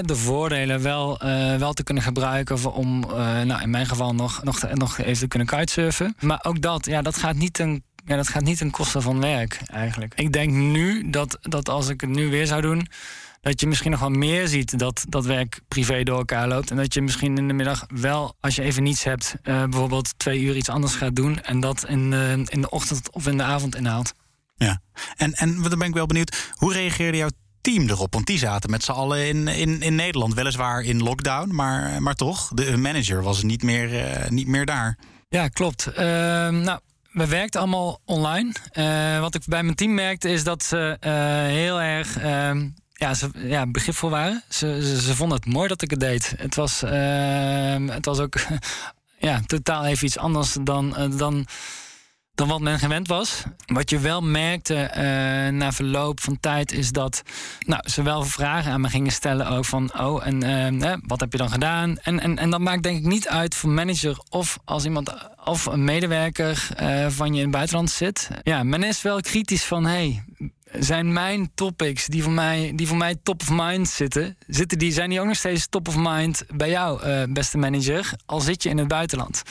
de 0.00 0.16
voordelen 0.16 0.82
wel, 0.82 1.24
uh, 1.24 1.56
wel 1.56 1.72
te 1.72 1.82
kunnen 1.82 2.02
gebruiken. 2.02 2.72
Om 2.72 3.04
uh, 3.04 3.40
nou, 3.42 3.62
in 3.62 3.70
mijn 3.70 3.86
geval 3.86 4.14
nog, 4.14 4.44
nog, 4.44 4.72
nog 4.72 4.98
even 4.98 5.18
te 5.18 5.28
kunnen 5.28 5.48
kitesurfen. 5.48 6.16
Maar 6.20 6.40
ook 6.42 6.62
dat, 6.62 6.86
ja, 6.86 7.02
dat 7.02 7.16
gaat 7.16 7.36
niet 7.36 7.52
ten 7.52 7.84
ja, 8.06 8.16
dat 8.16 8.28
gaat 8.28 8.42
niet 8.42 8.58
ten 8.58 8.70
koste 8.70 9.00
van 9.00 9.20
werk 9.20 9.60
eigenlijk. 9.66 10.12
Ik 10.14 10.32
denk 10.32 10.52
nu 10.52 11.10
dat, 11.10 11.38
dat 11.40 11.68
als 11.68 11.88
ik 11.88 12.00
het 12.00 12.10
nu 12.10 12.30
weer 12.30 12.46
zou 12.46 12.60
doen, 12.60 12.88
dat 13.46 13.60
je 13.60 13.66
misschien 13.66 13.90
nog 13.90 14.00
wel 14.00 14.10
meer 14.10 14.48
ziet 14.48 14.78
dat, 14.78 15.04
dat 15.08 15.24
werk 15.24 15.60
privé 15.68 16.02
door 16.02 16.18
elkaar 16.18 16.48
loopt. 16.48 16.70
En 16.70 16.76
dat 16.76 16.94
je 16.94 17.02
misschien 17.02 17.38
in 17.38 17.48
de 17.48 17.54
middag 17.54 17.86
wel, 17.88 18.36
als 18.40 18.56
je 18.56 18.62
even 18.62 18.82
niets 18.82 19.04
hebt, 19.04 19.34
uh, 19.42 19.62
bijvoorbeeld 19.64 20.18
twee 20.18 20.40
uur 20.40 20.56
iets 20.56 20.68
anders 20.68 20.94
gaat 20.94 21.16
doen. 21.16 21.40
En 21.40 21.60
dat 21.60 21.84
in, 21.88 22.12
uh, 22.12 22.32
in 22.32 22.60
de 22.60 22.70
ochtend 22.70 23.10
of 23.10 23.26
in 23.26 23.36
de 23.36 23.42
avond 23.42 23.76
inhaalt. 23.76 24.12
Ja, 24.56 24.80
en, 25.16 25.32
en 25.32 25.62
dan 25.62 25.78
ben 25.78 25.88
ik 25.88 25.94
wel 25.94 26.06
benieuwd, 26.06 26.52
hoe 26.54 26.72
reageerde 26.72 27.16
jouw 27.16 27.28
team 27.60 27.88
erop? 27.88 28.12
Want 28.12 28.26
die 28.26 28.38
zaten 28.38 28.70
met 28.70 28.84
z'n 28.84 28.92
allen 28.92 29.28
in, 29.28 29.48
in, 29.48 29.82
in 29.82 29.94
Nederland, 29.94 30.34
weliswaar 30.34 30.82
in 30.82 31.02
lockdown, 31.02 31.54
maar, 31.54 32.02
maar 32.02 32.14
toch, 32.14 32.50
de 32.54 32.76
manager 32.76 33.22
was 33.22 33.42
niet 33.42 33.62
meer, 33.62 33.92
uh, 33.92 34.28
niet 34.28 34.46
meer 34.46 34.66
daar. 34.66 34.98
Ja, 35.28 35.48
klopt. 35.48 35.86
Ehm, 35.86 36.60
nou, 36.60 36.80
we 37.12 37.26
werkten 37.26 37.60
allemaal 37.60 38.00
online. 38.04 38.54
Uh, 38.72 39.20
wat 39.20 39.34
ik 39.34 39.42
bij 39.46 39.62
mijn 39.62 39.76
team 39.76 39.94
merkte 39.94 40.28
is 40.28 40.44
dat 40.44 40.62
ze 40.62 40.96
heel 41.50 41.80
erg 41.80 42.22
uh, 42.22 42.50
ja, 42.96 43.14
ze, 43.14 43.30
ja, 43.34 43.66
begripvol 43.66 44.10
waren. 44.10 44.42
Ze, 44.48 44.98
ze, 45.00 45.14
vonden 45.14 45.38
het 45.38 45.46
mooi 45.46 45.68
dat 45.68 45.82
ik 45.82 45.90
het 45.90 46.00
deed. 46.00 46.34
Het 46.36 46.54
was, 46.54 46.82
ehm, 46.82 47.88
het 47.88 48.04
was 48.04 48.18
ook 48.18 48.34
ja, 49.18 49.40
totaal 49.46 49.84
even 49.84 50.06
iets 50.06 50.18
anders 50.18 50.56
dan, 50.62 50.96
eh, 50.96 51.18
dan 51.18 51.46
dan 52.36 52.48
wat 52.48 52.60
men 52.60 52.78
gewend 52.78 53.08
was. 53.08 53.42
Wat 53.66 53.90
je 53.90 53.98
wel 53.98 54.22
merkte 54.22 54.74
uh, 54.74 55.58
na 55.58 55.72
verloop 55.72 56.20
van 56.20 56.40
tijd 56.40 56.72
is 56.72 56.92
dat 56.92 57.22
nou, 57.58 57.88
ze 57.88 58.02
wel 58.02 58.24
vragen 58.24 58.72
aan 58.72 58.80
me 58.80 58.88
gingen 58.88 59.12
stellen 59.12 59.48
ook 59.48 59.64
van 59.64 60.00
oh 60.00 60.26
en 60.26 60.44
uh, 60.80 60.92
wat 61.06 61.20
heb 61.20 61.32
je 61.32 61.38
dan 61.38 61.50
gedaan? 61.50 61.98
En, 61.98 62.20
en, 62.20 62.38
en 62.38 62.50
dat 62.50 62.60
maakt 62.60 62.82
denk 62.82 62.98
ik 62.98 63.04
niet 63.04 63.28
uit 63.28 63.54
voor 63.54 63.70
manager 63.70 64.18
of 64.28 64.58
als 64.64 64.84
iemand 64.84 65.14
of 65.44 65.66
een 65.66 65.84
medewerker 65.84 66.68
uh, 66.80 67.06
van 67.08 67.28
je 67.28 67.36
in 67.36 67.42
het 67.42 67.50
buitenland 67.50 67.90
zit. 67.90 68.28
Ja, 68.42 68.62
men 68.62 68.82
is 68.82 69.02
wel 69.02 69.20
kritisch 69.20 69.64
van 69.64 69.86
hey, 69.86 70.24
zijn 70.78 71.12
mijn 71.12 71.50
topics 71.54 72.06
die 72.06 72.22
voor 72.22 72.32
mij, 72.32 72.72
die 72.74 72.86
voor 72.86 72.96
mij 72.96 73.16
top 73.22 73.40
of 73.40 73.48
mind 73.50 73.88
zitten, 73.88 74.36
zitten 74.46 74.78
die, 74.78 74.92
zijn 74.92 75.10
die 75.10 75.20
ook 75.20 75.26
nog 75.26 75.36
steeds 75.36 75.66
top 75.66 75.88
of 75.88 75.96
mind 75.98 76.42
bij 76.54 76.70
jou, 76.70 77.06
uh, 77.06 77.22
beste 77.28 77.58
manager, 77.58 78.12
al 78.26 78.40
zit 78.40 78.62
je 78.62 78.68
in 78.68 78.78
het 78.78 78.88
buitenland. 78.88 79.42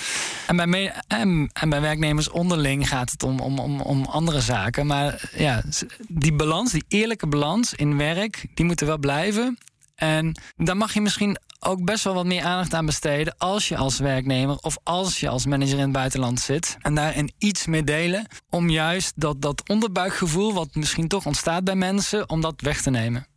En 0.48 0.56
bij, 0.56 0.94
en, 1.08 1.52
bij 1.70 1.82
werknemers 1.82 2.30
onderling 2.30 2.88
gaat 2.88 3.12
het 3.12 3.24
om, 3.24 3.40
om, 3.40 3.60
om, 3.60 3.82
om 3.82 4.06
andere 4.06 4.42
zaken. 4.42 4.86
Maar 4.86 5.30
ja, 5.36 5.64
die 6.08 6.34
balans, 6.34 6.72
die 6.72 6.84
eerlijke 6.88 7.28
balans 7.28 7.74
in 7.74 7.98
werk, 7.98 8.46
die 8.54 8.66
moet 8.66 8.82
er 8.82 8.88
wel 8.88 8.98
blijven. 8.98 9.58
En 9.96 10.42
daar 10.56 10.78
mag 10.78 10.94
je 10.94 11.02
misschien 11.02 11.38
ook 11.60 11.84
best 11.84 12.04
wel 12.04 12.14
wat 12.14 12.26
meer 12.26 12.44
aandacht 12.44 12.74
aan 12.74 12.86
besteden 12.86 13.38
als 13.38 13.68
je 13.68 13.78
als 13.78 14.00
werknemer 14.00 14.58
of 14.58 14.78
als 14.84 15.20
je 15.20 15.30
als 15.30 15.46
manager 15.46 15.78
in 15.78 15.80
het 15.80 15.92
buitenland 15.92 16.40
zit. 16.40 16.78
En 16.82 16.96
daarin 16.96 17.34
iets 17.38 17.66
mee 17.66 17.84
delen 17.84 18.28
om 18.50 18.70
juist 18.70 19.14
dat, 19.16 19.42
dat 19.42 19.70
onderbuikgevoel 19.70 20.54
wat 20.54 20.76
misschien 20.76 21.08
toch 21.08 21.26
ontstaat 21.26 21.64
bij 21.64 21.76
mensen, 21.76 22.30
om 22.30 22.42
dat 22.42 22.62
weg 22.62 22.82
te 22.82 22.90
nemen. 22.90 23.28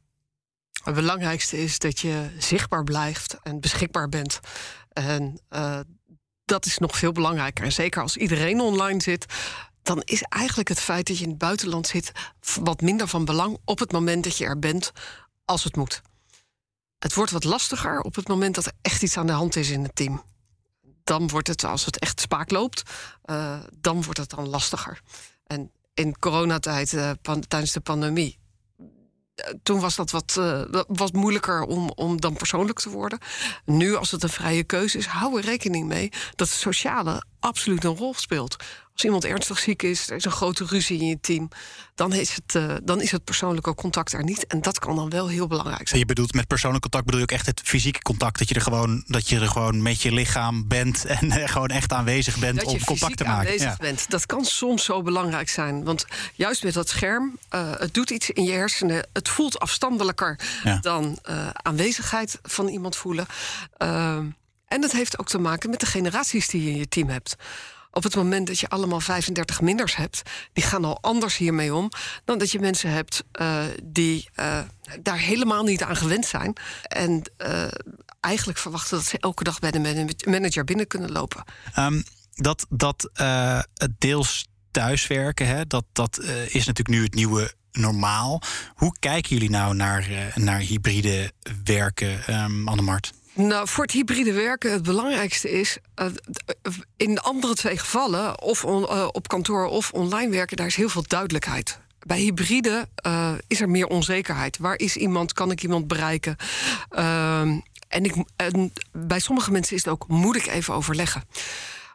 Het 0.84 0.94
belangrijkste 0.94 1.62
is 1.62 1.78
dat 1.78 2.00
je 2.00 2.30
zichtbaar 2.38 2.84
blijft 2.84 3.38
en 3.42 3.60
beschikbaar 3.60 4.08
bent. 4.08 4.40
En 4.92 5.40
uh, 5.50 5.80
dat 6.44 6.66
is 6.66 6.78
nog 6.78 6.96
veel 6.96 7.12
belangrijker. 7.12 7.64
En 7.64 7.72
zeker 7.72 8.02
als 8.02 8.16
iedereen 8.16 8.60
online 8.60 9.02
zit, 9.02 9.26
dan 9.82 10.02
is 10.04 10.22
eigenlijk 10.22 10.68
het 10.68 10.80
feit 10.80 11.06
dat 11.06 11.18
je 11.18 11.24
in 11.24 11.30
het 11.30 11.38
buitenland 11.38 11.86
zit 11.86 12.12
wat 12.62 12.80
minder 12.80 13.08
van 13.08 13.24
belang 13.24 13.58
op 13.64 13.78
het 13.78 13.92
moment 13.92 14.24
dat 14.24 14.38
je 14.38 14.44
er 14.44 14.58
bent 14.58 14.92
als 15.44 15.64
het 15.64 15.76
moet. 15.76 16.02
Het 16.98 17.14
wordt 17.14 17.30
wat 17.30 17.44
lastiger 17.44 18.00
op 18.00 18.14
het 18.14 18.28
moment 18.28 18.54
dat 18.54 18.66
er 18.66 18.72
echt 18.82 19.02
iets 19.02 19.16
aan 19.16 19.26
de 19.26 19.32
hand 19.32 19.56
is 19.56 19.70
in 19.70 19.82
het 19.82 19.96
team. 19.96 20.22
Dan 21.04 21.28
wordt 21.28 21.48
het, 21.48 21.64
als 21.64 21.84
het 21.84 21.98
echt 21.98 22.20
spaak 22.20 22.50
loopt, 22.50 22.82
uh, 23.24 23.58
dan 23.80 24.02
wordt 24.02 24.18
het 24.18 24.30
dan 24.30 24.48
lastiger. 24.48 25.00
En 25.46 25.70
in 25.94 26.18
coronatijd, 26.18 26.92
uh, 26.92 27.10
tijdens 27.48 27.72
de 27.72 27.80
pandemie, 27.80 28.38
toen 29.62 29.80
was 29.80 29.96
dat 29.96 30.10
wat, 30.10 30.36
uh, 30.38 31.10
moeilijker 31.12 31.62
om, 31.62 31.90
om 31.90 32.20
dan 32.20 32.34
persoonlijk 32.34 32.78
te 32.78 32.90
worden. 32.90 33.18
Nu, 33.64 33.94
als 33.94 34.10
het 34.10 34.22
een 34.22 34.28
vrije 34.28 34.64
keuze 34.64 34.98
is, 34.98 35.06
hou 35.06 35.38
er 35.38 35.44
rekening 35.44 35.86
mee 35.86 36.12
dat 36.34 36.48
sociale 36.48 37.24
absoluut 37.40 37.84
een 37.84 37.96
rol 37.96 38.14
speelt. 38.14 38.56
Als 38.98 39.06
iemand 39.06 39.24
ernstig 39.24 39.58
ziek 39.58 39.82
is, 39.82 40.10
er 40.10 40.16
is 40.16 40.24
een 40.24 40.30
grote 40.30 40.64
ruzie 40.64 41.00
in 41.00 41.06
je 41.06 41.20
team, 41.20 41.48
dan 41.94 42.12
is 42.12 42.34
het, 42.34 42.54
uh, 42.54 42.74
dan 42.82 43.00
is 43.00 43.10
het 43.10 43.24
persoonlijke 43.24 43.74
contact 43.74 44.12
er 44.12 44.24
niet. 44.24 44.46
En 44.46 44.62
dat 44.62 44.78
kan 44.78 44.96
dan 44.96 45.10
wel 45.10 45.28
heel 45.28 45.46
belangrijk 45.46 45.88
zijn. 45.88 45.92
En 45.92 45.98
je 45.98 46.14
bedoelt 46.14 46.34
met 46.34 46.46
persoonlijk 46.46 46.82
contact 46.82 47.04
bedoel 47.04 47.20
je 47.20 47.26
ook 47.26 47.32
echt 47.32 47.46
het 47.46 47.60
fysieke 47.64 48.02
contact. 48.02 48.38
Dat 48.38 48.48
je 48.48 48.54
er 48.54 48.60
gewoon, 48.60 49.04
dat 49.06 49.28
je 49.28 49.40
er 49.40 49.48
gewoon 49.48 49.82
met 49.82 50.02
je 50.02 50.12
lichaam 50.12 50.68
bent 50.68 51.04
en 51.20 51.26
uh, 51.26 51.48
gewoon 51.48 51.68
echt 51.68 51.92
aanwezig 51.92 52.38
bent 52.38 52.56
dat 52.56 52.64
om 52.64 52.84
contact 52.84 53.16
te 53.16 53.24
maken. 53.24 53.46
Aanwezig 53.46 53.70
ja. 53.70 53.76
bent. 53.76 54.10
Dat 54.10 54.26
kan 54.26 54.44
soms 54.44 54.84
zo 54.84 55.02
belangrijk 55.02 55.48
zijn. 55.48 55.84
Want 55.84 56.06
juist 56.34 56.64
met 56.64 56.74
dat 56.74 56.88
scherm, 56.88 57.38
uh, 57.54 57.70
het 57.78 57.94
doet 57.94 58.10
iets 58.10 58.30
in 58.30 58.44
je 58.44 58.52
hersenen. 58.52 59.06
Het 59.12 59.28
voelt 59.28 59.58
afstandelijker 59.58 60.38
ja. 60.64 60.78
dan 60.80 61.18
aanwezigheid 61.52 62.38
van 62.42 62.68
iemand 62.68 62.96
voelen. 62.96 63.26
Ehm, 64.68 64.74
en 64.74 64.80
dat 64.80 64.92
heeft 64.92 65.18
ook 65.18 65.28
te 65.28 65.38
maken 65.38 65.70
met 65.70 65.80
de 65.80 65.86
generaties 65.86 66.48
die 66.48 66.64
je 66.64 66.70
in 66.70 66.76
je 66.76 66.88
team 66.88 67.08
hebt 67.08 67.36
op 67.90 68.02
het 68.02 68.14
moment 68.14 68.46
dat 68.46 68.58
je 68.58 68.68
allemaal 68.68 69.00
35 69.00 69.60
minders 69.60 69.96
hebt, 69.96 70.22
die 70.52 70.64
gaan 70.64 70.84
al 70.84 70.98
anders 71.00 71.36
hiermee 71.36 71.74
om 71.74 71.90
dan 72.24 72.38
dat 72.38 72.50
je 72.50 72.60
mensen 72.60 72.90
hebt 72.90 73.24
uh, 73.40 73.64
die 73.84 74.28
uh, 74.36 74.58
daar 75.02 75.18
helemaal 75.18 75.62
niet 75.62 75.82
aan 75.82 75.96
gewend 75.96 76.26
zijn. 76.26 76.52
En 76.82 77.22
uh, 77.38 77.64
eigenlijk 78.20 78.58
verwachten 78.58 78.96
dat 78.96 79.06
ze 79.06 79.18
elke 79.18 79.44
dag 79.44 79.58
bij 79.58 79.70
de 79.70 80.06
manager 80.24 80.64
binnen 80.64 80.86
kunnen 80.86 81.12
lopen. 81.12 81.44
Um, 81.78 82.04
dat 82.34 82.66
dat 82.68 83.10
het 83.74 83.92
deels 83.98 84.48
thuiswerken, 84.70 85.46
hè, 85.46 85.66
dat, 85.66 85.84
dat 85.92 86.18
is 86.48 86.66
natuurlijk 86.66 86.88
nu 86.88 87.02
het 87.02 87.14
nieuwe 87.14 87.52
normaal. 87.72 88.42
Hoe 88.74 88.96
kijken 88.98 89.30
jullie 89.30 89.50
nou 89.50 89.74
naar, 89.74 90.32
naar 90.34 90.58
hybride 90.58 91.32
werken, 91.64 92.42
um, 92.42 92.68
Annemart? 92.68 93.12
Nou, 93.38 93.68
voor 93.68 93.84
het 93.84 93.92
hybride 93.92 94.32
werken, 94.32 94.72
het 94.72 94.82
belangrijkste 94.82 95.50
is. 95.50 95.78
Uh, 95.96 96.06
in 96.96 97.14
de 97.14 97.20
andere 97.20 97.54
twee 97.54 97.78
gevallen, 97.78 98.42
of 98.42 98.64
uh, 98.64 99.08
op 99.12 99.28
kantoor 99.28 99.66
of 99.66 99.92
online 99.92 100.30
werken, 100.30 100.56
daar 100.56 100.66
is 100.66 100.76
heel 100.76 100.88
veel 100.88 101.04
duidelijkheid. 101.06 101.78
Bij 102.06 102.18
hybride 102.18 102.88
uh, 103.06 103.32
is 103.46 103.60
er 103.60 103.68
meer 103.68 103.86
onzekerheid. 103.86 104.58
Waar 104.58 104.78
is 104.78 104.96
iemand? 104.96 105.32
Kan 105.32 105.50
ik 105.50 105.62
iemand 105.62 105.86
bereiken? 105.86 106.36
Ehm, 106.90 107.58
en, 107.88 108.04
ik, 108.04 108.14
en 108.36 108.72
bij 108.92 109.20
sommige 109.20 109.50
mensen 109.50 109.76
is 109.76 109.84
het 109.84 109.92
ook, 109.92 110.08
moet 110.08 110.36
ik 110.36 110.46
even 110.46 110.74
overleggen. 110.74 111.22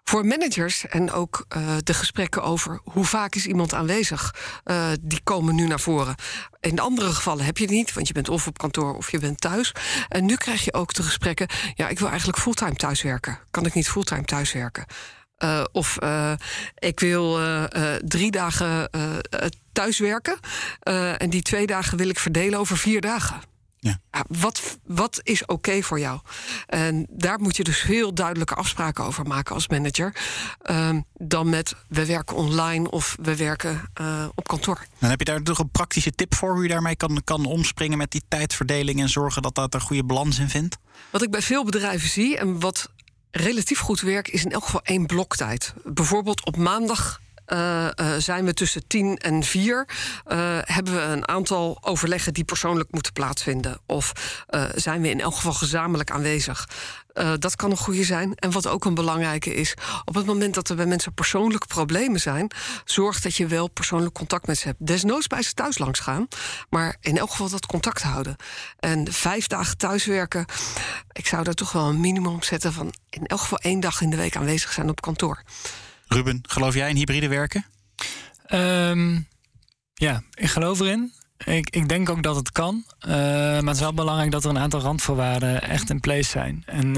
Voor 0.04 0.26
managers 0.26 0.88
en 0.88 1.12
ook 1.12 1.46
uh, 1.58 1.76
de 1.84 1.94
gesprekken 1.94 2.44
over 2.44 2.80
hoe 2.84 3.06
vaak 3.06 3.36
is 3.36 3.46
iemand 3.46 3.74
aanwezig, 3.74 4.36
uh, 4.66 4.88
die 5.02 5.22
komen 5.24 5.56
nu 5.56 5.68
naar 5.68 5.80
voren. 5.80 6.16
In 6.60 6.80
andere 6.80 7.14
gevallen 7.14 7.46
heb 7.46 7.58
je 7.58 7.64
het 7.64 7.74
niet, 7.74 7.94
want 7.94 8.08
je 8.08 8.14
bent 8.14 8.30
of 8.30 8.48
op 8.48 8.58
kantoor 8.58 8.96
of 8.96 9.12
je 9.12 9.20
bent 9.20 9.42
thuis. 9.42 9.72
En 10.10 10.26
nu 10.26 10.36
krijg 10.36 10.66
je 10.66 10.74
ook 10.74 10.94
de 10.94 11.04
gesprekken: 11.04 11.48
ja, 11.76 11.88
ik 11.88 12.00
wil 12.00 12.08
eigenlijk 12.08 12.38
fulltime 12.38 12.76
thuiswerken. 12.76 13.40
Kan 13.52 13.66
ik 13.66 13.74
niet 13.74 13.90
fulltime 13.90 14.24
thuiswerken? 14.24 14.86
Uh, 15.44 15.64
of 15.72 15.98
ik 16.76 17.00
wil 17.00 17.40
drie 18.06 18.32
dagen 18.32 18.90
thuiswerken. 19.72 20.40
en 21.18 21.30
die 21.30 21.42
twee 21.42 21.68
dagen 21.68 21.98
wil 21.98 22.10
ik 22.10 22.20
verdelen 22.20 22.60
over 22.60 22.78
vier 22.78 23.02
dagen. 23.02 23.53
Ja. 23.84 24.00
Ja, 24.12 24.26
wat, 24.28 24.78
wat 24.84 25.20
is 25.24 25.42
oké 25.42 25.54
okay 25.54 25.84
voor 25.84 26.00
jou? 26.00 26.20
En 26.66 27.08
daar 27.10 27.40
moet 27.40 27.56
je 27.56 27.64
dus 27.64 27.82
heel 27.82 28.14
duidelijke 28.14 28.56
afspraken 28.56 29.04
over 29.04 29.26
maken 29.28 29.56
als 29.56 29.68
manager. 29.68 30.16
Uh, 30.72 30.90
dan 31.14 31.50
met 31.50 31.76
we 31.88 32.06
werken 32.06 32.36
online 32.36 32.92
of 32.92 33.18
we 33.22 33.36
werken 33.36 33.90
uh, 34.02 34.26
op 34.36 34.48
kantoor. 34.48 34.86
Dan 35.00 35.10
heb 35.10 35.20
je 35.20 35.26
daar 35.26 35.42
toch 35.42 35.60
een 35.60 35.70
praktische 35.70 36.12
tip 36.12 36.36
voor 36.36 36.54
hoe 36.54 36.64
je 36.64 36.70
daarmee 36.70 36.96
kan, 36.96 37.22
kan 37.24 37.46
omspringen 37.46 37.98
met 37.98 38.12
die 38.12 38.24
tijdverdeling 38.28 39.00
en 39.00 39.10
zorgen 39.10 39.42
dat 39.42 39.56
dat 39.56 39.74
er 39.74 39.82
goede 39.82 40.04
balans 40.04 40.40
in 40.40 40.50
vindt? 40.50 40.78
Wat 41.10 41.22
ik 41.22 41.32
bij 41.32 41.42
veel 41.42 41.66
bedrijven 41.66 42.10
zie 42.10 42.38
en 42.38 42.60
wat 42.60 42.92
relatief 43.32 43.80
goed 43.80 44.02
werkt, 44.02 44.30
is 44.30 44.44
in 44.44 44.52
elk 44.52 44.64
geval 44.64 44.84
één 44.84 45.06
bloktijd. 45.06 45.74
Bijvoorbeeld 45.84 46.46
op 46.46 46.58
maandag 46.58 47.22
uh, 47.54 47.88
uh, 47.96 48.14
zijn 48.18 48.46
we 48.46 48.54
tussen 48.54 48.88
tien 48.88 49.18
en 49.18 49.44
vier. 49.44 49.88
Uh, 50.28 50.58
hebben 50.62 50.94
we 50.94 51.02
een 51.02 51.28
aantal 51.28 51.78
overleggen 51.82 52.34
die 52.34 52.44
persoonlijk 52.44 52.92
moeten 52.92 53.14
plaatsvinden? 53.14 53.80
Of 53.86 54.12
zijn 54.76 55.02
we 55.02 55.10
in 55.10 55.20
elk 55.20 55.36
geval 55.36 55.54
gezamenlijk 55.54 56.12
aanwezig? 56.12 56.68
dat 57.40 57.56
kan 57.56 57.72
een 57.72 57.78
goede 57.78 58.04
zijn. 58.04 58.36
En 58.36 58.52
wat 58.52 58.68
ook 58.68 58.86
een 58.86 58.94
belangrijke 58.94 59.54
is, 59.54 59.74
op 60.06 60.16
het 60.16 60.26
moment 60.26 60.54
dat 60.54 60.70
er 60.70 60.76
bij 60.76 60.86
mensen 60.86 61.14
persoonlijke 61.14 61.68
problemen 61.68 62.20
zijn, 62.20 62.52
zorg 62.86 63.22
dat 63.22 63.36
je 63.36 63.48
wel 63.48 63.68
persoonlijk 63.68 64.14
contact 64.14 64.48
met 64.48 64.58
ze 64.58 64.68
hebt. 64.68 64.88
Desnoods 64.88 65.28
bij 65.28 65.42
ze 65.42 65.54
thuis 65.54 65.78
langs 65.78 66.00
gaan, 66.00 66.28
maar 66.70 66.96
in 67.00 67.18
elk 67.18 67.30
geval 67.30 67.50
dat 67.50 67.66
contact 67.66 68.02
houden. 68.02 68.36
En 68.80 69.12
vijf 69.12 69.48
dagen 69.48 69.78
thuiswerken, 69.78 70.46
ik 71.12 71.28
zou 71.28 71.44
daar 71.44 71.54
toch 71.54 71.72
wel 71.72 71.90
een 71.90 72.00
minimum 72.00 72.44
zetten 72.44 72.74
van 72.74 72.94
in 73.10 73.26
elk 73.26 73.40
geval 73.40 73.58
één 73.58 73.80
dag 73.80 74.02
in 74.02 74.10
de 74.10 74.18
week 74.18 74.36
aanwezig 74.36 74.72
zijn 74.72 74.90
op 74.90 75.02
kantoor. 75.02 75.44
Ruben, 76.14 76.40
geloof 76.42 76.74
jij 76.74 76.90
in 76.90 76.96
hybride 76.96 77.28
werken? 77.28 77.66
Um, 78.54 79.28
ja, 79.94 80.24
ik 80.34 80.48
geloof 80.50 80.80
erin. 80.80 81.14
Ik, 81.46 81.70
ik, 81.70 81.90
denk 81.90 82.10
ook 82.10 82.24
dat 82.24 82.36
het 82.36 82.52
kan. 82.52 82.84
Uh, 83.00 83.10
maar 83.10 83.64
het 83.64 83.76
is 83.76 83.80
wel 83.80 83.94
belangrijk 83.94 84.32
dat 84.32 84.44
er 84.44 84.50
een 84.50 84.60
aantal 84.60 84.80
randvoorwaarden 84.80 85.62
echt 85.62 85.90
in 85.90 86.00
place 86.00 86.30
zijn. 86.30 86.64
En 86.66 86.98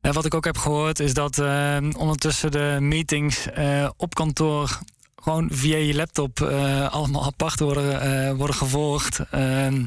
uh, 0.00 0.12
wat 0.12 0.24
ik 0.24 0.34
ook 0.34 0.44
heb 0.44 0.58
gehoord 0.58 1.00
is 1.00 1.14
dat 1.14 1.38
uh, 1.38 1.76
ondertussen 1.96 2.50
de 2.50 2.76
meetings 2.80 3.46
uh, 3.58 3.88
op 3.96 4.14
kantoor 4.14 4.78
gewoon 5.16 5.48
via 5.52 5.76
je 5.76 5.94
laptop 5.94 6.40
uh, 6.40 6.88
allemaal 6.92 7.24
apart 7.24 7.60
worden, 7.60 8.36
worden 8.36 8.56
gevolgd. 8.56 9.20
Ehm, 9.30 9.84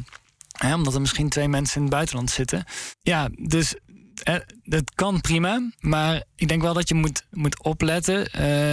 hè, 0.58 0.74
omdat 0.74 0.94
er 0.94 1.02
misschien 1.02 1.30
twee 1.30 1.48
mensen 1.48 1.76
in 1.76 1.82
het 1.82 1.91
buitenland 1.91 2.30
zitten. 2.30 2.66
Ja, 3.02 3.30
dus 3.36 3.76
het 4.64 4.91
kan 4.95 5.22
prima, 5.22 5.70
maar 5.80 6.24
ik 6.36 6.47
denk 6.47 6.61
wel 6.61 6.74
dat 6.74 6.89
je 6.89 6.95
moet, 6.95 7.26
moet 7.32 7.64
opletten 7.64 8.30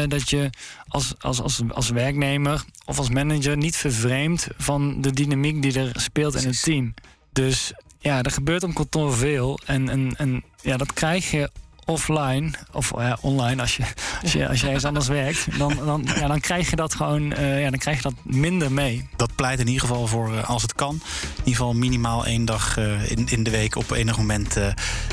dat 0.09 0.31
je 0.31 0.51
als, 0.89 1.15
als, 1.19 1.41
als, 1.41 1.63
als 1.69 1.91
werknemer 1.91 2.65
of 2.85 2.99
als 2.99 3.11
manager 3.11 3.57
niet 3.57 3.77
vervreemdt 3.77 4.49
van 4.57 5.01
de 5.01 5.13
dynamiek 5.13 5.63
die 5.63 5.79
er 5.79 6.01
speelt 6.01 6.35
in 6.35 6.49
het 6.49 6.63
team. 6.63 6.95
Dus 7.33 7.73
ja, 7.99 8.23
er 8.23 8.31
gebeurt 8.31 8.63
op 8.63 8.75
kantoor 8.75 9.15
veel. 9.15 9.61
En, 9.65 9.89
en, 9.89 10.15
en 10.17 10.43
ja, 10.63 10.77
dat 10.77 10.93
krijg 10.93 11.31
je 11.31 11.51
offline, 11.91 12.51
of 12.73 12.93
ja, 12.97 13.19
online 13.21 13.61
als 13.61 13.77
je, 13.77 13.83
als 14.23 14.33
je, 14.33 14.49
als 14.49 14.61
je 14.61 14.67
ergens 14.67 14.85
anders 14.85 15.09
werkt, 15.09 15.59
dan, 15.59 15.75
dan, 15.85 16.07
ja, 16.15 16.27
dan 16.27 16.41
krijg 16.41 16.71
je 16.71 16.77
dat 16.77 16.95
gewoon 16.95 17.33
uh, 17.33 17.63
ja, 17.63 17.71
dan 17.71 17.79
krijg 17.79 17.97
je 17.97 18.03
dat 18.03 18.15
minder 18.23 18.73
mee. 18.73 19.09
Dat 19.17 19.35
pleit 19.35 19.61
in 19.61 19.67
ieder 19.67 19.81
geval 19.81 20.07
voor 20.07 20.33
uh, 20.33 20.49
als 20.49 20.63
het 20.63 20.75
kan. 20.75 20.95
In 20.95 21.37
ieder 21.37 21.55
geval 21.55 21.73
minimaal 21.73 22.27
één 22.27 22.45
dag 22.45 22.77
in, 23.09 23.29
in 23.29 23.43
de 23.43 23.51
week 23.51 23.77
op 23.77 23.91
enig 23.91 24.17
moment 24.17 24.57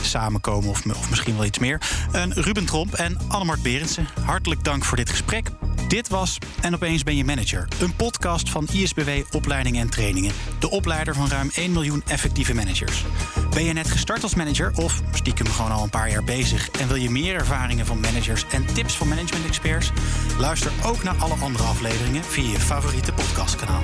samenkomen 0.01 0.69
of, 0.69 0.85
of 0.85 1.09
misschien 1.09 1.35
wel 1.35 1.45
iets 1.45 1.59
meer. 1.59 1.81
Ruben 2.29 2.65
Tromp 2.65 2.93
en 2.93 3.17
Annemart 3.27 3.61
Berendsen, 3.61 4.07
hartelijk 4.25 4.63
dank 4.63 4.85
voor 4.85 4.97
dit 4.97 5.09
gesprek. 5.09 5.49
Dit 5.87 6.07
was 6.09 6.37
En 6.61 6.73
opeens 6.73 7.03
ben 7.03 7.15
je 7.15 7.23
manager. 7.23 7.67
Een 7.79 7.95
podcast 7.95 8.49
van 8.49 8.67
ISBW 8.71 9.09
Opleidingen 9.31 9.81
en 9.81 9.89
Trainingen. 9.89 10.31
De 10.59 10.69
opleider 10.69 11.15
van 11.15 11.27
ruim 11.27 11.49
1 11.53 11.71
miljoen 11.71 12.03
effectieve 12.07 12.53
managers. 12.53 13.03
Ben 13.49 13.63
je 13.63 13.73
net 13.73 13.91
gestart 13.91 14.23
als 14.23 14.35
manager 14.35 14.71
of 14.75 15.01
stiekem 15.11 15.47
gewoon 15.47 15.71
al 15.71 15.83
een 15.83 15.89
paar 15.89 16.09
jaar 16.09 16.23
bezig 16.23 16.69
en 16.69 16.87
wil 16.87 16.97
je 16.97 17.09
meer 17.09 17.35
ervaringen 17.35 17.85
van 17.85 17.99
managers 17.99 18.45
en 18.51 18.65
tips 18.65 18.97
van 18.97 19.07
management 19.07 19.45
experts? 19.45 19.91
Luister 20.39 20.71
ook 20.85 21.03
naar 21.03 21.15
alle 21.15 21.35
andere 21.41 21.63
afleveringen 21.63 22.23
via 22.23 22.51
je 22.51 22.59
favoriete 22.59 23.13
podcastkanaal. 23.13 23.81